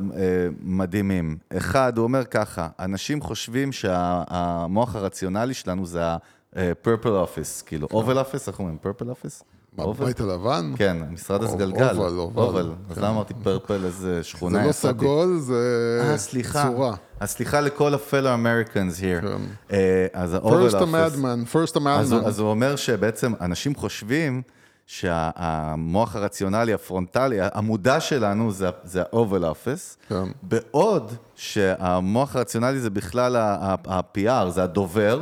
מדהימים. 0.63 1.37
אחד, 1.57 1.97
הוא 1.97 2.03
אומר 2.03 2.23
ככה, 2.25 2.67
אנשים 2.79 3.21
חושבים 3.21 3.71
שהמוח 3.71 4.95
הרציונלי 4.95 5.53
שלנו 5.53 5.85
זה 5.85 6.05
ה-purple 6.05 7.05
office, 7.05 7.63
כאילו, 7.65 7.87
oval 7.91 7.95
office, 8.15 8.47
איך 8.47 8.59
אומרים? 8.59 8.77
purple 8.83 9.03
office? 9.05 9.43
בבית 9.75 10.19
הלבן? 10.19 10.73
כן, 10.75 10.97
משרד 11.11 11.43
הסגלגל. 11.43 11.97
oval, 11.97 12.17
oval. 12.17 12.71
אז 12.89 12.95
כן. 12.95 13.01
למה 13.01 13.09
אמרתי 13.09 13.33
purple, 13.43 13.85
איזה 13.85 14.15
זה 14.15 14.23
שכונה 14.23 14.63
לא 14.65 14.69
יצאתי. 14.69 14.99
סגול, 14.99 15.37
זה 15.39 16.01
אה. 16.03 16.63
צורה. 16.63 16.95
אז 17.19 17.29
סליחה 17.29 17.61
לכל 17.61 17.93
ה-fellow 17.93 18.13
Americans 18.13 18.99
here. 18.99 19.21
כן. 19.21 19.41
אה, 19.71 20.07
אז 20.13 20.33
ה-oval 20.33 20.71
first 20.71 20.75
a 20.75 20.85
madman, 20.85 21.53
first 21.53 21.75
a 21.75 21.79
madman. 21.79 22.25
אז 22.25 22.39
הוא 22.39 22.49
אומר 22.49 22.75
שבעצם 22.75 23.33
אנשים 23.41 23.75
חושבים 23.75 24.41
שהמוח 24.87 26.15
הרציונלי, 26.15 26.73
הפרונטלי, 26.73 27.37
המודע 27.41 27.99
שלנו 27.99 28.51
זה, 28.51 28.69
זה 28.83 29.01
ה-oval 29.01 29.43
office, 29.43 30.09
כן. 30.09 30.23
בעוד 30.43 31.11
שהמוח 31.35 32.35
הרציונלי 32.35 32.79
זה 32.79 32.89
בכלל 32.89 33.35
ה-PR, 33.35 34.49
זה 34.49 34.63
הדובר, 34.63 35.21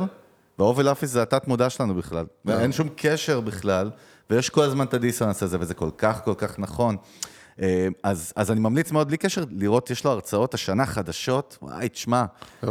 וה-oval 0.58 0.96
office 0.96 1.06
זה 1.06 1.22
התת-מודע 1.22 1.70
שלנו 1.70 1.94
בכלל. 1.94 2.24
ואין 2.44 2.72
שום 2.72 2.88
קשר 2.96 3.40
בכלל, 3.40 3.90
ויש 4.30 4.50
כל 4.50 4.62
הזמן 4.62 4.84
את 4.84 4.94
הדיסוננס 4.94 5.42
הזה, 5.42 5.56
וזה 5.60 5.74
כל 5.74 5.90
כך 5.98 6.20
כל 6.24 6.34
כך 6.38 6.58
נכון. 6.58 6.96
אה, 7.62 7.88
אז, 8.02 8.32
אז 8.36 8.50
אני 8.50 8.60
ממליץ 8.60 8.90
מאוד, 8.92 9.08
בלי 9.08 9.16
קשר, 9.16 9.44
לראות, 9.50 9.90
יש 9.90 10.04
לו 10.04 10.10
הרצאות 10.10 10.54
השנה 10.54 10.86
חדשות, 10.86 11.58
וואי, 11.62 11.88
תשמע, 11.88 12.24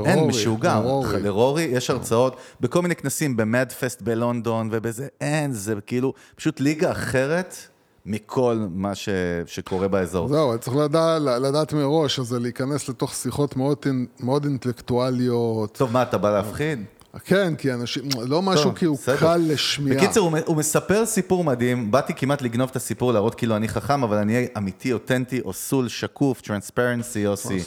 אין 0.06 0.28
משוגע. 0.28 0.76
לרורי. 0.76 1.22
לרורי 1.22 1.64
יש 1.64 1.90
הרצאות 1.90 2.38
בכל 2.60 2.82
מיני 2.82 2.96
כנסים, 2.96 3.38
במדפסט 3.38 4.02
בלונדון 4.02 4.70
ובזה, 4.72 5.08
אין, 5.22 5.52
זה 5.54 5.76
כאילו 5.86 6.14
פשוט 6.36 6.60
ליגה 6.60 6.92
אחרת 6.92 7.56
מכל 8.06 8.68
מה 8.70 8.96
ש, 8.96 9.10
שקורה 9.46 9.88
באזור. 9.88 10.28
זהו, 10.28 10.58
צריך 10.60 10.78
לדע, 10.78 11.20
לדעת 11.20 11.74
מראש, 11.74 12.20
אז 12.20 12.26
זה 12.26 12.40
להיכנס 12.40 12.90
לתוך 12.90 13.14
שיחות 13.14 13.58
מאוד, 13.58 13.78
מאוד 14.20 14.46
אינטלקטואליות. 14.46 15.78
טוב, 15.78 15.92
מה, 15.92 16.02
אתה 16.02 16.18
בא 16.18 16.32
להפחיד? 16.32 16.84
כן, 17.24 17.56
כי 17.56 17.74
אנשים, 17.74 18.04
לא 18.28 18.42
משהו 18.42 18.64
טוב, 18.64 18.78
כאילו 18.78 18.94
בסדר. 18.94 19.18
קל 19.18 19.42
לשמיעה. 19.48 19.98
בקיצור, 19.98 20.30
הוא, 20.30 20.40
הוא 20.46 20.56
מספר 20.56 21.06
סיפור 21.06 21.44
מדהים, 21.44 21.92
באתי 21.92 22.14
כמעט 22.14 22.42
לגנוב 22.42 22.70
את 22.70 22.76
הסיפור, 22.76 23.14
להראות 23.14 23.36
כאילו 23.36 23.56
אני 23.56 23.68
חכם, 23.68 24.04
אבל 24.04 24.18
אני 24.18 24.48
אמיתי, 24.58 24.94
אותנטי, 24.94 25.42
אוסול, 25.42 25.88
שקוף, 25.88 26.42
transparency, 26.42 27.20
יוסי. 27.20 27.60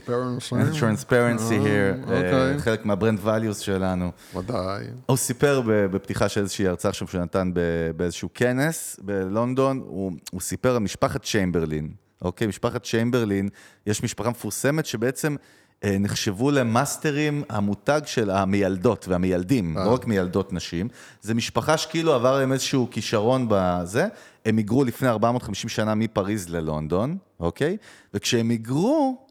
transparency 0.81 1.59
here, 1.59 2.03
אוקיי. 2.03 2.33
אה, 2.33 2.59
חלק 2.59 2.87
מה 2.87 2.96
brand 2.96 3.19
values 3.25 3.55
שלנו. 3.61 4.11
ודאי. 4.37 4.85
הוא 5.07 5.17
סיפר 5.17 5.63
בפתיחה 5.67 6.29
של 6.29 6.41
איזושהי 6.41 6.69
הרצאה 6.69 6.93
שם 6.93 7.07
שהוא 7.07 7.21
נתן 7.21 7.51
באיזשהו 7.97 8.29
כנס 8.35 9.01
בלונדון, 9.03 9.83
הוא, 9.87 10.13
הוא 10.33 10.41
סיפר 10.41 10.71
על 10.71 10.79
משפחת 10.79 11.25
צ'יימברלין, 11.25 11.89
אוקיי? 12.23 12.47
משפחת 12.47 12.85
צ'יימברלין, 12.85 13.49
יש 13.87 14.03
משפחה 14.03 14.31
מפורסמת 14.31 14.87
שבעצם 14.87 15.33
אה, 15.33 15.37
נחשבו 15.85 16.51
למאסטרים 16.51 17.43
המותג 17.49 18.01
של 18.07 18.31
המיילדות 18.31 19.09
והמיילדים, 19.09 19.77
לא 19.77 19.95
רק 19.95 20.07
מיילדות 20.07 20.53
נשים. 20.53 20.89
זה 21.23 21.35
משפחה 21.35 21.77
שכאילו 21.79 22.15
עבר 22.15 22.39
להם 22.39 22.53
איזשהו 22.53 22.89
כישרון 22.91 23.47
בזה, 23.51 24.07
הם 24.45 24.57
היגרו 24.57 24.85
לפני 24.85 25.09
450 25.09 25.69
שנה 25.69 25.95
מפריז 25.95 26.49
ללונדון, 26.49 27.17
אוקיי? 27.41 27.77
וכשהם 28.15 28.51
היגרו, 28.51 29.27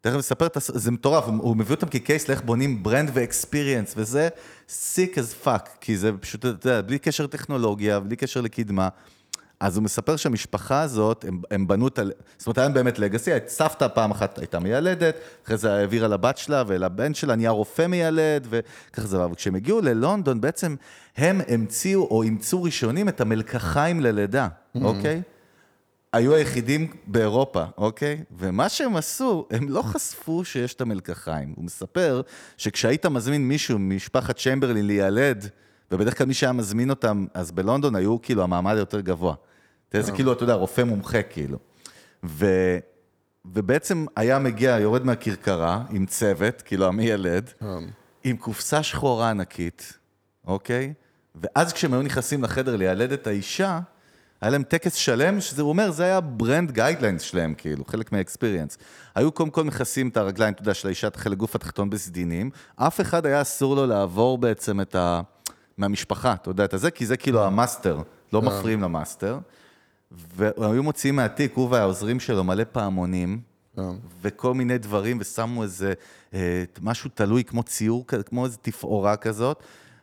תכף 0.00 0.16
נספר 0.16 0.46
את. 0.46 0.56
זה 0.60 0.90
מטורף, 0.90 1.24
הוא 1.24 1.36
הוא 1.42 1.56
מביא 1.56 1.74
אותם 1.74 1.88
כ 1.88 2.01
case 2.01 2.28
לאיך 2.28 2.42
בונים 2.44 2.82
brand 2.82 3.10
ו 3.14 3.21
experience, 3.21 3.94
וזה 3.96 4.28
sick 4.68 5.14
as 5.14 5.46
fuck, 5.46 5.68
כי 5.80 5.96
זה 5.96 6.12
פשוט, 6.20 6.40
אתה 6.46 6.68
יודע, 6.68 6.80
בלי 6.80 6.98
קשר 6.98 7.24
לטכנולוגיה, 7.24 8.00
בלי 8.00 8.16
קשר 8.16 8.40
לקדמה. 8.40 8.88
אז 9.64 9.76
הוא 9.76 9.84
מספר 9.84 10.16
שהמשפחה 10.16 10.80
הזאת, 10.80 11.24
הם, 11.28 11.40
הם 11.50 11.66
בנו 11.66 11.88
את 11.88 11.98
ה... 11.98 12.02
זאת 12.38 12.46
אומרת, 12.46 12.58
היה 12.58 12.68
באמת 12.68 12.98
legacy, 12.98 13.30
סבתא 13.46 13.88
פעם 13.88 14.10
אחת 14.10 14.38
הייתה 14.38 14.58
מיילדת, 14.58 15.16
אחרי 15.44 15.56
זה 15.56 15.74
העבירה 15.74 16.08
לבת 16.08 16.38
שלה 16.38 16.62
ולבן 16.66 17.14
שלה, 17.14 17.36
נהיה 17.36 17.50
רופא 17.50 17.86
מיילד, 17.86 18.46
וככה 18.50 19.06
זה 19.06 19.16
עבר. 19.16 19.32
וכשהם 19.32 19.54
הגיעו 19.54 19.80
ללונדון, 19.80 20.40
בעצם 20.40 20.76
הם 21.16 21.40
המציאו 21.48 22.02
או 22.10 22.22
אימצו 22.22 22.62
ראשונים 22.62 23.08
את 23.08 23.20
המלקחיים 23.20 24.00
ללידה, 24.00 24.48
אוקיי? 24.82 25.22
היו 26.12 26.34
היחידים 26.34 26.92
באירופה, 27.06 27.64
אוקיי? 27.78 28.24
ומה 28.38 28.68
שהם 28.68 28.96
עשו, 28.96 29.46
הם 29.50 29.68
לא 29.68 29.82
חשפו 29.82 30.44
שיש 30.44 30.74
את 30.74 30.80
המלקחיים. 30.80 31.52
הוא 31.56 31.64
מספר 31.64 32.22
שכשהיית 32.56 33.06
מזמין 33.06 33.48
מישהו 33.48 33.78
ממשפחת 33.78 34.38
צ'מברלין 34.38 34.86
להיילד, 34.86 35.48
ובדרך 35.90 36.18
כלל 36.18 36.26
מי 36.26 36.34
שהיה 36.34 36.52
מזמין 36.52 36.90
אותם, 36.90 37.26
אז 37.34 37.52
בלונדון 37.52 37.96
היו 37.96 38.22
כאילו 38.22 38.42
המעמד 38.42 38.76
היותר 38.76 39.00
גבוה. 39.00 39.34
זה 40.02 40.12
כאילו, 40.12 40.32
אתה 40.32 40.42
יודע, 40.42 40.54
רופא 40.54 40.82
מומחה 40.82 41.22
כאילו. 41.22 41.58
ובעצם 43.44 44.06
היה 44.16 44.38
מגיע, 44.38 44.78
יורד 44.80 45.06
מהכרכרה 45.06 45.82
עם 45.90 46.06
צוות, 46.06 46.62
כאילו 46.62 46.86
המיילד, 46.86 47.50
כן. 47.60 47.66
עם 48.24 48.36
קופסה 48.36 48.82
שחורה 48.82 49.30
ענקית, 49.30 49.98
אוקיי? 50.46 50.92
ואז 51.34 51.72
כשהם 51.72 51.92
היו 51.92 52.02
נכנסים 52.02 52.44
לחדר 52.44 52.76
לילד 52.76 53.12
את 53.12 53.26
האישה, 53.26 53.80
היה 54.40 54.50
להם 54.50 54.62
טקס 54.62 54.94
שלם, 54.94 55.40
שזה, 55.40 55.62
הוא 55.62 55.68
אומר, 55.68 55.90
זה 55.90 56.04
היה 56.04 56.20
brand 56.20 56.70
guidelines 56.72 57.22
שלהם, 57.22 57.54
כאילו, 57.54 57.84
חלק 57.84 58.12
מה 58.12 58.22
experience. 58.22 58.78
היו 59.14 59.32
קודם 59.32 59.50
כל 59.50 59.64
מכסים 59.64 60.08
את 60.08 60.16
הרגליים, 60.16 60.52
אתה 60.52 60.62
יודע, 60.62 60.74
של 60.74 60.88
האישה, 60.88 61.06
את 61.06 61.16
החלק 61.16 61.38
גוף 61.38 61.54
התחתון 61.54 61.90
בסדינים. 61.90 62.50
אף 62.76 63.00
אחד 63.00 63.26
היה 63.26 63.42
אסור 63.42 63.76
לו 63.76 63.86
לעבור 63.86 64.38
בעצם 64.38 64.80
את 64.80 64.94
ה... 64.94 65.20
מהמשפחה, 65.78 66.32
אתה 66.32 66.50
יודע, 66.50 66.64
את 66.64 66.74
הזה, 66.74 66.90
כי 66.90 67.06
זה 67.06 67.16
כאילו 67.16 67.44
ה 67.44 67.51
master, 67.51 67.98
לא 68.32 68.42
מפריעים 68.42 68.82
ל 68.82 68.89
master. 68.89 69.38
והיו 70.36 70.82
מוציאים 70.82 71.16
מהתיק, 71.16 71.52
הוא 71.54 71.70
והעוזרים 71.70 72.20
שלו, 72.20 72.44
מלא 72.44 72.64
פעמונים, 72.72 73.40
כן. 73.76 73.82
וכל 74.22 74.54
מיני 74.54 74.78
דברים, 74.78 75.18
ושמו 75.20 75.62
איזה 75.62 75.92
אה, 76.34 76.64
משהו 76.82 77.10
תלוי, 77.14 77.44
כמו 77.44 77.62
ציור, 77.62 78.04
כמו 78.26 78.44
איזו 78.44 78.56
תפאורה 78.62 79.16
כזאת, 79.16 79.62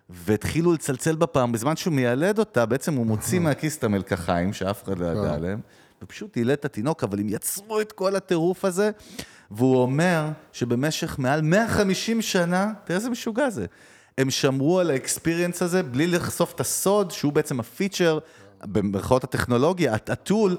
והתחילו 0.10 0.74
לצלצל 0.74 1.16
בפעם, 1.16 1.52
בזמן 1.52 1.76
שהוא 1.76 1.94
מיילד 1.94 2.40
אותה, 2.40 2.66
בעצם 2.66 2.94
הוא 2.94 3.06
מוציא 3.06 3.40
מהכיס 3.40 3.78
את 3.78 3.84
המלקחיים, 3.84 4.54
שאף 4.54 4.84
אחד 4.84 5.00
לא 5.00 5.06
ידע 5.06 5.34
עליהם, 5.34 5.60
ופשוט 6.02 6.38
ילד 6.38 6.52
את 6.52 6.66
התינוק, 6.66 7.04
אבל 7.04 7.20
הם 7.20 7.30
יצרו 7.30 7.82
את 7.82 7.92
כל 7.92 8.16
הטירוף 8.16 8.66
הזה, 8.66 8.92
והוא 9.52 9.82
אומר 9.82 10.28
שבמשך 10.52 11.20
מעל 11.20 11.42
150 11.42 12.22
שנה, 12.22 12.72
תראה 12.84 12.98
איזה 12.98 13.10
משוגע 13.10 13.50
זה, 13.50 13.66
הם 14.18 14.30
שמרו 14.30 14.80
על 14.80 14.92
האקספיריאנס 14.92 15.62
הזה 15.62 15.84
בלי 15.84 16.08
לחשוף 16.08 16.54
את 16.54 16.60
הסוד, 16.60 17.12
שהוא 17.12 17.34
בעצם 17.34 17.60
הפיצ'ר, 17.60 18.20
במרכאות 18.66 19.24
הטכנולוגיה, 19.24 19.94
הטול, 19.94 20.58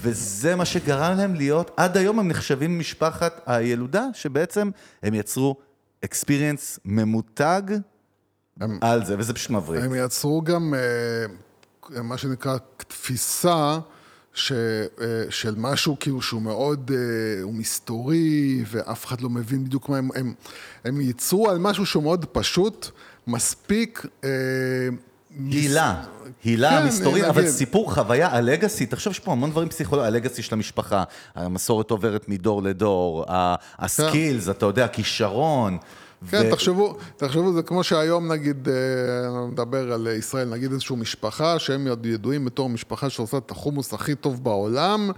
וזה 0.00 0.56
מה 0.56 0.64
שגרם 0.64 1.16
להם 1.16 1.34
להיות, 1.34 1.70
עד 1.76 1.96
היום 1.96 2.18
הם 2.18 2.28
נחשבים 2.28 2.78
משפחת 2.78 3.40
הילודה, 3.46 4.06
שבעצם 4.14 4.70
הם 5.02 5.14
יצרו 5.14 5.56
אקספיריאנס 6.04 6.78
ממותג 6.84 7.62
הם- 8.60 8.78
על 8.80 9.04
זה, 9.04 9.18
וזה 9.18 9.34
פשוט 9.34 9.50
מבריק. 9.50 9.84
הם 9.84 9.94
יצרו 9.94 10.42
גם 10.42 10.74
אה, 10.74 12.02
מה 12.02 12.18
שנקרא 12.18 12.56
תפיסה 12.76 13.78
ש, 14.34 14.52
אה, 14.52 15.24
של 15.30 15.54
משהו 15.56 15.96
כאילו 16.00 16.22
שהוא 16.22 16.42
מאוד, 16.42 16.90
אה, 16.94 17.42
הוא 17.42 17.54
מסתורי, 17.54 18.64
ואף 18.66 19.06
אחד 19.06 19.20
לא 19.20 19.28
מבין 19.30 19.64
בדיוק 19.64 19.88
מה 19.88 19.98
הם, 19.98 20.08
הם, 20.14 20.34
הם 20.84 21.00
ייצרו 21.00 21.50
על 21.50 21.58
משהו 21.58 21.86
שהוא 21.86 22.02
מאוד 22.02 22.24
פשוט, 22.24 22.90
מספיק... 23.26 24.06
אה, 24.24 24.30
הילה, 25.50 26.02
הילה 26.44 26.70
כן, 26.70 26.76
המסתורית, 26.76 27.24
אבל. 27.24 27.48
סיפור 27.48 27.92
חוויה, 27.94 28.28
הלגאסי, 28.28 28.86
תחשוב, 28.86 29.10
יש 29.10 29.18
פה 29.18 29.32
המון 29.32 29.50
דברים 29.50 29.68
פסיכולוגיים, 29.68 30.14
הלגאסי 30.14 30.42
של 30.42 30.54
המשפחה, 30.54 31.04
המסורת 31.34 31.90
עוברת 31.90 32.28
מדור 32.28 32.62
לדור, 32.62 33.24
הסקילס, 33.78 34.48
אתה 34.48 34.66
יודע, 34.66 34.84
הכישרון. 34.84 35.78
כן, 36.30 36.42
ו- 36.46 36.50
תחשבו, 36.50 36.96
תחשבו, 37.16 37.52
זה 37.52 37.62
כמו 37.62 37.84
שהיום 37.84 38.32
נגיד, 38.32 38.68
אה, 38.68 38.74
נדבר 39.50 39.92
על 39.92 40.08
ישראל, 40.18 40.48
נגיד 40.48 40.72
איזושהי 40.72 40.96
משפחה 40.96 41.58
שהם 41.58 41.86
יד- 41.86 42.06
ידועים 42.06 42.44
בתור 42.44 42.68
משפחה 42.68 43.10
שעושה 43.10 43.36
את 43.36 43.50
החומוס 43.50 43.94
הכי 43.94 44.14
טוב 44.14 44.44
בעולם, 44.44 45.10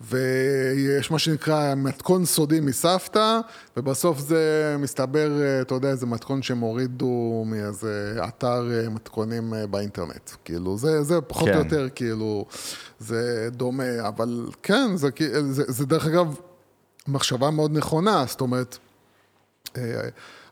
ויש 0.00 1.10
מה 1.10 1.18
שנקרא 1.18 1.74
מתכון 1.74 2.24
סודי 2.24 2.60
מסבתא, 2.60 3.38
ובסוף 3.76 4.18
זה 4.18 4.42
מסתבר, 4.78 5.40
אה, 5.42 5.60
אתה 5.60 5.74
יודע, 5.74 5.88
איזה 5.88 6.06
מתכון 6.06 6.42
שהם 6.42 6.58
הורידו 6.60 7.44
מאיזה 7.46 8.16
אתר 8.28 8.70
אה, 8.72 8.88
מתכונים 8.88 9.52
באינטרנט. 9.70 10.30
כאילו, 10.44 10.78
זה, 10.78 11.02
זה 11.02 11.20
פחות 11.20 11.48
כן. 11.48 11.54
או 11.54 11.62
יותר, 11.64 11.88
כאילו, 11.94 12.46
זה 12.98 13.48
דומה, 13.52 14.08
אבל 14.08 14.46
כן, 14.62 14.96
זה, 14.96 15.10
כי- 15.10 15.28
זה, 15.52 15.64
זה 15.68 15.86
דרך 15.86 16.06
אגב 16.06 16.34
מחשבה 17.08 17.50
מאוד 17.50 17.76
נכונה, 17.76 18.24
זאת 18.28 18.40
אומרת, 18.40 18.78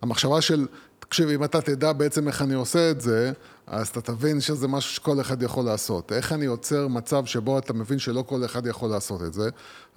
המחשבה 0.03 0.41
של, 0.41 0.67
תקשיב, 1.01 1.29
אם 1.29 1.45
אתה 1.45 1.61
תדע 1.61 1.93
בעצם 1.93 2.29
איך 2.29 2.43
אני 2.43 2.55
עושה 2.55 2.91
את 2.91 3.01
זה, 3.01 3.33
אז 3.67 3.89
אתה 3.89 4.01
תבין 4.01 4.41
שזה 4.41 4.69
משהו 4.69 4.95
שכל 4.95 5.21
אחד 5.21 5.43
יכול 5.43 5.65
לעשות. 5.65 6.13
איך 6.13 6.33
אני 6.33 6.45
יוצר 6.45 6.89
מצב 6.89 7.25
שבו 7.25 7.59
אתה 7.59 7.73
מבין 7.73 7.99
שלא 7.99 8.25
כל 8.27 8.45
אחד 8.45 8.67
יכול 8.67 8.91
לעשות 8.91 9.23
את 9.23 9.35
זה, 9.35 9.49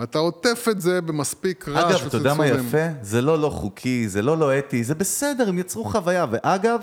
אתה 0.03 0.19
עוטף 0.19 0.67
את 0.71 0.81
זה 0.81 1.01
במספיק 1.01 1.69
רעש 1.69 1.95
אגב, 2.01 2.07
אתה 2.07 2.17
יודע 2.17 2.33
מה 2.33 2.43
וצלצולים. 2.43 2.67
יפה? 2.67 2.87
זה 3.01 3.21
לא 3.21 3.39
לא 3.39 3.49
חוקי, 3.49 4.09
זה 4.09 4.21
לא 4.21 4.37
לא 4.37 4.57
אתי, 4.59 4.83
זה 4.83 4.95
בסדר, 4.95 5.49
הם 5.49 5.59
יצרו 5.59 5.85
חוויה. 5.85 6.25
ואגב, 6.31 6.81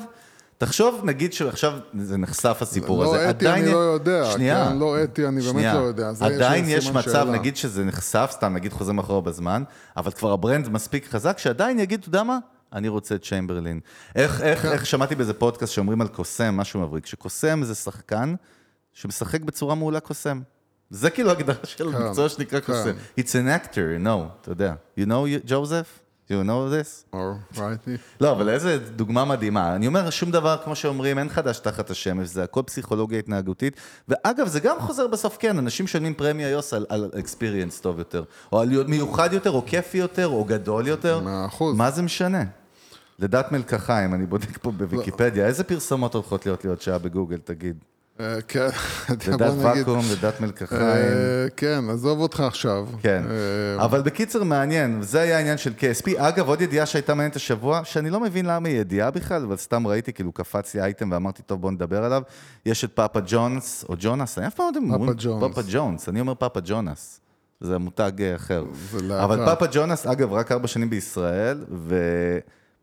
תחשוב, 0.58 1.00
נגיד 1.04 1.32
שעכשיו 1.32 1.72
זה 2.00 2.16
נחשף 2.16 2.58
הסיפור 2.60 3.04
לא 3.04 3.14
הזה. 3.14 3.30
אתי, 3.30 3.46
עדיין 3.46 3.62
אני 3.62 3.70
יש- 3.70 3.74
לא 3.74 3.78
יודע, 3.78 4.30
שנייה. 4.32 4.68
כן, 4.68 4.78
לא 4.78 5.02
אתי, 5.04 5.26
אני 5.26 5.40
באמת 5.40 5.52
שנייה. 5.52 5.74
לא 5.74 5.78
יודע. 5.80 6.10
יש 6.16 6.22
עדיין 6.22 6.64
יש 6.68 6.86
סימן 6.86 6.98
מצב, 7.00 7.10
שאלה. 7.12 7.24
נגיד 7.32 7.56
שזה 7.56 7.84
נחשף, 7.84 8.30
סתם 8.34 8.54
נגיד 8.54 8.72
חוזרים 8.72 8.98
אחורה 8.98 9.20
בזמן, 9.20 9.62
אבל 9.96 10.10
כבר 10.10 10.32
ה 10.32 10.38
brand 10.38 10.68
מספיק 10.68 11.08
חזק, 11.08 11.38
שעדיין 11.38 11.78
יגיד, 11.80 12.00
אתה 12.00 12.08
יודע 12.08 12.22
מה? 12.22 12.38
אני 12.72 12.88
רוצה 12.88 13.14
את 13.14 13.22
צ'יימברלין. 13.24 13.80
איך, 14.14 14.40
איך, 14.40 14.62
כן. 14.62 14.72
איך 14.72 14.86
שמעתי 14.86 15.14
באיזה 15.14 15.34
פודקאסט 15.34 15.72
שאומרים 15.72 16.00
על 16.00 16.08
קוסם, 16.08 16.56
משהו 16.56 16.80
מבריק, 16.80 17.06
שקוסם 17.06 17.62
זה 17.62 17.74
שחקן 17.74 18.34
שמשחק 18.92 19.40
בצורה 19.40 19.74
מעולה 19.74 20.00
קוסם. 20.00 20.40
זה 20.90 21.10
כאילו 21.10 21.30
הגדרה 21.30 21.56
של 21.64 21.92
כן, 21.92 21.98
מקצוע 21.98 22.28
שנקרא 22.28 22.60
כן. 22.60 22.66
קוסם. 22.66 22.92
It's 23.18 23.32
an 23.32 23.66
actor, 23.66 23.74
you 23.74 24.06
know, 24.06 24.40
אתה 24.40 24.50
יודע. 24.50 24.74
You 24.98 25.02
know, 25.02 25.48
Joseph? 25.48 26.00
You 26.30 26.44
know 26.44 26.70
this? 26.70 27.14
Alrighty. 27.14 27.98
לא, 28.20 28.32
אבל 28.32 28.48
איזה 28.48 28.78
דוגמה 28.78 29.24
מדהימה. 29.24 29.74
אני 29.74 29.86
אומר, 29.86 30.10
שום 30.10 30.30
דבר, 30.30 30.56
כמו 30.64 30.76
שאומרים, 30.76 31.18
אין 31.18 31.28
חדש 31.28 31.58
תחת 31.58 31.90
השמש, 31.90 32.28
זה 32.28 32.44
הכל 32.44 32.62
פסיכולוגיה 32.66 33.18
התנהגותית. 33.18 33.76
ואגב, 34.08 34.46
זה 34.46 34.60
גם 34.60 34.76
חוזר 34.80 35.06
בסוף, 35.06 35.36
כן, 35.40 35.58
אנשים 35.58 35.84
משלמים 35.84 36.14
פרמיה 36.14 36.48
יוס 36.48 36.74
על, 36.74 36.86
על 36.88 37.10
experience 37.14 37.82
טוב 37.82 37.98
יותר, 37.98 38.24
או 38.52 38.60
על 38.60 38.68
מיוחד 38.86 39.32
יותר, 39.32 39.50
או 39.50 39.62
כיפי 39.66 39.98
יותר, 39.98 40.26
או 40.26 40.44
גדול 40.44 40.86
יותר. 40.86 41.20
מאה 41.20 41.46
אחוז. 41.46 41.76
מה 41.76 41.90
זה 41.90 42.02
משנה? 42.02 42.44
לדת 43.20 43.52
מלקחיים, 43.52 44.14
אני 44.14 44.26
בודק 44.26 44.58
פה 44.58 44.70
בוויקיפדיה, 44.70 45.46
איזה 45.46 45.64
פרסומות 45.64 46.14
הולכות 46.14 46.46
להיות 46.46 46.64
להיות 46.64 46.82
שעה 46.82 46.98
בגוגל, 46.98 47.38
תגיד? 47.44 47.76
אה, 48.20 48.40
כן, 48.48 48.68
לדת. 49.26 49.52
ואקום, 49.58 50.04
לדת 50.12 50.40
מלקחיים. 50.40 50.82
אה, 50.82 51.46
כן, 51.56 51.84
עזוב 51.90 52.20
אותך 52.20 52.40
עכשיו. 52.40 52.86
כן, 53.02 53.22
אה, 53.30 53.84
אבל 53.84 54.02
בקיצר 54.02 54.44
מעניין, 54.44 55.02
זה 55.02 55.20
היה 55.20 55.36
העניין 55.36 55.58
של 55.58 55.72
KSP. 55.78 56.10
אגב, 56.16 56.48
עוד 56.48 56.60
ידיעה 56.60 56.86
שהייתה 56.86 57.14
מעניינת 57.14 57.36
השבוע, 57.36 57.80
שאני 57.84 58.10
לא 58.10 58.20
מבין 58.20 58.46
למה 58.46 58.68
היא 58.68 58.76
ידיעה 58.76 59.10
בכלל, 59.10 59.42
אבל 59.42 59.56
סתם 59.56 59.86
ראיתי, 59.86 60.12
כאילו 60.12 60.32
קפץ 60.32 60.74
לי 60.74 60.80
אייטם 60.80 61.10
ואמרתי, 61.12 61.42
טוב, 61.42 61.60
בוא 61.60 61.70
נדבר 61.70 62.04
עליו. 62.04 62.22
יש 62.66 62.84
את 62.84 62.92
פאפה 62.92 63.20
ג'ונס, 63.26 63.84
או 63.88 63.94
ג'ונס, 63.98 64.38
אני 64.38 64.46
אף 64.46 64.54
פעם 64.54 64.64
לא 64.64 64.70
יודע 64.70 64.80
אם 64.80 64.94
אומרים. 64.94 65.40
פאפה 65.40 65.62
ג'ונס, 65.70 66.08
אני 66.08 66.20
אומר 66.20 66.34
פאפה 66.34 66.60
ג'ונס. 66.64 67.20
זה 67.60 67.78
מותג 67.78 68.12
אחר. 68.36 68.64
אבל 69.10 69.44
פאפה 69.46 69.66
ג'ונס, 69.72 70.06
אגב, 70.06 70.32
רק 70.32 70.52
ארבע 70.52 70.66
שנים 70.66 70.90
בישראל, 70.90 71.64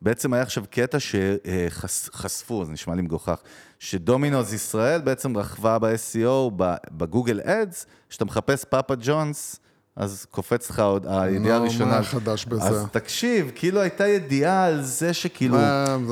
ובעצם 0.01 0.33
היה 0.33 0.43
עכשיו 0.43 0.63
קטע 0.69 0.97
שחשפו, 0.99 2.65
זה 2.65 2.71
נשמע 2.71 2.95
לי 2.95 3.01
מגוחך, 3.01 3.41
שדומינוז 3.79 4.53
ישראל 4.53 5.01
בעצם 5.01 5.37
רכבה 5.37 5.79
ב-SEO, 5.79 6.51
בגוגל 6.91 7.41
אדס, 7.43 7.85
כשאתה 8.09 8.25
מחפש 8.25 8.63
פאפה 8.63 8.93
ג'ונס, 8.99 9.59
אז 9.95 10.25
קופץ 10.31 10.69
לך 10.69 10.79
עוד 10.79 11.07
הידיעה 11.09 11.57
נו, 11.57 11.63
הראשונה. 11.63 11.97
מה 11.97 12.03
חדש 12.03 12.45
בזה? 12.45 12.63
אז 12.63 12.85
תקשיב, 12.91 13.51
כאילו 13.55 13.81
הייתה 13.81 14.07
ידיעה 14.07 14.65
על 14.65 14.81
זה 14.81 15.13
שכאילו, 15.13 15.57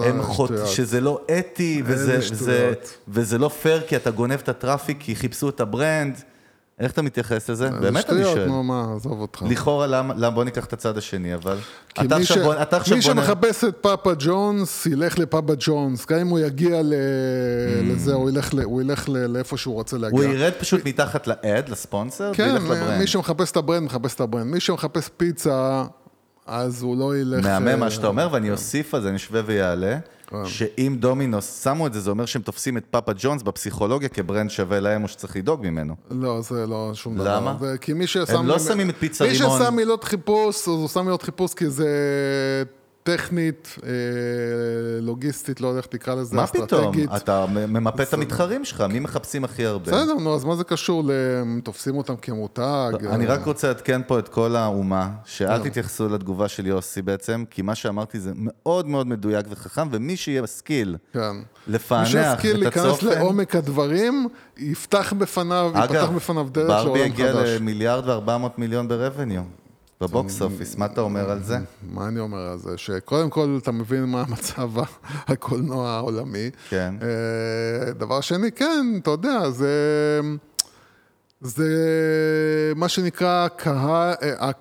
הם 0.05 0.23
חוט... 0.23 0.51
שזה 0.65 1.01
לא 1.01 1.21
אתי. 1.37 1.83
וזה 3.07 3.37
לא 3.37 3.49
פייר, 3.49 3.81
כי 3.87 3.95
אתה 3.95 4.11
גונב 4.11 4.39
את 4.39 4.49
ה 4.49 4.55
traffic, 4.55 4.97
כי 4.99 5.15
חיפשו 5.15 5.49
את 5.49 5.59
ה 5.59 5.68
brand. 5.68 6.21
איך 6.79 6.91
אתה 6.91 7.01
מתייחס 7.01 7.49
לזה? 7.49 7.69
זה 7.71 7.79
באמת 7.79 7.93
אני 7.95 8.01
שטויות, 8.01 8.35
שואל. 8.35 8.45
נו 8.47 8.63
מה, 8.63 8.85
עזוב 8.95 9.19
אותך. 9.21 9.43
לכאורה, 9.49 9.87
למה, 9.87 10.13
למה, 10.17 10.29
בוא 10.29 10.43
ניקח 10.43 10.65
את 10.65 10.73
הצד 10.73 10.97
השני, 10.97 11.35
אבל... 11.35 11.57
כי 11.95 12.05
אתה 12.05 12.15
מי 12.15 12.21
עכשיו 12.21 12.37
ש- 12.37 12.39
בוא- 12.39 12.61
אתה 12.61 12.77
עכשיו 12.77 12.97
מי 12.97 13.03
בוא... 13.03 13.11
שמחפש 13.13 13.63
את 13.63 13.75
פאפה 13.81 14.11
ג'ונס, 14.19 14.85
ילך 14.85 15.19
לפאפה 15.19 15.53
ג'ונס. 15.59 16.05
גם 16.05 16.19
אם 16.19 16.27
הוא 16.27 16.39
יגיע 16.39 16.81
ל- 16.83 16.93
לזה, 17.91 18.13
הוא 18.13 18.29
ילך 18.29 18.53
ל- 18.53 18.61
הוא 18.61 18.81
ילך 18.81 19.09
ל- 19.09 19.25
לאיפה 19.27 19.57
שהוא 19.57 19.73
רוצה 19.75 19.97
להגיע. 19.97 20.19
Mm. 20.19 20.23
הוא 20.23 20.33
ירד 20.33 20.51
פשוט 20.59 20.85
מתחת 20.85 21.27
ל 21.27 21.38
ad, 21.38 21.69
ל 21.69 21.76
sponsor, 21.76 22.31
כן, 22.33 22.43
וילך 22.49 22.63
ל 22.63 22.68
brand. 22.68 22.99
מי 22.99 23.07
שמחפש 23.07 23.51
את 23.51 23.57
ה 23.57 23.61
brand, 23.61 23.83
מחפש 23.85 24.15
את 24.15 24.21
ה 24.21 24.25
brand. 24.25 24.45
מי 24.45 24.59
שמחפש 24.59 25.09
פיצה, 25.17 25.83
אז 26.45 26.81
הוא 26.81 26.97
לא 26.97 27.17
ילך... 27.17 27.45
מהמם 27.45 27.79
מה 27.79 27.85
אה, 27.85 27.91
שאתה 27.91 28.07
אומר, 28.07 28.29
ואני 28.31 28.51
אוסיף 28.51 28.93
על 28.93 29.01
זה, 29.01 29.09
אני 29.09 29.15
אשווה 29.15 29.41
ויעלה, 29.45 29.97
כן. 30.27 30.45
שאם 30.45 30.95
דומינוס 30.99 31.63
שמו 31.63 31.87
את 31.87 31.93
זה, 31.93 31.99
זה 31.99 32.09
אומר 32.09 32.25
שהם 32.25 32.41
תופסים 32.41 32.77
את 32.77 32.85
פאפה 32.91 33.11
ג'ונס 33.17 33.43
בפסיכולוגיה 33.43 34.09
כברנד 34.09 34.49
שווה 34.49 34.79
להם, 34.79 35.03
או 35.03 35.07
שצריך 35.07 35.35
לדאוג 35.35 35.67
ממנו. 35.67 35.95
לא, 36.11 36.41
זה 36.41 36.67
לא 36.67 36.91
שום 36.93 37.17
דבר. 37.17 37.35
למה? 37.35 37.57
כי 37.81 37.93
מי 37.93 38.07
ששם... 38.07 38.45
לא 38.45 38.59
שמים 38.59 38.89
את 38.89 38.95
פיצה 38.99 39.25
מי 39.25 39.31
רימון. 39.31 39.61
ששם 39.61 39.75
מילות 39.75 40.03
חיפוש, 40.03 40.55
אז 40.55 40.67
הוא 40.67 40.87
שם 40.87 41.05
מילות 41.05 41.21
חיפוש 41.21 41.53
כי 41.53 41.69
זה 41.69 41.87
טכנית, 43.05 43.75
אה, 43.83 43.89
לוגיסטית, 45.01 45.61
לא 45.61 45.67
יודע 45.67 45.79
איך 45.79 45.85
תקרא 45.85 46.15
לזה, 46.15 46.35
מה 46.35 46.47
פתאום? 46.47 46.63
אסטרטגית. 46.63 47.09
אתה 47.15 47.45
ממפה 47.45 48.03
את 48.03 48.13
המתחרים 48.13 48.65
שלך, 48.65 48.81
מי 48.81 48.99
מחפשים 48.99 49.43
הכי 49.43 49.65
הרבה? 49.65 49.91
בסדר, 49.91 50.13
נו, 50.13 50.35
אז 50.35 50.45
מה 50.45 50.55
זה 50.55 50.63
קשור 50.63 51.03
ל... 51.05 51.11
תופסים 51.63 51.97
אותם 51.97 52.15
כמותג? 52.15 52.91
אני 53.09 53.25
רק 53.25 53.45
רוצה 53.45 53.67
לעדכן 53.67 54.01
פה 54.07 54.19
את 54.19 54.29
כל 54.29 54.55
האומה, 54.55 55.09
שאל 55.25 55.69
תתייחסו 55.69 56.09
לתגובה 56.09 56.47
של 56.47 56.67
יוסי 56.67 57.01
בעצם, 57.01 57.43
כי 57.49 57.61
מה 57.61 57.75
שאמרתי 57.75 58.19
זה 58.19 58.31
מאוד 58.35 58.87
מאוד 58.87 59.07
מדויק 59.07 59.45
וחכם, 59.49 59.87
ומי 59.91 60.17
שיהיה 60.17 60.41
משכיל 60.41 60.97
כן. 61.13 61.35
לפענח 61.67 62.15
מי 62.15 62.23
שישכיל 62.23 62.55
את 62.55 62.61
להיכנס 62.61 62.85
הצופן... 62.85 63.07
לעומק 63.07 63.55
הדברים, 63.55 64.27
יפתח 64.57 65.13
בפניו, 65.17 65.71
יפתח 65.75 65.91
אגב, 65.91 66.15
בפניו 66.15 66.47
ברבי 66.51 66.67
לעולם 66.67 67.01
הגיע 67.01 67.33
חדש. 67.33 67.49
למיליארד 67.49 68.07
וארבע 68.07 68.37
מאות 68.37 68.59
מיליון 68.59 68.87
ברבניו. 68.87 69.43
בבוקס 70.01 70.41
אופיס, 70.41 70.75
מה 70.75 70.85
אתה 70.85 71.01
אומר 71.01 71.29
על 71.31 71.43
זה? 71.43 71.57
מה 71.93 72.07
אני 72.07 72.19
אומר 72.19 72.37
על 72.51 72.57
זה? 72.57 72.77
שקודם 72.77 73.29
כל 73.29 73.59
אתה 73.61 73.71
מבין 73.71 74.03
מה 74.03 74.23
מצב 74.29 74.71
הקולנוע 75.27 75.89
העולמי. 75.89 76.49
כן. 76.69 76.95
אה, 77.01 77.93
דבר 77.93 78.21
שני, 78.21 78.51
כן, 78.51 78.85
אתה 79.01 79.11
יודע, 79.11 79.49
זה... 79.49 80.21
זה 81.41 81.67
מה 82.75 82.89
שנקרא 82.89 83.47
קהל, 83.47 84.13
אה, 84.21 84.51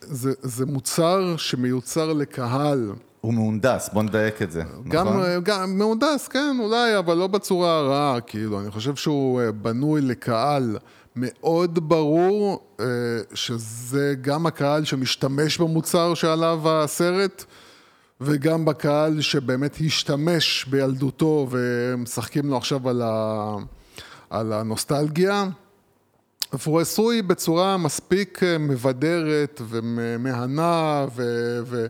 זה, 0.00 0.32
זה 0.42 0.66
מוצר 0.66 1.34
שמיוצר 1.36 2.12
לקהל. 2.12 2.92
הוא 3.20 3.34
מהונדס, 3.34 3.90
בוא 3.92 4.02
נדייק 4.02 4.42
את 4.42 4.50
זה, 4.52 4.62
גם, 4.88 5.08
נכון? 5.08 5.22
גם 5.42 5.78
מהונדס, 5.78 6.28
כן, 6.28 6.56
אולי, 6.60 6.98
אבל 6.98 7.14
לא 7.14 7.26
בצורה 7.26 7.78
הרעה, 7.78 8.20
כאילו, 8.20 8.60
אני 8.60 8.70
חושב 8.70 8.96
שהוא 8.96 9.40
אה, 9.40 9.52
בנוי 9.52 10.00
לקהל 10.00 10.76
מאוד 11.16 11.88
ברור, 11.88 12.66
אה, 12.80 12.86
שזה 13.34 14.14
גם 14.20 14.46
הקהל 14.46 14.84
שמשתמש 14.84 15.58
במוצר 15.58 16.14
שעליו 16.14 16.60
הסרט, 16.64 17.44
וגם 18.20 18.64
בקהל 18.64 19.20
שבאמת 19.20 19.76
השתמש 19.86 20.66
בילדותו 20.70 21.46
ומשחקים 21.50 22.50
לו 22.50 22.56
עכשיו 22.56 22.88
על, 22.88 23.02
ה, 23.04 23.56
על 24.30 24.52
הנוסטלגיה. 24.52 25.48
והוא 26.52 26.80
עשוי 26.80 27.22
בצורה 27.22 27.76
מספיק 27.76 28.42
אה, 28.42 28.58
מבדרת 28.58 29.60
ומהנה 29.68 31.06
ו- 31.16 31.60
ו- 31.66 31.86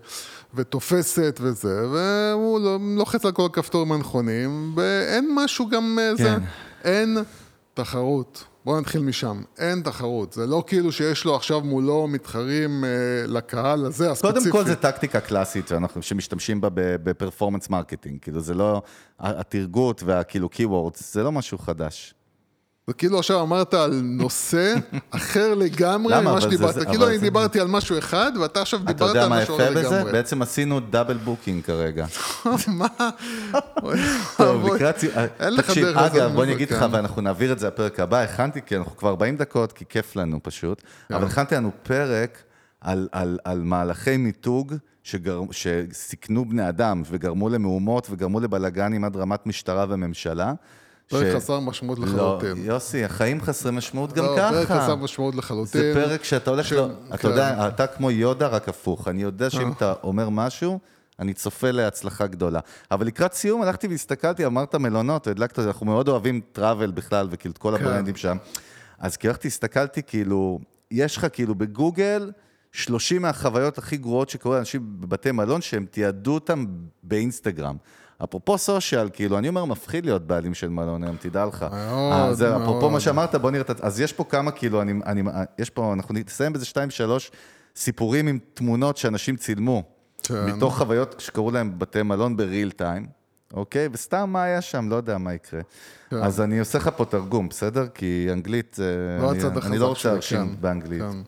ותופסת 0.54 1.38
וזה, 1.42 1.88
והוא 1.88 2.60
לא- 2.60 2.78
לוחץ 2.96 3.24
על 3.24 3.32
כל 3.32 3.46
הכפתורים 3.46 3.92
הנכונים, 3.92 4.72
ואין 4.76 5.34
משהו 5.34 5.68
גם 5.68 5.98
אה, 6.00 6.16
זה, 6.16 6.24
כן. 6.24 6.38
אין 6.84 7.18
תחרות. 7.74 8.44
בואו 8.64 8.80
נתחיל 8.80 9.02
משם, 9.02 9.42
אין 9.58 9.82
תחרות. 9.82 10.32
זה 10.32 10.46
לא 10.46 10.64
כאילו 10.66 10.92
שיש 10.92 11.24
לו 11.24 11.36
עכשיו 11.36 11.60
מולו 11.60 12.08
מתחרים 12.08 12.84
אה, 12.84 12.90
לקהל 13.26 13.84
הזה, 13.84 14.10
הספציפי. 14.10 14.50
קודם 14.50 14.64
כל 14.64 14.64
זה 14.64 14.76
טקטיקה 14.76 15.20
קלאסית 15.20 15.68
שאנחנו, 15.68 16.02
שמשתמשים 16.02 16.60
בה 16.60 16.68
ב 16.74 16.82
performance 16.82 17.68
marketing, 17.68 18.18
כאילו 18.20 18.40
זה 18.40 18.54
לא, 18.54 18.82
התרגות 19.20 20.02
והכאילו 20.02 20.48
keywords, 20.54 20.98
זה 20.98 21.22
לא 21.22 21.32
משהו 21.32 21.58
חדש. 21.58 22.14
זה 22.86 22.94
כאילו 22.94 23.18
עכשיו 23.18 23.42
אמרת 23.42 23.74
על 23.74 24.00
נושא 24.04 24.74
אחר 25.10 25.54
לגמרי? 25.54 26.20
ממה 26.20 26.40
שדיברת. 26.40 26.74
זה- 26.74 26.84
כאילו 26.86 27.08
אני 27.08 27.18
זה- 27.18 27.24
דיברתי 27.24 27.60
על 27.60 27.68
משהו 27.68 27.98
אחד, 27.98 28.32
ואתה 28.40 28.62
עכשיו 28.62 28.80
אתה 28.84 28.92
דיברת 28.92 29.08
יודע 29.08 29.22
על 29.22 29.28
מה 29.28 29.42
משהו 29.42 29.54
יפה 29.54 29.64
אחר 29.64 29.72
בזה? 29.74 29.96
לגמרי. 29.96 30.12
בעצם 30.12 30.42
עשינו 30.42 30.80
double 30.80 31.16
booking 31.16 31.64
כרגע. 31.64 32.06
מה? 32.68 32.86
טוב. 34.36 34.74
לקראת 34.74 35.04
אין 35.40 35.54
לך 35.54 35.66
תקשיב, 35.66 35.84
דרך 35.86 35.96
לעשות 35.96 36.16
אגב, 36.16 36.32
בוא 36.32 36.44
אני 36.44 36.52
אגיד 36.52 36.70
לך. 36.72 36.84
ואנחנו 36.90 37.22
נעביר 37.22 37.52
את 37.52 37.58
זה 37.58 37.66
לפרק 37.66 38.00
הבא, 38.00 38.18
הכנתי, 38.20 38.60
כי 38.66 38.76
אנחנו 38.76 38.96
כבר 38.96 39.08
40 39.08 39.36
דקות, 39.36 39.72
כי 39.72 39.84
כיף 39.88 40.16
לנו 40.16 40.38
פשוט, 40.42 40.82
כן. 41.08 41.14
אבל 41.14 41.26
הכנתי 41.26 41.54
לנו 41.54 41.70
פרק 41.82 42.42
על- 42.80 43.08
על 43.12 43.38
על 43.44 43.62
מהלכי 43.62 44.16
מיתוג 44.16 44.74
שגר- 45.02 45.40
שסיכנו 45.50 46.44
בני 46.48 46.68
אדם 46.68 47.02
וגרמו 47.10 47.48
למהומות 47.48 48.06
וגרמו 48.10 48.40
לבלאגנים 48.40 49.04
עד 49.04 49.16
רמת 49.16 49.46
משטרה 49.46 49.86
וממשלה. 49.88 50.52
פרק 51.08 51.36
חסר 51.36 51.60
משמעות 51.60 51.98
לא, 51.98 52.06
לחלוטין. 52.06 52.64
יוסי, 52.64 53.04
החיים 53.04 53.40
חסרי 53.40 53.72
משמעות 53.72 54.12
גם 54.12 54.24
לא, 54.24 54.36
פרק 54.36 54.68
ככה. 54.68 54.80
חסר 54.82 54.96
משמעות 54.96 55.34
לחלוטין. 55.34 55.80
זה 55.80 55.92
פרק 55.94 56.24
שאתה 56.24 56.50
הולך, 56.50 56.66
ש- 56.66 56.72
לא, 56.72 56.88
כן. 57.08 57.14
אתה 57.14 57.28
יודע, 57.28 57.68
אתה 57.68 57.86
כמו 57.86 58.10
יודה, 58.10 58.46
רק 58.46 58.68
הפוך. 58.68 59.08
אני 59.08 59.22
יודע 59.22 59.50
שאם 59.50 59.66
אה. 59.68 59.72
אתה 59.76 59.94
אומר 60.02 60.28
משהו, 60.28 60.78
אני 61.18 61.34
צופה 61.34 61.70
להצלחה 61.70 62.26
גדולה. 62.26 62.60
אבל 62.90 63.06
לקראת 63.06 63.32
סיום 63.32 63.62
הלכתי 63.62 63.86
והסתכלתי, 63.88 64.46
אמרת 64.46 64.74
מלונות, 64.74 65.26
והדלקת, 65.26 65.58
אנחנו 65.58 65.86
מאוד 65.86 66.08
אוהבים 66.08 66.40
טראבל 66.52 66.90
בכלל, 66.90 67.28
וכאילו 67.30 67.52
את 67.52 67.58
כל 67.58 67.74
כן. 67.78 67.84
הברנדים 67.84 68.16
שם. 68.16 68.36
אז 68.98 69.16
כי 69.16 69.28
הלכתי, 69.28 69.48
הסתכלתי, 69.48 70.02
כאילו, 70.02 70.58
יש 70.90 71.16
לך 71.16 71.26
כאילו 71.32 71.54
בגוגל 71.54 72.30
30 72.72 73.22
מהחוויות 73.22 73.78
הכי 73.78 73.96
גרועות 73.96 74.28
שקורה 74.30 74.56
לאנשים 74.56 74.80
בבתי 75.00 75.32
מלון, 75.32 75.60
שהם 75.60 75.86
תיעדו 75.90 76.34
אותם 76.34 76.64
באינסטגרם. 77.02 77.76
אפרופו 78.24 78.58
סושיאל, 78.58 79.08
כאילו, 79.12 79.38
אני 79.38 79.48
אומר, 79.48 79.64
מפחיד 79.64 80.06
להיות 80.06 80.26
בעלים 80.26 80.54
של 80.54 80.68
מלון 80.68 81.04
היום, 81.04 81.16
תדע 81.16 81.44
לך. 81.44 81.62
מאוד, 81.62 82.12
אה, 82.12 82.34
זה, 82.34 82.56
אפרופו 82.56 82.80
מאוד. 82.80 82.92
מה 82.92 83.00
שאמרת, 83.00 83.34
בוא 83.34 83.50
נראה 83.50 83.64
אז 83.80 84.00
יש 84.00 84.12
פה 84.12 84.24
כמה, 84.24 84.50
כאילו, 84.50 84.82
אני, 84.82 84.92
אני, 85.06 85.22
יש 85.58 85.70
פה, 85.70 85.92
אנחנו 85.92 86.14
נסיים 86.14 86.52
באיזה 86.52 86.66
שתיים, 86.66 86.90
שלוש 86.90 87.30
סיפורים 87.76 88.26
עם 88.26 88.38
תמונות 88.54 88.96
שאנשים 88.96 89.36
צילמו. 89.36 89.82
כן. 90.22 90.46
מתוך 90.46 90.78
חוויות 90.78 91.14
שקרו 91.18 91.50
להם 91.50 91.78
בבתי 91.78 92.02
מלון 92.02 92.36
בריל 92.36 92.70
טיים, 92.70 93.06
אוקיי? 93.54 93.88
וסתם 93.92 94.30
מה 94.30 94.42
היה 94.42 94.60
שם, 94.60 94.88
לא 94.90 94.96
יודע 94.96 95.18
מה 95.18 95.34
יקרה. 95.34 95.60
כן. 96.10 96.16
אז 96.16 96.40
אני 96.40 96.58
עושה 96.58 96.78
לך 96.78 96.90
פה 96.96 97.04
תרגום, 97.04 97.48
בסדר? 97.48 97.86
כי 97.94 98.28
אנגלית, 98.32 98.74
זה... 98.74 99.18
לא 99.20 99.32
אני, 99.32 99.40
אני 99.66 99.78
לא 99.78 99.86
רוצה 99.86 100.10
להרשים 100.12 100.48
כן, 100.48 100.60
באנגלית. 100.60 101.02
כן. 101.02 101.18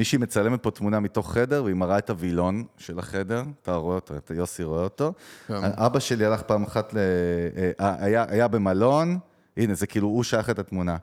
מישהי 0.00 0.18
מצלמת 0.18 0.62
פה 0.62 0.70
תמונה 0.70 1.00
מתוך 1.00 1.32
חדר, 1.32 1.64
והיא 1.64 1.76
מראה 1.76 1.98
את 1.98 2.10
הווילון 2.10 2.64
של 2.78 2.98
החדר, 2.98 3.42
אתה 3.62 3.74
רואה 3.74 3.94
אותו, 3.94 4.16
אתה 4.16 4.34
יוסי 4.34 4.64
רואה 4.64 4.82
אותו. 4.82 5.12
כן. 5.48 5.54
אבא 5.62 5.98
שלי 5.98 6.24
הלך 6.26 6.42
פעם 6.42 6.62
אחת, 6.64 6.94
ל... 6.94 6.98
אה, 7.80 7.94
היה, 7.98 8.24
היה 8.28 8.48
במלון, 8.48 9.18
הנה, 9.56 9.74
זה 9.74 9.86
כאילו, 9.86 10.08
הוא 10.08 10.22
שלח 10.22 10.50
את 10.50 10.58
התמונה. 10.58 10.96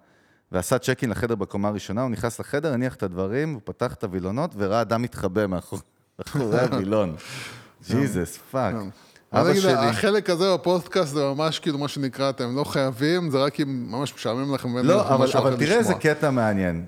ועשה 0.52 0.78
צ'ק 0.78 1.00
אין 1.02 1.10
לחדר 1.10 1.36
בקומה 1.36 1.68
הראשונה, 1.68 2.02
הוא 2.02 2.10
נכנס 2.12 2.40
לחדר, 2.40 2.74
הניח 2.74 2.96
את 2.96 3.04
הדברים, 3.04 3.54
הוא 3.54 3.62
פתח 3.64 3.94
את 3.94 4.04
הווילונות, 4.04 4.52
וראה 4.58 4.82
אדם 4.82 5.02
מתחבא 5.02 5.48
מאחור- 5.48 5.80
מאחורי 6.20 6.60
הווילון. 6.60 7.16
Jesus, 7.90 8.40
fuck. 8.52 8.76
בוא 9.32 9.42
אבא 9.42 9.54
שלי... 9.54 9.72
החלק 9.74 10.30
הזה 10.30 10.54
בפודקאסט 10.54 11.14
זה 11.14 11.24
ממש 11.26 11.60
כאילו 11.60 11.78
מה 11.78 11.88
שנקרא, 11.88 12.30
אתם 12.30 12.56
לא 12.56 12.64
חייבים, 12.64 13.30
זה 13.32 13.38
רק 13.38 13.60
אם 13.60 13.86
ממש 13.92 14.14
משעמם 14.16 14.54
לכם. 14.56 14.76
ואין 14.76 14.86
לא, 14.86 14.98
לכם 15.02 15.14
אבל, 15.14 15.24
משהו 15.24 15.40
אבל 15.40 15.50
אחר 15.50 15.58
תראה 15.60 15.78
איזה 15.78 15.94
לשמוע. 15.96 16.16
קטע 16.16 16.30
מעניין. 16.32 16.86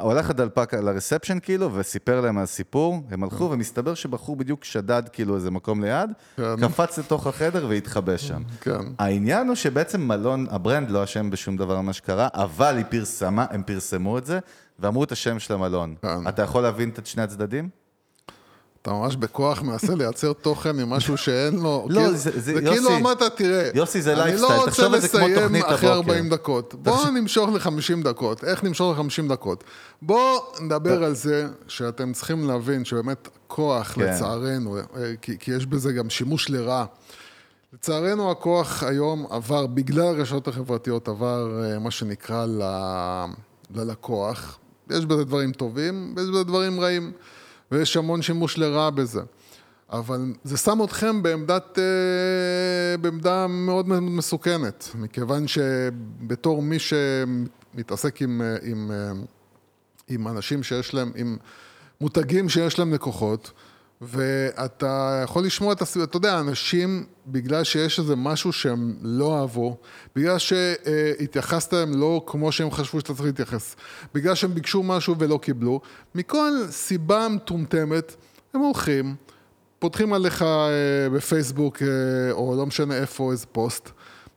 הולך 0.00 0.30
הדלפק 0.30 0.74
ל 0.74 0.80
reception 0.80 1.38
כאילו, 1.42 1.74
וסיפר 1.74 2.20
להם 2.20 2.38
על 2.38 2.46
סיפור, 2.46 3.02
הם 3.10 3.24
הלכו, 3.24 3.50
ומסתבר 3.50 3.94
שבחור 3.94 4.36
בדיוק 4.36 4.64
שדד 4.64 5.02
כאילו 5.12 5.34
איזה 5.34 5.50
מקום 5.50 5.84
ליד, 5.84 6.10
כן. 6.36 6.56
קפץ 6.60 6.98
לתוך 6.98 7.26
החדר 7.26 7.66
והתחבא 7.68 8.16
שם. 8.16 8.42
כן. 8.60 8.80
העניין 8.98 9.46
הוא 9.48 9.54
שבעצם 9.54 10.00
מלון, 10.00 10.46
ה 10.50 10.57
brand 10.57 10.90
לא 10.90 11.04
אשם 11.04 11.30
בשום 11.30 11.56
דבר 11.56 11.80
ממה 11.80 11.92
שקרה, 11.92 12.28
אבל 12.34 12.76
היא 12.76 12.84
פרסמה, 12.88 13.46
הם 13.50 13.62
פרסמו 13.62 14.18
את 14.18 14.26
זה, 14.26 14.38
ואמרו 14.78 15.04
את 15.04 15.12
השם 15.12 15.38
של 15.38 15.54
המלון. 15.54 15.94
כן. 16.02 16.28
אתה 16.28 16.42
יכול 16.42 16.62
להבין 16.62 16.88
את 16.88 17.06
שני 17.06 17.22
הצדדים? 17.22 17.79
אתה 18.82 18.92
ממש 18.92 19.16
בכוח 19.16 19.62
מנסה 19.62 19.94
לייצר 19.94 20.32
תוכן 20.32 20.78
עם 20.80 20.90
משהו 20.90 21.16
שאין 21.16 21.54
לו... 21.56 21.86
לא, 21.90 22.00
כאילו- 22.00 22.16
זה- 22.16 22.30
זה- 22.30 22.40
זה 22.40 22.52
יוסי, 22.52 22.66
כאילו 22.76 22.96
אמרת, 22.96 23.22
תראה, 23.22 23.70
יוסי, 23.74 24.02
זה 24.02 24.12
אני 24.12 24.20
לייפסטייל, 24.20 24.60
לא 24.60 24.66
תחשוב 24.66 24.84
רוצה 24.84 24.94
על 24.96 25.00
זה 25.00 25.08
כמו 25.08 25.18
לסיים 25.20 25.40
תוכנית 25.40 25.64
אחרי 25.66 25.90
הבוקר. 25.90 26.10
40 26.12 26.28
דקות. 26.28 26.74
בוא 26.74 27.08
נמשוך 27.08 27.50
ל-50 27.50 28.04
דקות. 28.04 28.44
איך 28.44 28.64
נמשוך 28.64 28.98
ל-50 28.98 29.28
דקות? 29.32 29.64
בוא 30.02 30.40
נדבר 30.60 31.04
על 31.04 31.14
זה 31.14 31.46
שאתם 31.68 32.12
צריכים 32.12 32.48
להבין 32.48 32.84
שבאמת 32.84 33.28
כוח, 33.46 33.92
כן. 33.92 34.00
לצערנו, 34.00 34.76
אה, 34.78 34.82
כי 35.22 35.38
כי 35.38 35.50
יש 35.52 35.66
בזה 35.66 35.92
גם 35.92 36.10
שימוש 36.10 36.50
לרעה. 36.50 36.84
לצערנו 37.72 38.30
הכוח 38.30 38.82
היום 38.82 39.26
עבר, 39.30 39.66
בגלל 39.66 40.06
הרשתות 40.06 40.48
החברתיות, 40.48 41.08
עבר 41.08 41.64
אה, 41.64 41.78
מה 41.78 41.90
שנקרא 41.90 42.46
ל- 42.46 43.24
ללקוח. 43.74 44.58
יש 44.90 45.06
בזה 45.06 45.24
דברים 45.24 45.52
טובים, 45.52 46.14
ויש 46.16 46.28
בזה 46.30 46.44
דברים 46.44 46.80
רעים, 46.80 47.12
ויש 47.72 47.96
המון 47.96 48.22
שימוש 48.22 48.58
לרעה 48.58 48.90
בזה. 48.90 49.20
אבל 49.92 50.32
זה 50.44 50.56
שם 50.56 50.78
אתכם 50.84 51.22
בעמדת, 51.22 51.78
אה, 51.78 52.96
בעמדה 52.96 53.46
מאוד 53.46 53.86
מסוכנת, 53.88 54.88
מכיוון 54.94 55.48
שבתור 55.48 56.62
מי 56.62 56.76
שמתעסק 56.78 58.22
עם, 58.22 58.42
אה, 58.42 58.56
עם, 58.62 58.90
אה, 58.90 59.12
עם 60.08 60.28
אנשים 60.28 60.62
שיש 60.62 60.94
להם, 60.94 61.12
עם 61.16 61.36
מותגים 62.00 62.48
שיש 62.48 62.78
להם 62.78 62.94
לקוחות, 62.94 63.50
ואתה 64.00 65.20
יכול 65.24 65.44
לשמוע 65.44 65.72
את 65.72 65.82
הסיבה, 65.82 66.04
אתה 66.04 66.16
יודע, 66.16 66.40
אנשים, 66.40 67.06
בגלל 67.26 67.64
שיש 67.64 67.98
איזה 67.98 68.16
משהו 68.16 68.52
שהם 68.52 68.96
לא 69.02 69.40
אהבו, 69.40 69.76
בגלל 70.16 70.38
שהתייחסת 70.38 71.74
אליהם 71.74 72.00
לא 72.00 72.24
כמו 72.26 72.52
שהם 72.52 72.70
חשבו 72.70 73.00
שאתה 73.00 73.14
צריך 73.14 73.26
להתייחס, 73.26 73.76
בגלל 74.14 74.34
שהם 74.34 74.54
ביקשו 74.54 74.82
משהו 74.82 75.14
ולא 75.18 75.38
קיבלו, 75.42 75.80
מכל 76.14 76.50
סיבה 76.70 77.28
מטומטמת, 77.28 78.16
הם 78.54 78.60
הולכים, 78.60 79.14
פותחים 79.78 80.12
עליך 80.12 80.42
אה, 80.42 81.08
בפייסבוק, 81.12 81.82
אה, 81.82 81.88
או 82.32 82.54
לא 82.56 82.66
משנה 82.66 82.96
איפה, 82.96 83.32
איזה 83.32 83.46
פוסט, 83.46 83.90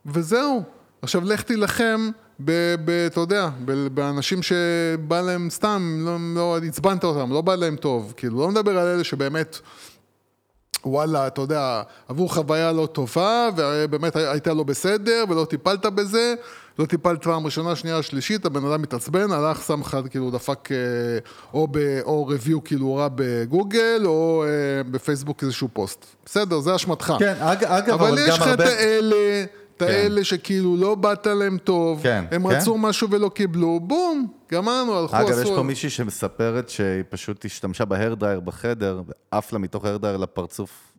וזהו. 0.06 0.62
עכשיו 1.02 1.24
לך 1.24 1.42
תילחם, 1.42 2.10
אתה 2.42 3.20
יודע, 3.20 3.48
באנשים 3.94 4.42
שבא 4.42 5.20
להם 5.20 5.50
סתם, 5.50 5.98
לא, 6.00 6.16
לא 6.34 6.58
עצבנת 6.68 7.04
אותם, 7.04 7.32
לא 7.32 7.40
בא 7.40 7.54
להם 7.54 7.76
טוב. 7.76 8.14
כאילו, 8.16 8.40
לא 8.40 8.48
מדבר 8.48 8.78
על 8.78 8.86
אלה 8.86 9.04
שבאמת, 9.04 9.58
וואלה, 10.86 11.26
אתה 11.26 11.40
יודע, 11.40 11.82
עברו 12.08 12.28
חוויה 12.28 12.72
לא 12.72 12.86
טובה, 12.86 13.48
ובאמת 13.56 14.16
הייתה 14.16 14.54
לא 14.54 14.62
בסדר, 14.62 15.24
ולא 15.28 15.44
טיפלת 15.44 15.86
בזה, 15.86 16.34
לא 16.78 16.86
טיפלת 16.86 17.24
פעם 17.24 17.46
ראשונה, 17.46 17.76
שנייה, 17.76 18.02
שלישית, 18.02 18.44
הבן 18.44 18.64
אדם 18.64 18.82
מתעצבן, 18.82 19.32
הלך, 19.32 19.62
שם 19.62 19.80
לך, 19.80 19.98
כאילו, 20.10 20.30
דפק 20.30 20.68
אה, 20.72 20.76
או, 21.54 21.68
ב, 21.70 22.00
או 22.04 22.30
review 22.30 22.60
כאילו 22.64 22.94
רע 22.94 23.08
בגוגל, 23.14 24.02
או 24.04 24.44
אה, 24.46 24.82
בפייסבוק 24.90 25.42
איזשהו 25.42 25.68
פוסט. 25.72 26.06
בסדר, 26.26 26.60
זה 26.60 26.74
אשמתך. 26.74 27.12
כן, 27.18 27.34
אג, 27.38 27.64
אגב, 27.64 27.94
אבל 27.94 28.08
אבל 28.08 28.18
יש 28.18 28.28
גם 28.28 28.48
לך 28.48 28.54
את 28.54 28.60
הרבה... 28.60 28.72
את 29.76 29.82
האלה 29.82 30.24
שכאילו 30.24 30.76
לא 30.76 30.94
באת 30.94 31.26
להם 31.26 31.58
טוב, 31.58 32.02
כן, 32.02 32.24
הם 32.30 32.48
כן. 32.48 32.56
רצו 32.56 32.78
משהו 32.78 33.10
ולא 33.10 33.28
קיבלו, 33.28 33.80
בום, 33.80 34.26
גמרנו, 34.52 34.98
הלכו, 34.98 35.16
עשו... 35.16 35.28
אגב, 35.28 35.38
יש 35.42 35.50
פה 35.50 35.62
מישהי 35.62 35.90
שמספרת 35.90 36.68
שהיא 36.68 37.04
פשוט 37.08 37.44
השתמשה 37.44 37.84
בהרדרייר 37.84 38.40
בחדר, 38.40 39.02
ועף 39.06 39.52
לה 39.52 39.58
מתוך 39.58 39.84
ההרדרייר 39.84 40.16
לפרצוף 40.16 40.92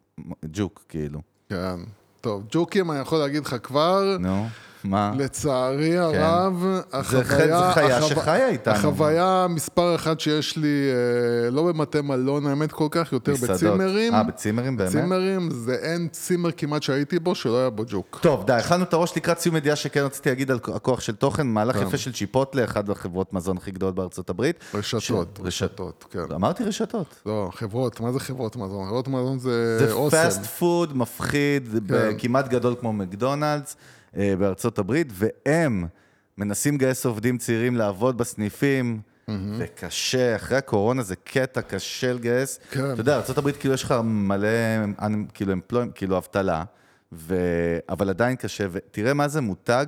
ג'וק, 0.45 0.83
כאילו. 0.89 1.19
כן. 1.49 1.75
טוב, 2.21 2.43
ג'וקים, 2.51 2.91
אני 2.91 2.99
יכול 2.99 3.17
להגיד 3.17 3.45
לך 3.45 3.55
כבר, 3.63 4.17
נו, 4.19 4.47
מה? 4.89 5.11
לצערי 5.17 5.97
הרב, 5.97 6.65
זה 7.09 7.23
ח- 7.23 7.37
זה 7.37 7.43
חיה 7.73 8.01
שחיה 8.01 8.47
איתנו. 8.47 8.73
החוויה 8.75 9.47
מספר 9.49 9.95
אחת 9.95 10.19
שיש 10.19 10.57
לי, 10.57 10.89
אה, 11.45 11.51
לא 11.51 11.63
במטה 11.63 12.01
מלון, 12.01 12.47
האמת 12.47 12.71
כל 12.71 12.87
כך, 12.91 13.11
יותר 13.13 13.33
מסעדות. 13.33 13.55
בצימרים. 13.55 14.13
אה, 14.13 14.23
בצימרים 14.23 14.77
באמת? 14.77 14.91
צימרים, 14.91 15.49
זה 15.51 15.75
אין 15.75 16.07
צימר 16.11 16.49
כמעט 16.57 16.83
שהייתי 16.83 17.19
בו 17.19 17.35
שלא 17.35 17.57
היה 17.59 17.69
בו 17.69 17.83
ג'וק. 17.87 18.19
טוב, 18.21 18.45
די, 18.45 18.53
אכלנו 18.59 18.83
את 18.83 18.93
הראש 18.93 19.17
לקראת 19.17 19.39
סיום 19.39 19.55
ידיעה 19.55 19.75
שכן 19.75 19.99
רציתי 20.03 20.29
להגיד 20.29 20.51
על 20.51 20.59
הכוח 20.75 20.99
של 20.99 21.15
תוכן, 21.15 21.47
מהלך 21.47 21.75
כן. 21.77 21.87
יפה 21.87 21.97
של 21.97 22.13
צ'יפוטלה, 22.13 22.63
אחת 22.63 22.89
החברות 22.89 23.33
מזון 23.33 23.57
הכי 23.57 23.71
גדולות 23.71 23.95
בארצות 23.95 24.29
הברית. 24.29 24.55
רשתות, 24.73 25.01
ש- 25.01 25.45
רשתות, 25.45 26.05
כן. 26.11 26.19
אמרתי 26.35 26.63
רשתות. 26.63 27.15
לא, 27.25 27.49
חברות, 27.53 27.99
מה 27.99 28.11
זה 28.11 28.19
חברות 28.19 28.55
מזון? 28.55 28.85
חברות 28.87 29.07
מזון 29.07 29.39
זה 29.39 29.79
זה 29.87 29.91
אוסם. 29.93 30.17
fast 30.17 30.45
food 30.45 30.97
מפחיד, 30.97 31.69
כן. 31.89 32.11
כמעט 32.17 32.47
גדול 32.47 32.75
כמו 32.79 32.93
מקדונלדס 32.93 33.75
בארצות 34.15 34.79
הברית, 34.79 35.07
והם 35.11 35.85
מנסים 36.37 36.75
לגייס 36.75 37.05
עובדים 37.05 37.37
צעירים 37.37 37.75
לעבוד 37.75 38.17
בסניפים, 38.17 39.01
וקשה, 39.57 40.35
אחרי 40.35 40.57
הקורונה 40.57 41.03
זה 41.03 41.15
קטע 41.15 41.61
קשה 41.61 42.13
לגייס. 42.13 42.59
כן. 42.71 42.91
אתה 42.93 43.01
יודע, 43.01 43.21
הברית 43.37 43.57
כאילו 43.57 43.73
יש 43.73 43.83
לך 43.83 43.93
מלא, 44.03 44.47
כאילו, 45.33 45.53
employ, 45.53 45.87
כאילו 45.95 46.17
אבטלה, 46.17 46.63
ו... 47.11 47.37
אבל 47.89 48.09
עדיין 48.09 48.35
קשה, 48.35 48.67
ותראה 48.71 49.13
מה 49.13 49.27
זה 49.27 49.41
מותג, 49.41 49.85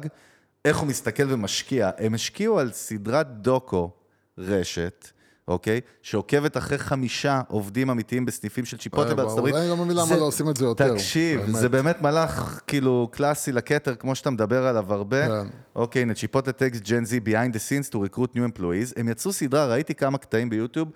איך 0.66 0.78
הוא 0.78 0.88
מסתכל 0.88 1.24
ומשקיע. 1.28 1.90
הם 1.98 2.14
השקיעו 2.14 2.60
על 2.60 2.72
סדרת 2.72 3.28
דוקו 3.42 3.92
רשת. 4.38 5.08
אוקיי? 5.48 5.82
שעוקבת 6.02 6.58
אחרי 6.58 6.78
חמישה 6.78 7.42
עובדים 7.48 7.90
אמיתיים 7.90 8.26
בסניפים 8.26 8.66
של 8.66 8.78
צ'יפוטלה 8.78 9.16
בארצות 9.16 9.38
הברית. 9.38 9.54
וואי, 9.54 9.64
אני 9.64 9.80
לא 9.80 9.86
מבין 9.86 9.98
למה 9.98 10.16
לא 10.16 10.26
עושים 10.26 10.50
את 10.50 10.58
זה 10.58 10.66
יותר, 10.66 10.94
תקשיב, 10.94 11.42
באמת. 11.42 11.56
זה 11.56 11.70
באמת 11.70 12.02
מהלך 12.02 12.62
כאילו 12.68 13.10
קלאסי 13.12 13.52
לכתר, 13.52 13.96
כמו 13.96 14.16
שאתה 14.16 14.30
מדבר 14.30 14.68
עליו 14.68 14.94
הרבה. 14.94 15.28
כן. 15.28 15.48
אוקיי, 15.76 16.02
הנה, 16.02 16.14
צ'יפוטלה 16.14 16.54
טקסט 16.54 16.84
ג'ן 16.84 17.06
זי 17.06 17.20
behind 17.26 17.54
the 17.54 17.58
scenes 17.58 17.90
to 17.90 17.98
recruit 17.98 18.36
new 18.36 18.58
employees. 18.58 18.94
הם 18.98 19.10
יצאו 19.10 19.34
סדרה, 19.34 19.66
ראיתי 19.66 19.96
כמה 19.96 20.18
קטעים 20.18 20.50
ביוטיוב. 20.50 20.90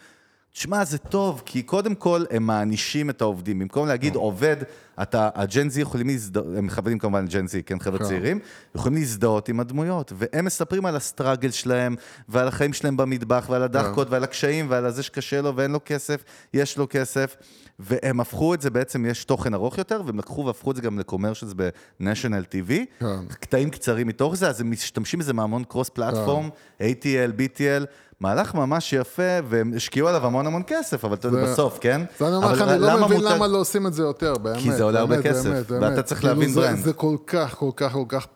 תשמע, 0.53 0.85
זה 0.85 0.97
טוב, 0.97 1.41
כי 1.45 1.63
קודם 1.63 1.95
כל 1.95 2.23
הם 2.31 2.43
מענישים 2.47 3.09
את 3.09 3.21
העובדים. 3.21 3.59
במקום 3.59 3.87
להגיד 3.87 4.15
עובד, 4.15 4.55
אתה, 5.01 5.29
הג'ן 5.35 5.69
זי 5.69 5.81
יכולים 5.81 6.07
להזדהות, 6.07 6.47
הם 6.57 6.65
מכוונים 6.65 6.99
כמובן 6.99 7.25
לג'ן 7.25 7.47
זי, 7.47 7.63
כן, 7.63 7.79
חבר'ה 7.79 7.99
כן. 7.99 8.05
צעירים, 8.05 8.39
יכולים 8.75 8.97
להזדהות 8.97 9.49
עם 9.49 9.59
הדמויות, 9.59 10.13
והם 10.15 10.45
מספרים 10.45 10.85
על 10.85 10.95
הסטראגל 10.95 11.51
שלהם, 11.51 11.95
ועל 12.29 12.47
החיים 12.47 12.73
שלהם 12.73 12.97
במטבח, 12.97 13.45
ועל 13.49 13.63
הדחקות, 13.63 14.09
ועל 14.09 14.23
הקשיים, 14.23 14.65
ועל 14.69 14.91
זה 14.91 15.03
שקשה 15.03 15.41
לו 15.41 15.55
ואין 15.55 15.71
לו 15.71 15.79
כסף, 15.85 16.23
יש 16.53 16.77
לו 16.77 16.87
כסף, 16.89 17.35
והם 17.79 18.19
הפכו 18.19 18.53
את 18.53 18.61
זה, 18.61 18.69
בעצם 18.69 19.05
יש 19.05 19.25
תוכן 19.25 19.53
ארוך 19.53 19.77
יותר, 19.77 20.01
והם 20.05 20.19
לקחו 20.19 20.45
והפכו 20.45 20.71
את 20.71 20.75
זה 20.75 20.81
גם 20.81 20.99
לקומרשלס 20.99 21.53
ב-National 21.55 22.45
TV, 22.53 22.71
כן. 22.99 23.25
קטעים 23.29 23.69
קצרים 23.69 24.07
מתוך 24.07 24.35
זה, 24.35 24.49
אז 24.49 24.61
הם 24.61 24.71
משתמשים 24.71 25.19
בזה 25.19 25.33
מהמון 25.33 25.63
קרוס 25.63 25.89
פלטפורם, 25.89 26.49
ATL, 26.79 27.31
BTL, 27.37 27.85
מהלך 28.21 28.55
ממש 28.55 28.93
יפה, 28.93 29.23
והם 29.49 29.73
השקיעו 29.75 30.07
עליו 30.07 30.25
המון 30.25 30.47
המון 30.47 30.61
כסף, 30.67 31.05
אבל 31.05 31.13
אתה 31.13 31.27
יודע, 31.27 31.45
זה- 31.45 31.51
בסוף, 31.53 31.77
כן? 31.81 32.01
אז 32.19 32.27
אני 32.27 32.35
אומר 32.35 32.51
לך, 32.53 32.61
אני 32.61 32.79
לא 32.79 33.05
מבין 33.07 33.23
למה 33.23 33.47
לא 33.47 33.57
עושים 33.57 33.87
את 33.87 33.93
זה 33.93 34.03
יותר, 34.03 34.33
באמת. 34.37 34.57
כי 34.57 34.71
זה 34.71 34.83
עולה 34.83 34.99
הרבה 34.99 35.21
כסף, 35.21 35.49
ואתה. 35.67 36.01
צריך 36.03 36.21
כאילו 36.21 36.33
להבין 36.33 36.49
זה- 36.49 36.61
ברנד. 36.61 36.77
זה 36.83 36.93
כל 36.93 37.15
כך, 37.27 37.55
כל 37.55 37.71
כך, 37.75 37.91
כל 37.91 38.05
כך 38.07 38.27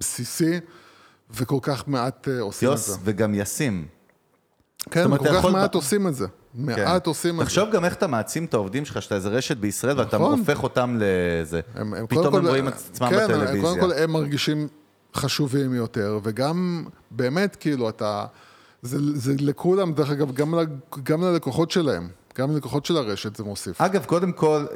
בסיסי, 0.00 0.60
וכל 1.30 1.58
כך 1.62 1.88
מעט 1.88 2.28
אה, 2.28 2.40
עושים 2.40 2.68
את 2.68 2.72
יוס, 2.72 2.86
זה. 2.86 2.96
וגם 3.04 3.34
ישים. 3.34 3.86
כן, 4.90 5.16
כל 5.18 5.24
כך 5.28 5.34
יכול 5.38 5.52
מעט 5.52 5.74
עושים 5.74 6.08
את 6.08 6.14
זה. 6.14 6.26
כן. 6.26 6.84
מעט 6.84 7.06
עושים 7.06 7.34
את 7.34 7.38
זה. 7.38 7.44
תחשוב 7.44 7.70
גם 7.72 7.84
איך 7.84 7.94
אתה 7.94 8.06
מעצים 8.06 8.44
את 8.44 8.54
העובדים 8.54 8.84
שלך, 8.84 9.02
שאתה 9.02 9.14
איזה 9.14 9.28
רשת 9.28 9.56
בישראל, 9.56 9.98
ואתה 9.98 10.18
נכון. 10.18 10.38
הופך 10.38 10.62
אותם 10.62 10.98
לזה. 11.00 11.60
הם, 11.74 11.94
הם 11.94 12.06
פתאום 12.06 12.34
הם 12.36 12.46
רואים 12.46 12.68
את 12.68 12.72
עצמם 12.72 13.10
כן, 13.10 13.24
בטלוויזיה. 13.24 13.62
קודם 13.62 13.80
כל 13.80 13.92
הם 13.92 14.10
מרגישים 14.12 14.68
חשובים 15.14 15.74
יותר, 15.74 16.18
וגם 16.22 16.84
באמת, 17.10 17.56
כאילו, 17.56 17.88
אתה... 17.88 18.24
זה, 18.82 18.98
זה 19.14 19.34
לכולם, 19.40 19.92
דרך 19.92 20.10
אגב, 20.10 20.32
גם, 20.34 20.54
גם 21.02 21.22
ללקוחות 21.22 21.70
שלהם, 21.70 22.08
גם 22.38 22.50
ללקוחות 22.52 22.84
של 22.86 22.96
הרשת 22.96 23.36
זה 23.36 23.44
מוסיף. 23.44 23.80
אגב, 23.80 24.04
קודם 24.04 24.32
כל, 24.32 24.66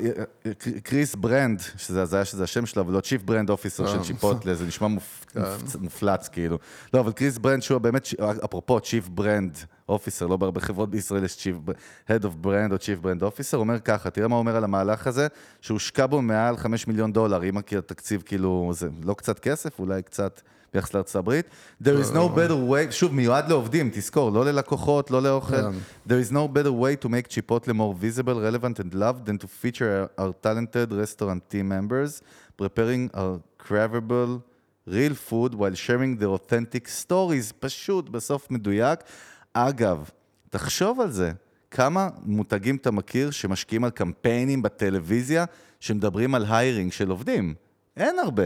קריס 0.82 1.14
ברנד, 1.14 1.60
שזה 1.76 2.02
הזיה 2.02 2.24
שזה 2.24 2.44
השם 2.44 2.66
שלו, 2.66 2.82
אבל 2.82 2.92
לא 2.92 3.00
chief 3.00 3.22
brand 3.22 3.50
officer 3.50 3.86
של 3.86 4.02
צ'יפוטלה, 4.02 4.54
זה 4.54 4.64
נשמע 4.66 4.88
מופ- 4.88 5.36
מופצ- 5.36 5.76
מופלץ 5.80 6.28
כאילו. 6.28 6.58
לא, 6.94 7.00
אבל 7.00 7.12
קריס 7.12 7.38
ברנד, 7.38 7.62
שהוא 7.62 7.78
באמת, 7.78 8.08
אפרופו 8.44 8.80
chief 8.80 9.08
brand 9.08 9.58
officer, 9.88 10.26
לא 10.26 10.36
בהרבה 10.36 10.60
חברות 10.60 10.90
בישראל 10.90 11.24
יש 11.24 11.36
chief, 11.36 11.56
Head 12.08 12.22
of 12.22 12.46
Brand 12.46 12.72
או 12.72 12.78
chief 12.78 12.98
brand 12.98 13.22
officer, 13.22 13.56
אומר 13.56 13.80
ככה, 13.80 14.10
תראה 14.10 14.28
מה 14.28 14.34
הוא 14.34 14.40
אומר 14.40 14.56
על 14.56 14.64
המהלך 14.64 15.06
הזה, 15.06 15.26
שהושקע 15.60 16.06
בו 16.06 16.22
מעל 16.22 16.56
5 16.56 16.86
מיליון 16.86 17.12
דולר, 17.12 17.44
אם 17.44 17.58
התקציב 17.58 18.22
כאילו, 18.26 18.70
זה 18.74 18.88
לא 19.04 19.14
קצת 19.14 19.38
כסף, 19.38 19.78
אולי 19.78 20.02
קצת 20.02 20.40
ביחס 20.74 20.94
לארצות 20.94 21.16
הברית. 21.16 21.46
There 21.82 21.86
is 21.86 22.12
no 22.12 22.36
better 22.36 22.70
way, 22.70 22.90
שוב, 22.90 23.14
מיועד 23.14 23.48
לעובדים, 23.48 23.90
תזכור, 23.92 24.30
לא 24.30 24.44
ללקוחות, 24.44 25.10
לא 25.10 25.22
לאוכל. 25.22 25.56
There 26.08 26.20
is 26.28 26.32
no 26.32 26.48
better 26.56 26.72
way 26.72 27.04
to 27.04 27.08
make 27.08 27.28
Chipotle 27.28 27.72
more 27.72 27.94
visible, 27.94 28.40
relevant 28.40 28.80
and 28.80 28.94
loved 28.94 29.26
than 29.26 29.38
to 29.38 29.46
feature 29.46 30.10
our 30.18 30.32
talented 30.42 30.92
restaurant 30.92 31.50
team 31.50 31.68
members, 31.68 32.22
preparing 32.56 33.10
our 33.14 33.40
craveable 33.66 34.42
real 34.86 35.14
food 35.28 35.54
while 35.54 35.74
sharing 35.74 36.16
their 36.20 36.32
authentic 36.38 36.88
stories. 36.88 37.52
פשוט, 37.60 38.08
בסוף 38.08 38.50
מדויק. 38.50 39.00
אגב, 39.58 40.10
תחשוב 40.50 41.00
על 41.00 41.10
זה, 41.10 41.32
כמה 41.70 42.08
מותגים 42.22 42.76
אתה 42.76 42.90
מכיר 42.90 43.30
שמשקיעים 43.30 43.84
על 43.84 43.90
קמפיינים 43.90 44.62
בטלוויזיה 44.62 45.44
שמדברים 45.80 46.34
על 46.34 46.44
היירינג 46.48 46.92
של 46.92 47.10
עובדים? 47.10 47.54
אין 47.96 48.18
הרבה. 48.18 48.42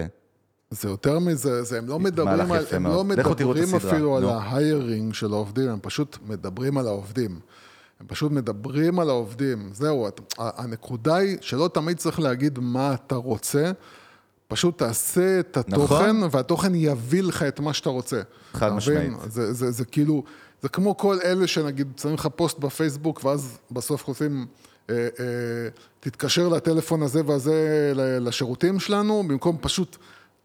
זה 0.71 0.89
יותר 0.89 1.19
מזה, 1.19 1.63
זה, 1.63 1.79
הם 1.79 1.89
לא 1.89 1.99
מדברים, 1.99 2.53
על, 2.53 2.65
הם 2.73 2.83
מאוד. 2.83 2.95
לא 2.95 3.05
מדברים 3.05 3.75
אפילו 3.75 4.17
על. 4.17 4.29
ההיירינג 4.29 5.15
של 5.15 5.33
העובדים, 5.33 5.69
הם 5.69 5.79
פשוט 5.83 6.19
מדברים 6.27 6.79
על 6.79 6.87
העובדים. 6.87 7.41
הם 8.01 8.07
פשוט 8.07 8.33
מדברים 8.33 9.01
על 9.01 9.09
העובדים. 9.09 9.71
זהו, 9.73 10.09
הנקודה 10.39 11.17
היא 11.17 11.37
שלא 11.41 11.71
תמיד 11.75 11.97
צריך 11.97 12.21
להגיד 12.21 12.59
מה 12.59 12.95
אתה 12.95 13.15
רוצה, 13.15 13.73
פשוט 14.49 14.79
תעשה 14.79 15.41
את 15.41 15.57
התוכן, 15.57 16.17
נכון. 16.17 16.29
והתוכן 16.31 16.75
יביא 16.75 17.23
לך 17.23 17.43
את 17.43 17.61
מה 17.61 17.73
שאתה 17.73 17.91
רוצה. 17.91 18.21
חד? 18.53 18.73
משמעית. 18.73 19.13
זה, 19.27 19.53
זה, 19.53 19.71
זה 19.71 19.85
כאילו, 19.85 20.25
זה 20.63 20.69
כמו 20.69 20.97
כל 20.97 21.19
אלה 21.25 21.47
שנגיד 21.47 21.89
שמים 22.03 22.15
לך 22.15 22.29
פוסט 22.37 22.59
בפייסבוק, 22.59 23.25
ואז 23.25 23.59
בסוף 23.71 24.03
כותבים, 24.03 24.47
אה, 24.91 24.95
אה, 24.95 25.25
תתקשר 26.01 26.49
לטלפון 26.49 27.03
הזה 27.03 27.21
והזה 27.27 27.93
לשירותים 27.97 28.81
שלנו, 28.81 29.23
במקום 29.29 29.57
פשוט 29.61 29.97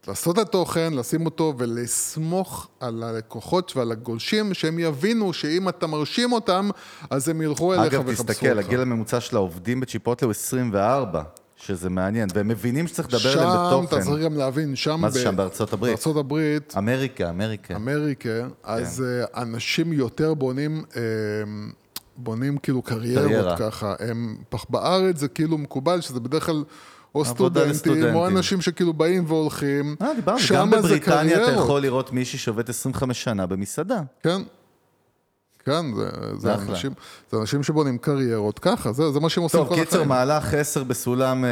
לעשות 0.07 0.39
את 0.39 0.41
התוכן, 0.41 0.93
לשים 0.93 1.25
אותו 1.25 1.53
ולסמוך 1.57 2.67
על 2.79 3.03
הלקוחות 3.03 3.77
ועל 3.77 3.91
הגולשים, 3.91 4.53
שהם 4.53 4.79
יבינו 4.79 5.33
שאם 5.33 5.69
אתה 5.69 5.87
מרשים 5.87 6.31
אותם, 6.31 6.69
אז 7.09 7.29
הם 7.29 7.41
ילכו 7.41 7.73
אליך 7.73 7.93
אגב, 7.93 8.07
ויחפשו 8.07 8.23
אותך. 8.23 8.33
תסתכל, 8.33 8.59
הגיל 8.59 8.81
הממוצע 8.81 9.19
של 9.19 9.35
העובדים 9.35 9.79
בצ'יפוטלה 9.79 10.25
הוא 10.25 10.31
24, 10.31 11.23
שזה 11.65 11.89
מעניין, 11.89 12.29
והם 12.33 12.47
מבינים 12.47 12.87
שצריך 12.87 13.07
לדבר 13.13 13.33
אליהם 13.33 13.49
שם, 13.49 13.67
בתוכן. 13.67 13.97
אתה 13.97 14.05
צריך 14.05 14.23
גם 14.23 14.37
להבין, 14.37 14.75
שם... 14.75 15.01
מה 15.01 15.09
זה 15.09 15.19
ב- 15.19 15.23
שם, 15.23 15.35
בארצות 15.35 15.73
הברית? 15.73 15.89
בארצות 15.91 16.17
הברית, 16.17 16.73
אמריקה, 16.77 17.29
אמריקה. 17.29 17.75
אמריקה, 17.75 18.47
אז. 18.63 19.03
אה, 19.07 19.41
אנשים 19.41 19.93
יותר 19.93 20.33
בונים, 20.33 20.83
אה, 20.95 21.01
בונים 22.17 22.57
כאילו 22.57 22.81
קריירות 22.81 23.25
קריירה. 23.25 23.57
ככה. 23.57 23.95
הם, 23.99 24.37
בארץ 24.69 25.17
זה 25.19 25.27
כאילו 25.27 25.57
מקובל, 25.57 26.01
שזה 26.01 26.19
בדרך 26.19 26.45
כלל 26.45 26.63
או 27.15 27.25
סטודנטים. 27.25 28.15
או 28.15 28.27
אנשים 28.27 28.61
שכאילו 28.61 28.93
באים 28.93 29.23
והולכים. 29.27 29.95
אה, 30.01 30.13
דיברנו, 30.15 30.39
גם 30.53 30.71
בבריטניה 30.71 31.43
אתה. 31.43 31.51
יכול 31.51 31.81
לראות 31.81 32.13
מישהי 32.13 32.39
שעובד 32.39 32.69
25 32.69 33.23
שנה 33.23 33.45
במסעדה. 33.45 34.01
כן. 34.23 34.41
כן, 35.65 35.93
זה, 35.95 36.09
זה, 36.37 36.55
אחלה. 36.55 36.69
אנשים, 36.69 36.91
זה 37.31 37.37
אנשים 37.37 37.63
שבונים 37.63 37.97
קריירות 37.97 38.59
ככה, 38.59 38.91
זה, 38.91 39.11
זה 39.11 39.19
מה 39.19 39.29
שהם 39.29 39.43
עושים 39.43 39.59
טוב, 39.59 39.69
כל 39.69 39.75
קיצר, 39.75 39.95
החיים. 39.95 40.09
מהלך 40.09 40.53
10 40.53 40.83
בסולם 40.83 41.45
אה, 41.45 41.49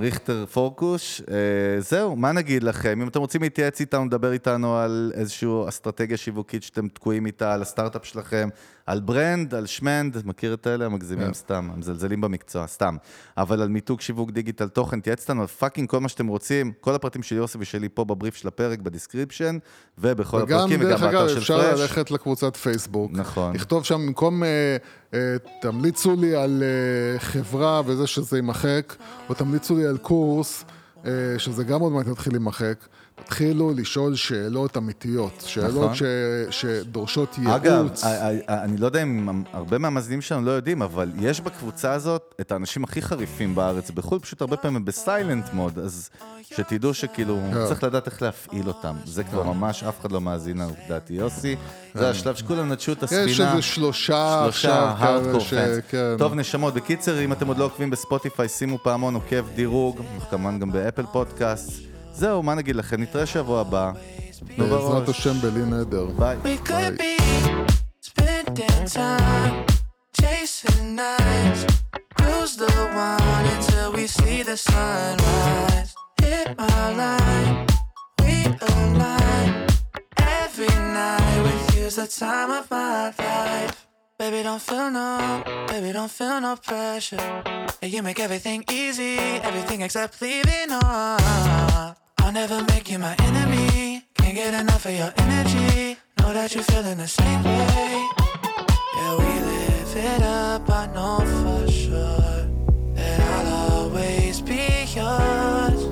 ריכטר 0.00 0.44
פורקוש. 0.52 1.22
אה, 1.30 1.80
זהו, 1.80 2.16
מה 2.16 2.32
נגיד 2.32 2.62
לכם? 2.62 3.00
אם 3.02 3.08
אתם 3.08 3.20
רוצים 3.20 3.42
להתייעץ 3.42 3.80
איתנו, 3.80 4.04
לדבר 4.06 4.32
איתנו 4.32 4.76
על 4.76 5.12
איזושהי 5.14 5.48
אסטרטגיה 5.68 6.16
שיווקית 6.16 6.62
שאתם 6.62 6.88
תקועים 6.88 7.26
איתה, 7.26 7.54
על 7.54 7.62
הסטארט-אפ 7.62 8.04
שלכם, 8.04 8.48
על 8.88 9.00
brand, 9.00 9.54
על 9.54 9.66
שמנד, 9.66 10.16
מכיר 10.24 10.54
את 10.54 10.66
האלה? 10.66 10.86
המגזימים 10.86 11.26
כן. 11.26 11.34
סתם, 11.34 11.70
המזלזלים 11.74 12.20
במקצוע, 12.20 12.66
סתם. 12.66 12.96
אבל 13.36 13.62
על 13.62 13.68
מיתוג 13.68 14.00
שיווק 14.00 14.30
דיגיטל 14.30 14.68
תוכן, 14.68 15.00
תייעץ 15.00 15.20
איתנו 15.20 15.40
על 15.40 15.46
fucking 15.46 15.88
כל 15.88 15.98
מה 15.98 16.08
שאתם 16.08 16.26
רוצים. 16.26 16.72
כל 16.80 16.94
הפרטים 16.94 17.22
של 17.22 17.36
יוסי 17.36 17.58
ושלי 17.60 17.88
פה 17.88 18.04
בבריף 18.04 18.34
של 18.34 18.48
הפרק, 18.48 18.78
ב 18.78 18.84
description, 18.84 19.58
ובכל 19.98 20.36
וגם, 20.36 20.58
הפרקים, 20.58 20.82
דרך 20.82 21.00
וגם 21.00 21.08
אגב, 21.08 21.20
באתר 21.20 21.32
של 21.32 21.38
אפשר 21.38 21.60
פרש. 21.62 21.80
ללכת 21.80 22.10
לקבוצת 22.10 22.56
פייסבוק. 22.56 23.10
נכון. 23.14 23.54
לכתוב 23.54 23.84
שם, 23.84 24.06
במקום 24.06 24.44
אה, 24.44 24.76
אה, 25.14 25.36
תמליצו 25.60 26.16
לי 26.16 26.36
על 26.36 26.62
אה, 26.62 27.18
חברה 27.18 27.82
וזה 27.86 28.06
שזה 28.06 28.36
יימחק, 28.36 28.94
או 29.28 29.34
תמליצו 29.34 29.76
לי 29.76 29.86
על 29.86 29.98
קורס, 29.98 30.64
אה, 31.06 31.10
שזה 31.38 31.64
גם 31.64 31.80
עוד 31.80 31.92
מעט 31.92 32.06
יתחיל 32.06 32.32
להימחק, 32.32 32.86
תתחילו 33.24 33.72
לשאול 33.76 34.14
שאלות 34.14 34.76
אמיתיות, 34.76 35.42
שאלות 35.46 35.84
נכון. 35.84 35.94
ש... 35.94 36.02
שדורשות 36.50 37.38
ייעוץ. 37.38 37.54
אגב, 37.54 37.88
אני 38.48 38.76
לא 38.76 38.86
יודע 38.86 39.02
אם 39.02 39.42
הרבה 39.52 39.78
מהמאזינים 39.78 40.20
שלנו 40.20 40.46
לא 40.46 40.50
יודעים, 40.50 40.82
אבל 40.82 41.10
יש 41.20 41.40
בקבוצה 41.40 41.92
הזאת 41.92 42.34
את 42.40 42.52
האנשים 42.52 42.84
הכי 42.84 43.02
חריפים 43.02 43.54
בארץ. 43.54 43.90
בחו"ל 43.90 44.18
פשוט 44.18 44.40
הרבה 44.40 44.56
פעמים 44.56 44.76
הם 44.76 44.84
בסיילנט 44.84 45.52
מוד, 45.52 45.78
אז 45.78 46.10
שתדעו 46.42 46.94
שכאילו, 46.94 47.38
כן. 47.52 47.66
צריך 47.66 47.84
לדעת 47.84 48.06
איך 48.06 48.22
להפעיל 48.22 48.68
אותם. 48.68 48.96
זה 49.04 49.24
כבר 49.24 49.42
ממש, 49.42 49.84
אף 49.84 50.00
אחד 50.00 50.12
לא 50.12 50.20
מאזין 50.20 50.60
לדעתי. 50.86 51.14
יוסי, 51.14 51.56
זה 51.94 52.10
השלב 52.10 52.34
שכולם 52.34 52.72
נטשו 52.72 52.92
את 52.92 53.02
הספינה. 53.02 53.24
כן. 53.24 53.30
יש 53.30 53.40
איזה 53.40 53.62
שלושה 53.62 54.38
שלושה 54.42 54.48
עכשיו 54.48 54.96
כאלה 54.98 55.40
ש... 55.40 55.54
כן. 55.88 56.14
טוב, 56.18 56.34
נשמות, 56.34 56.74
בקיצר, 56.74 57.24
אם 57.24 57.32
אתם 57.32 57.46
עוד 57.46 57.58
לא 57.58 57.64
עוקבים 57.64 57.90
בספוטיפיי, 57.90 58.48
שימו 58.48 58.78
פעמון 58.82 59.14
עוקב 59.14 59.44
דירוג, 59.54 60.00
כמובן 60.30 60.58
גם 60.58 60.72
באפל 60.72 61.06
פודקאסט. 61.12 61.87
זהו, 62.18 62.42
מה 62.42 62.54
נגיד 62.54 62.76
לכם? 62.76 63.02
נתראה 63.02 63.26
שבוע 63.26 63.60
הבא. 63.60 63.92
תנו 64.56 64.66
בעזרת. 64.66 65.08
השם 65.08 65.40
בלי 65.40 65.62
נדר. 65.62 66.04
ביי. 66.04 66.36
We 66.44 66.68
could 66.68 66.98
be 66.98 67.14
spending 68.08 68.86
time 68.94 69.54
chasing 70.20 70.96
nights. 70.96 71.62
Cruise 72.16 72.54
the 72.64 72.74
one 73.08 73.44
until 73.54 73.88
we 73.96 74.04
see 74.18 74.38
the 74.50 74.56
sunrise. 74.70 75.90
Hit 76.22 76.48
my 76.58 76.84
line, 77.00 77.54
we 78.22 78.34
align. 78.70 79.48
Every 80.40 80.74
night 80.98 81.38
with 81.44 81.62
you's 81.76 81.96
the 82.02 82.08
time 82.24 82.50
of 82.58 82.64
my 82.70 83.12
life. 83.18 83.76
Baby, 84.20 84.40
don't 84.48 84.64
feel 84.68 84.88
no, 84.98 85.08
baby, 85.70 85.90
don't 85.98 86.14
feel 86.18 86.36
no 86.46 86.52
pressure. 86.68 87.28
You 87.94 88.00
make 88.08 88.20
everything 88.26 88.60
easy, 88.82 89.14
everything 89.48 89.80
except 89.86 90.12
leaving 90.22 90.70
on. 90.82 91.87
I'll 92.28 92.34
never 92.34 92.62
make 92.64 92.90
you 92.90 92.98
my 92.98 93.16
enemy. 93.20 94.04
Can't 94.16 94.34
get 94.34 94.52
enough 94.52 94.84
of 94.84 94.92
your 94.92 95.10
energy. 95.16 95.96
Know 96.18 96.34
that 96.34 96.54
you're 96.54 96.62
feeling 96.62 96.98
the 96.98 97.08
same 97.08 97.42
way. 97.42 98.06
Yeah, 98.96 99.16
we 99.16 99.32
live 99.48 99.96
it 99.96 100.22
up, 100.22 100.68
I 100.68 100.88
know 100.92 101.20
for 101.40 101.72
sure 101.72 102.46
that 102.96 103.20
I'll 103.32 103.72
always 103.72 104.42
be 104.42 104.84
yours. 104.94 105.86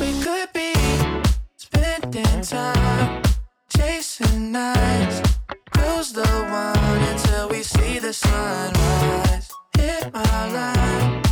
We 0.00 0.18
could 0.24 0.50
be 0.54 0.72
spending 1.58 2.40
time 2.40 3.22
chasing 3.68 4.52
nights. 4.52 5.36
Cruise 5.70 6.14
the 6.14 6.26
one 6.48 7.02
until 7.12 7.50
we 7.50 7.62
see 7.62 7.98
the 7.98 8.14
sunrise. 8.14 9.52
Hit 9.76 10.10
my 10.14 10.50
line, 10.50 11.22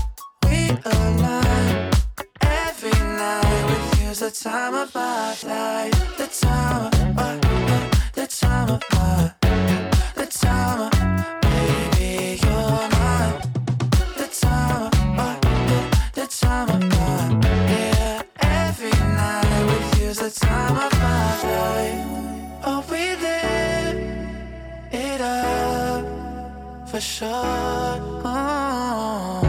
we 0.44 0.76
align. 0.84 1.51
Uh, 4.12 4.14
uh, 4.14 4.18
night 4.18 4.20
the 4.20 4.30
time 4.30 4.74
of 4.74 4.94
my 4.94 5.34
life. 5.42 6.16
The 6.18 6.26
time 6.26 6.86
of 6.86 7.14
my, 7.16 7.38
the 8.12 8.26
time 8.26 8.68
of 8.68 8.82
my, 8.92 9.32
the 10.14 10.26
time 10.26 10.80
of, 10.82 10.92
baby, 11.40 12.38
you're 12.42 12.88
mine. 12.92 13.40
The 14.18 14.28
time 14.38 14.82
of 14.82 14.94
my, 15.16 15.38
the 16.12 16.26
time 16.26 16.68
of 16.68 16.82
my, 16.90 17.48
yeah. 17.70 18.22
Every 18.40 18.90
night 18.90 19.64
with 19.66 20.02
you's 20.02 20.18
the 20.18 20.30
time 20.30 20.76
of 20.76 20.92
my 20.92 21.42
life. 21.54 22.04
Oh, 22.66 22.84
we 22.90 23.16
live 23.16 23.96
it 24.92 25.20
up 25.22 26.04
for 26.88 27.00
sure. 27.00 27.30
Oh. 28.24 29.41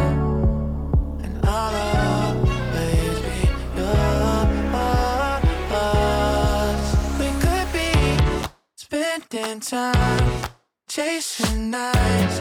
Time 9.64 10.44
chasing 10.90 11.72
nights. 11.72 12.40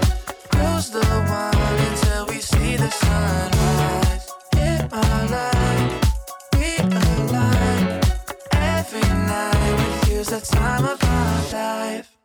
Cruise 0.51 0.91
the 0.91 1.05
one 1.05 1.79
until 1.89 2.27
we 2.27 2.39
see 2.41 2.77
the 2.77 2.91
sunrise. 2.91 4.29
Hit 4.57 4.91
my 4.91 5.27
line, 5.31 6.01
we 6.59 6.77
align. 6.79 8.01
Every 8.53 9.01
night 9.01 9.73
with 9.79 10.11
you's 10.11 10.29
the 10.29 10.41
time 10.41 10.85
of 10.85 11.01
my 11.01 11.53
life. 11.53 12.22